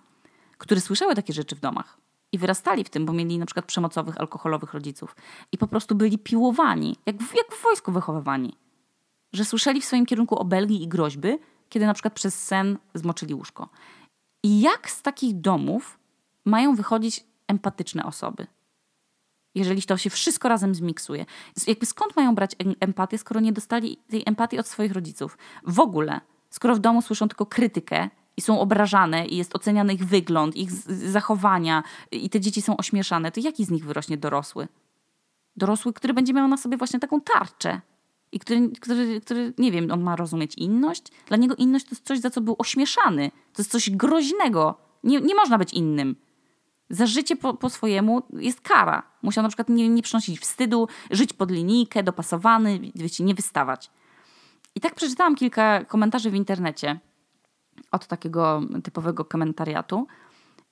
które 0.58 0.80
słyszały 0.80 1.14
takie 1.14 1.32
rzeczy 1.32 1.56
w 1.56 1.60
domach 1.60 1.98
i 2.32 2.38
wyrastali 2.38 2.84
w 2.84 2.90
tym, 2.90 3.06
bo 3.06 3.12
mieli 3.12 3.38
na 3.38 3.46
przykład 3.46 3.66
przemocowych, 3.66 4.20
alkoholowych 4.20 4.74
rodziców 4.74 5.16
i 5.52 5.58
po 5.58 5.66
prostu 5.66 5.94
byli 5.94 6.18
piłowani, 6.18 6.96
jak 7.06 7.22
w, 7.22 7.36
jak 7.36 7.54
w 7.54 7.62
wojsku 7.62 7.92
wychowywani. 7.92 8.56
Że 9.36 9.44
słyszeli 9.44 9.80
w 9.80 9.84
swoim 9.84 10.06
kierunku 10.06 10.36
obelgi 10.38 10.82
i 10.82 10.88
groźby, 10.88 11.38
kiedy 11.68 11.86
na 11.86 11.94
przykład 11.94 12.14
przez 12.14 12.44
sen 12.44 12.78
zmoczyli 12.94 13.34
łóżko. 13.34 13.68
I 14.42 14.60
jak 14.60 14.90
z 14.90 15.02
takich 15.02 15.40
domów 15.40 15.98
mają 16.44 16.74
wychodzić 16.74 17.24
empatyczne 17.48 18.04
osoby? 18.04 18.46
Jeżeli 19.54 19.82
to 19.82 19.96
się 19.96 20.10
wszystko 20.10 20.48
razem 20.48 20.74
zmiksuje. 20.74 21.26
Jakby 21.66 21.86
skąd 21.86 22.16
mają 22.16 22.34
brać 22.34 22.56
empatię, 22.80 23.18
skoro 23.18 23.40
nie 23.40 23.52
dostali 23.52 23.98
tej 24.08 24.22
empatii 24.26 24.58
od 24.58 24.66
swoich 24.66 24.92
rodziców? 24.92 25.38
W 25.66 25.80
ogóle, 25.80 26.20
skoro 26.50 26.74
w 26.74 26.78
domu 26.78 27.02
słyszą 27.02 27.28
tylko 27.28 27.46
krytykę 27.46 28.10
i 28.36 28.40
są 28.40 28.60
obrażane 28.60 29.26
i 29.26 29.36
jest 29.36 29.56
oceniany 29.56 29.94
ich 29.94 30.06
wygląd, 30.06 30.56
ich 30.56 30.72
zachowania 30.72 31.82
i 32.10 32.30
te 32.30 32.40
dzieci 32.40 32.62
są 32.62 32.76
ośmieszane, 32.76 33.32
to 33.32 33.40
jaki 33.40 33.64
z 33.64 33.70
nich 33.70 33.84
wyrośnie 33.84 34.16
dorosły? 34.16 34.68
Dorosły, 35.56 35.92
który 35.92 36.14
będzie 36.14 36.32
miał 36.32 36.48
na 36.48 36.56
sobie 36.56 36.76
właśnie 36.76 37.00
taką 37.00 37.20
tarczę 37.20 37.80
i 38.36 38.38
który, 38.38 38.70
który, 38.80 39.20
który, 39.20 39.54
nie 39.58 39.72
wiem, 39.72 39.92
on 39.92 40.02
ma 40.02 40.16
rozumieć 40.16 40.54
inność. 40.54 41.02
Dla 41.26 41.36
niego 41.36 41.54
inność 41.54 41.84
to 41.84 41.90
jest 41.90 42.06
coś, 42.06 42.18
za 42.18 42.30
co 42.30 42.40
był 42.40 42.56
ośmieszany. 42.58 43.30
To 43.30 43.62
jest 43.62 43.70
coś 43.70 43.90
groźnego. 43.90 44.78
Nie, 45.04 45.20
nie 45.20 45.34
można 45.34 45.58
być 45.58 45.72
innym. 45.72 46.16
Za 46.90 47.06
życie 47.06 47.36
po, 47.36 47.54
po 47.54 47.70
swojemu 47.70 48.22
jest 48.32 48.60
kara. 48.60 49.02
Musiał 49.22 49.42
na 49.42 49.48
przykład 49.48 49.68
nie, 49.68 49.88
nie 49.88 50.02
przynosić 50.02 50.40
wstydu, 50.40 50.88
żyć 51.10 51.32
pod 51.32 51.50
linijkę, 51.50 52.02
dopasowany, 52.02 52.80
wiecie, 52.94 53.24
nie 53.24 53.34
wystawać. 53.34 53.90
I 54.74 54.80
tak 54.80 54.94
przeczytałam 54.94 55.34
kilka 55.34 55.84
komentarzy 55.84 56.30
w 56.30 56.34
internecie 56.34 56.98
od 57.92 58.06
takiego 58.06 58.62
typowego 58.84 59.24
komentariatu. 59.24 60.06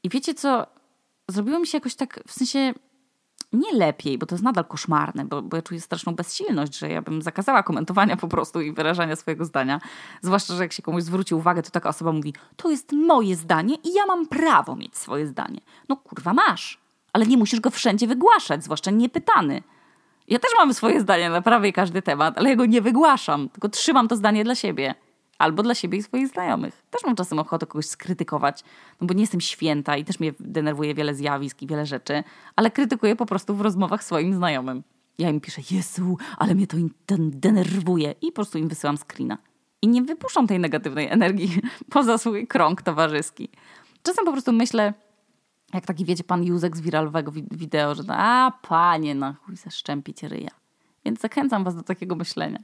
I 0.02 0.08
wiecie 0.08 0.34
co? 0.34 0.66
Zrobiło 1.28 1.58
mi 1.58 1.66
się 1.66 1.78
jakoś 1.78 1.94
tak, 1.94 2.20
w 2.26 2.32
sensie 2.32 2.74
nie 3.54 3.72
lepiej, 3.72 4.18
bo 4.18 4.26
to 4.26 4.34
jest 4.34 4.44
nadal 4.44 4.64
koszmarne, 4.64 5.24
bo, 5.24 5.42
bo 5.42 5.56
ja 5.56 5.62
czuję 5.62 5.80
straszną 5.80 6.14
bezsilność, 6.14 6.78
że 6.78 6.88
ja 6.88 7.02
bym 7.02 7.22
zakazała 7.22 7.62
komentowania 7.62 8.16
po 8.16 8.28
prostu 8.28 8.60
i 8.60 8.72
wyrażania 8.72 9.16
swojego 9.16 9.44
zdania. 9.44 9.80
Zwłaszcza, 10.22 10.54
że 10.54 10.62
jak 10.62 10.72
się 10.72 10.82
komuś 10.82 11.02
zwróci 11.02 11.34
uwagę, 11.34 11.62
to 11.62 11.70
taka 11.70 11.88
osoba 11.88 12.12
mówi, 12.12 12.34
to 12.56 12.70
jest 12.70 12.92
moje 12.92 13.36
zdanie 13.36 13.74
i 13.74 13.94
ja 13.94 14.06
mam 14.06 14.26
prawo 14.26 14.76
mieć 14.76 14.96
swoje 14.96 15.26
zdanie. 15.26 15.60
No 15.88 15.96
kurwa 15.96 16.34
masz, 16.34 16.78
ale 17.12 17.26
nie 17.26 17.36
musisz 17.36 17.60
go 17.60 17.70
wszędzie 17.70 18.06
wygłaszać, 18.06 18.64
zwłaszcza 18.64 18.90
niepytany. 18.90 19.62
Ja 20.28 20.38
też 20.38 20.50
mam 20.58 20.74
swoje 20.74 21.00
zdanie 21.00 21.30
na 21.30 21.42
prawie 21.42 21.72
każdy 21.72 22.02
temat, 22.02 22.38
ale 22.38 22.50
ja 22.50 22.56
go 22.56 22.66
nie 22.66 22.82
wygłaszam, 22.82 23.48
tylko 23.48 23.68
trzymam 23.68 24.08
to 24.08 24.16
zdanie 24.16 24.44
dla 24.44 24.54
siebie 24.54 24.94
albo 25.38 25.62
dla 25.62 25.74
siebie 25.74 25.98
i 25.98 26.02
swoich 26.02 26.28
znajomych. 26.28 26.82
Też 26.90 27.04
mam 27.04 27.16
czasem 27.16 27.38
ochotę 27.38 27.66
kogoś 27.66 27.86
skrytykować, 27.86 28.64
no 29.00 29.06
bo 29.06 29.14
nie 29.14 29.20
jestem 29.20 29.40
święta 29.40 29.96
i 29.96 30.04
też 30.04 30.20
mnie 30.20 30.32
denerwuje 30.40 30.94
wiele 30.94 31.14
zjawisk 31.14 31.62
i 31.62 31.66
wiele 31.66 31.86
rzeczy, 31.86 32.24
ale 32.56 32.70
krytykuję 32.70 33.16
po 33.16 33.26
prostu 33.26 33.54
w 33.56 33.60
rozmowach 33.60 34.04
swoim 34.04 34.34
znajomym. 34.34 34.82
Ja 35.18 35.30
im 35.30 35.40
piszę, 35.40 35.62
Jezu, 35.70 36.18
ale 36.38 36.54
mnie 36.54 36.66
to 36.66 36.76
denerwuje 37.18 38.14
i 38.22 38.26
po 38.26 38.34
prostu 38.34 38.58
im 38.58 38.68
wysyłam 38.68 38.96
screena. 38.96 39.38
I 39.82 39.88
nie 39.88 40.02
wypuszczam 40.02 40.46
tej 40.46 40.58
negatywnej 40.58 41.08
energii 41.08 41.60
poza 41.92 42.18
swój 42.18 42.46
krąg 42.46 42.82
towarzyski. 42.82 43.48
Czasem 44.02 44.24
po 44.24 44.32
prostu 44.32 44.52
myślę, 44.52 44.94
jak 45.74 45.86
taki 45.86 46.04
wiecie 46.04 46.24
pan 46.24 46.44
Józek 46.44 46.76
z 46.76 46.80
wiralowego 46.80 47.32
wideo, 47.32 47.94
że 47.94 48.02
a 48.08 48.52
panie, 48.62 49.14
na 49.14 49.32
chuj 49.32 49.56
zaszczępić 49.56 50.22
ryja. 50.22 50.50
Więc 51.04 51.20
zachęcam 51.20 51.64
was 51.64 51.76
do 51.76 51.82
takiego 51.82 52.16
myślenia. 52.16 52.58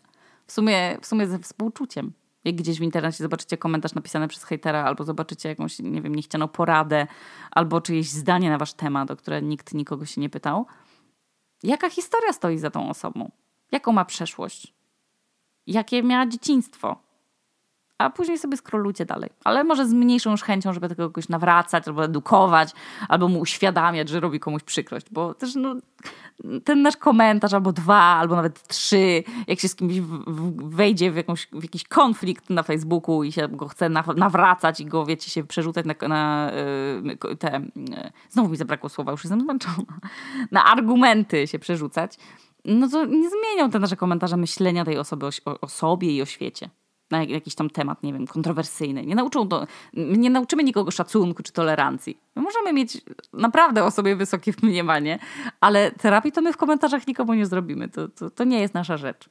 W 0.46 0.52
sumie, 0.52 0.98
w 1.00 1.06
sumie 1.06 1.26
ze 1.26 1.38
współczuciem 1.38 2.12
jak 2.44 2.54
gdzieś 2.54 2.78
w 2.78 2.82
internecie 2.82 3.24
zobaczycie 3.24 3.56
komentarz 3.56 3.94
napisany 3.94 4.28
przez 4.28 4.44
hejtera, 4.44 4.84
albo 4.84 5.04
zobaczycie 5.04 5.48
jakąś, 5.48 5.78
nie 5.78 6.02
wiem, 6.02 6.14
niechcianą 6.14 6.48
poradę, 6.48 7.06
albo 7.50 7.80
czyjeś 7.80 8.08
zdanie 8.08 8.50
na 8.50 8.58
wasz 8.58 8.72
temat, 8.72 9.10
o 9.10 9.16
które 9.16 9.42
nikt 9.42 9.74
nikogo 9.74 10.06
się 10.06 10.20
nie 10.20 10.30
pytał. 10.30 10.66
Jaka 11.62 11.90
historia 11.90 12.32
stoi 12.32 12.58
za 12.58 12.70
tą 12.70 12.90
osobą? 12.90 13.30
Jaką 13.72 13.92
ma 13.92 14.04
przeszłość? 14.04 14.74
Jakie 15.66 16.02
miała 16.02 16.26
dzieciństwo? 16.26 17.09
A 18.00 18.10
później 18.10 18.38
sobie 18.38 18.56
skrolujcie 18.56 19.04
dalej. 19.04 19.30
Ale 19.44 19.64
może 19.64 19.86
z 19.86 19.92
mniejszą 19.92 20.30
już 20.30 20.42
chęcią, 20.42 20.72
żeby 20.72 20.88
tego 20.88 21.08
kogoś 21.08 21.28
nawracać, 21.28 21.88
albo 21.88 22.04
edukować, 22.04 22.72
albo 23.08 23.28
mu 23.28 23.40
uświadamiać, 23.40 24.08
że 24.08 24.20
robi 24.20 24.40
komuś 24.40 24.62
przykrość, 24.62 25.06
bo 25.10 25.34
też 25.34 25.54
no, 25.54 25.76
ten 26.64 26.82
nasz 26.82 26.96
komentarz, 26.96 27.54
albo 27.54 27.72
dwa, 27.72 28.02
albo 28.02 28.36
nawet 28.36 28.68
trzy, 28.68 29.24
jak 29.46 29.60
się 29.60 29.68
z 29.68 29.74
kimś 29.74 29.94
wejdzie 30.56 31.10
w, 31.10 31.16
jakąś, 31.16 31.48
w 31.52 31.62
jakiś 31.62 31.84
konflikt 31.84 32.50
na 32.50 32.62
Facebooku 32.62 33.24
i 33.24 33.32
się 33.32 33.48
go 33.48 33.68
chce 33.68 33.88
nawracać 34.16 34.80
i 34.80 34.86
go, 34.86 35.06
wiecie, 35.06 35.30
się 35.30 35.44
przerzucać 35.44 35.86
na, 35.86 36.08
na 36.08 36.52
y, 37.32 37.36
te, 37.36 37.58
y, 37.58 37.62
znowu 38.28 38.48
mi 38.48 38.56
zabrakło 38.56 38.88
słowa, 38.88 39.12
już 39.12 39.24
jestem 39.24 39.40
zmęczona, 39.40 40.00
na 40.50 40.64
argumenty 40.64 41.46
się 41.46 41.58
przerzucać, 41.58 42.16
no 42.64 42.88
to 42.88 43.04
nie 43.04 43.30
zmienią 43.30 43.70
te 43.70 43.78
nasze 43.78 43.96
komentarze 43.96 44.36
myślenia 44.36 44.84
tej 44.84 44.98
osoby 44.98 45.26
o, 45.26 45.60
o 45.60 45.68
sobie 45.68 46.10
i 46.10 46.22
o 46.22 46.26
świecie 46.26 46.70
na 47.10 47.24
jakiś 47.24 47.54
tam 47.54 47.70
temat, 47.70 48.02
nie 48.02 48.12
wiem, 48.12 48.26
kontrowersyjny. 48.26 49.06
Nie, 49.06 49.14
nauczą 49.14 49.48
to, 49.48 49.66
nie 49.94 50.30
nauczymy 50.30 50.64
nikogo 50.64 50.90
szacunku 50.90 51.42
czy 51.42 51.52
tolerancji. 51.52 52.18
My 52.36 52.42
możemy 52.42 52.72
mieć 52.72 53.02
naprawdę 53.32 53.84
o 53.84 53.90
sobie 53.90 54.16
wysokie 54.16 54.52
mniemanie, 54.62 55.18
ale 55.60 55.90
terapii 55.90 56.32
to 56.32 56.42
my 56.42 56.52
w 56.52 56.56
komentarzach 56.56 57.06
nikomu 57.06 57.34
nie 57.34 57.46
zrobimy. 57.46 57.88
To, 57.88 58.08
to, 58.08 58.30
to 58.30 58.44
nie 58.44 58.60
jest 58.60 58.74
nasza 58.74 58.96
rzecz. 58.96 59.28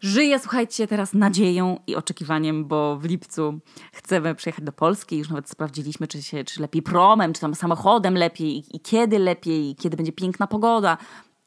Żyję, 0.00 0.38
słuchajcie, 0.38 0.86
teraz 0.86 1.14
nadzieją 1.14 1.80
i 1.86 1.96
oczekiwaniem, 1.96 2.64
bo 2.64 2.96
w 2.96 3.04
lipcu 3.04 3.58
chcemy 3.92 4.34
przyjechać 4.34 4.64
do 4.64 4.72
Polski. 4.72 5.18
Już 5.18 5.28
nawet 5.28 5.50
sprawdziliśmy, 5.50 6.06
czy, 6.06 6.22
się, 6.22 6.44
czy 6.44 6.60
lepiej 6.60 6.82
promem, 6.82 7.32
czy 7.32 7.40
tam 7.40 7.54
samochodem 7.54 8.14
lepiej 8.14 8.56
i, 8.56 8.76
i 8.76 8.80
kiedy 8.80 9.18
lepiej, 9.18 9.70
i 9.70 9.76
kiedy 9.76 9.96
będzie 9.96 10.12
piękna 10.12 10.46
pogoda. 10.46 10.98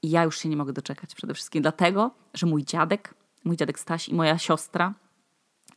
I 0.03 0.09
ja 0.09 0.23
już 0.23 0.39
się 0.39 0.49
nie 0.49 0.57
mogę 0.57 0.73
doczekać. 0.73 1.15
Przede 1.15 1.33
wszystkim 1.33 1.61
dlatego, 1.61 2.11
że 2.33 2.47
mój 2.47 2.63
dziadek, 2.63 3.13
mój 3.43 3.57
dziadek 3.57 3.79
Staś 3.79 4.09
i 4.09 4.15
moja 4.15 4.37
siostra 4.37 4.93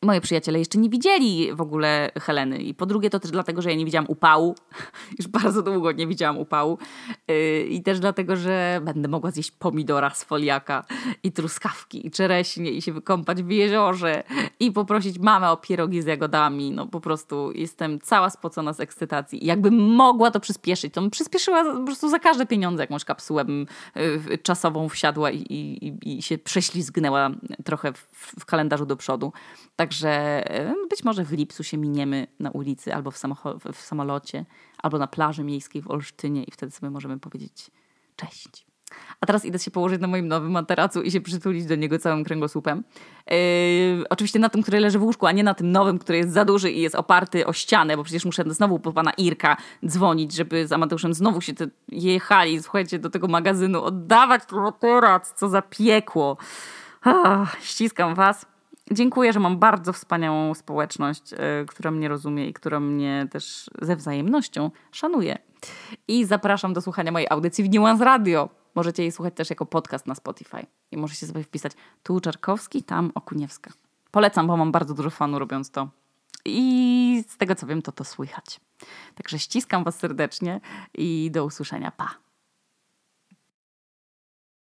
Moi 0.04 0.20
przyjaciele 0.20 0.58
jeszcze 0.58 0.78
nie 0.78 0.90
widzieli 0.90 1.54
w 1.54 1.60
ogóle 1.60 2.10
Heleny. 2.20 2.58
I 2.58 2.74
po 2.74 2.86
drugie 2.86 3.10
to 3.10 3.20
też 3.20 3.30
dlatego, 3.30 3.62
że 3.62 3.70
ja 3.70 3.76
nie 3.76 3.84
widziałam 3.84 4.06
upału. 4.08 4.54
Już 5.18 5.28
bardzo 5.28 5.62
długo 5.62 5.92
nie 5.92 6.06
widziałam 6.06 6.38
upału. 6.38 6.78
Yy, 7.28 7.60
I 7.60 7.82
też 7.82 8.00
dlatego, 8.00 8.36
że 8.36 8.80
będę 8.84 9.08
mogła 9.08 9.30
zjeść 9.30 9.50
pomidora 9.50 10.10
z 10.10 10.24
foliaka 10.24 10.84
i 11.22 11.32
truskawki 11.32 12.06
i 12.06 12.10
czereśnie 12.10 12.70
i 12.70 12.82
się 12.82 12.92
wykąpać 12.92 13.42
w 13.42 13.50
jeziorze 13.50 14.22
i 14.60 14.72
poprosić 14.72 15.18
mamę 15.18 15.50
o 15.50 15.56
pierogi 15.56 16.02
z 16.02 16.06
jagodami. 16.06 16.70
No 16.70 16.86
po 16.86 17.00
prostu 17.00 17.52
jestem 17.52 18.00
cała 18.00 18.30
spocona 18.30 18.72
z 18.72 18.80
ekscytacji. 18.80 19.44
I 19.44 19.46
jakbym 19.46 19.94
mogła 19.94 20.30
to 20.30 20.40
przyspieszyć, 20.40 20.94
to 20.94 21.00
bym 21.00 21.10
przyspieszyła 21.10 21.64
po 21.64 21.84
prostu 21.84 22.08
za 22.08 22.18
każde 22.18 22.46
pieniądze 22.46 22.82
jakąś 22.82 23.04
kapsułę 23.04 23.44
bym 23.44 23.66
yy, 24.28 24.38
czasową 24.38 24.88
wsiadła 24.88 25.30
i, 25.30 25.38
i, 25.38 26.16
i 26.16 26.22
się 26.22 26.38
prześlizgnęła 26.38 27.30
trochę 27.64 27.92
w, 27.92 28.08
w 28.40 28.44
kalendarzu 28.44 28.86
do 28.86 28.96
przodu. 28.96 29.32
Także 29.76 29.93
e, 30.04 30.74
być 30.90 31.04
może 31.04 31.24
w 31.24 31.32
lipcu 31.32 31.64
się 31.64 31.76
miniemy 31.76 32.26
na 32.40 32.50
ulicy 32.50 32.94
albo 32.94 33.10
w, 33.10 33.18
w 33.72 33.80
samolocie, 33.80 34.44
albo 34.78 34.98
na 34.98 35.06
plaży 35.06 35.44
miejskiej 35.44 35.82
w 35.82 35.90
Olsztynie 35.90 36.44
i 36.44 36.50
wtedy 36.50 36.72
sobie 36.72 36.90
możemy 36.90 37.18
powiedzieć 37.18 37.70
cześć. 38.16 38.66
A 39.20 39.26
teraz 39.26 39.44
idę 39.44 39.58
się 39.58 39.70
położyć 39.70 40.00
na 40.00 40.08
moim 40.08 40.28
nowym 40.28 40.50
materacu 40.50 41.02
i 41.02 41.10
się 41.10 41.20
przytulić 41.20 41.66
do 41.66 41.74
niego 41.74 41.98
całym 41.98 42.24
kręgosłupem. 42.24 42.84
Yy, 43.30 43.36
oczywiście 44.10 44.38
na 44.38 44.48
tym, 44.48 44.62
który 44.62 44.80
leży 44.80 44.98
w 44.98 45.02
łóżku, 45.02 45.26
a 45.26 45.32
nie 45.32 45.44
na 45.44 45.54
tym 45.54 45.72
nowym, 45.72 45.98
który 45.98 46.18
jest 46.18 46.32
za 46.32 46.44
duży 46.44 46.70
i 46.70 46.80
jest 46.80 46.94
oparty 46.94 47.46
o 47.46 47.52
ścianę, 47.52 47.96
bo 47.96 48.04
przecież 48.04 48.24
muszę 48.24 48.44
znowu 48.46 48.78
po 48.78 48.92
pana 48.92 49.12
Irka 49.12 49.56
dzwonić, 49.86 50.32
żeby 50.32 50.66
z 50.66 50.72
Amateuszem 50.72 51.14
znowu 51.14 51.40
się 51.40 51.54
te 51.54 51.66
jechali, 51.88 52.62
słuchajcie, 52.62 52.98
do 52.98 53.10
tego 53.10 53.28
magazynu, 53.28 53.82
oddawać 53.82 54.42
ten 54.46 54.58
materac, 54.58 55.32
co 55.32 55.48
za 55.48 55.62
piekło. 55.62 56.36
Ach, 57.02 57.56
ściskam 57.62 58.14
was. 58.14 58.53
Dziękuję, 58.90 59.32
że 59.32 59.40
mam 59.40 59.58
bardzo 59.58 59.92
wspaniałą 59.92 60.54
społeczność, 60.54 61.32
yy, 61.32 61.38
która 61.66 61.90
mnie 61.90 62.08
rozumie 62.08 62.48
i 62.48 62.52
która 62.52 62.80
mnie 62.80 63.26
też 63.30 63.70
ze 63.82 63.96
wzajemnością 63.96 64.70
szanuje. 64.92 65.38
I 66.08 66.24
zapraszam 66.24 66.72
do 66.72 66.80
słuchania 66.80 67.12
mojej 67.12 67.28
audycji 67.30 67.64
w 67.64 67.74
Nuance 67.74 68.04
Radio. 68.04 68.48
Możecie 68.74 69.02
jej 69.02 69.12
słuchać 69.12 69.34
też 69.34 69.50
jako 69.50 69.66
podcast 69.66 70.06
na 70.06 70.14
Spotify. 70.14 70.66
I 70.90 70.96
możecie 70.96 71.26
sobie 71.26 71.42
wpisać 71.42 71.72
tu 72.02 72.20
Czarkowski, 72.20 72.82
tam 72.82 73.12
Okuniewska. 73.14 73.70
Polecam, 74.10 74.46
bo 74.46 74.56
mam 74.56 74.72
bardzo 74.72 74.94
dużo 74.94 75.10
fanu 75.10 75.38
robiąc 75.38 75.70
to. 75.70 75.88
I 76.44 77.24
z 77.28 77.36
tego 77.36 77.54
co 77.54 77.66
wiem, 77.66 77.82
to 77.82 77.92
to 77.92 78.04
słychać. 78.04 78.60
Także 79.14 79.38
ściskam 79.38 79.84
Was 79.84 79.98
serdecznie 79.98 80.60
i 80.94 81.30
do 81.32 81.44
usłyszenia. 81.44 81.90
Pa! 81.90 82.14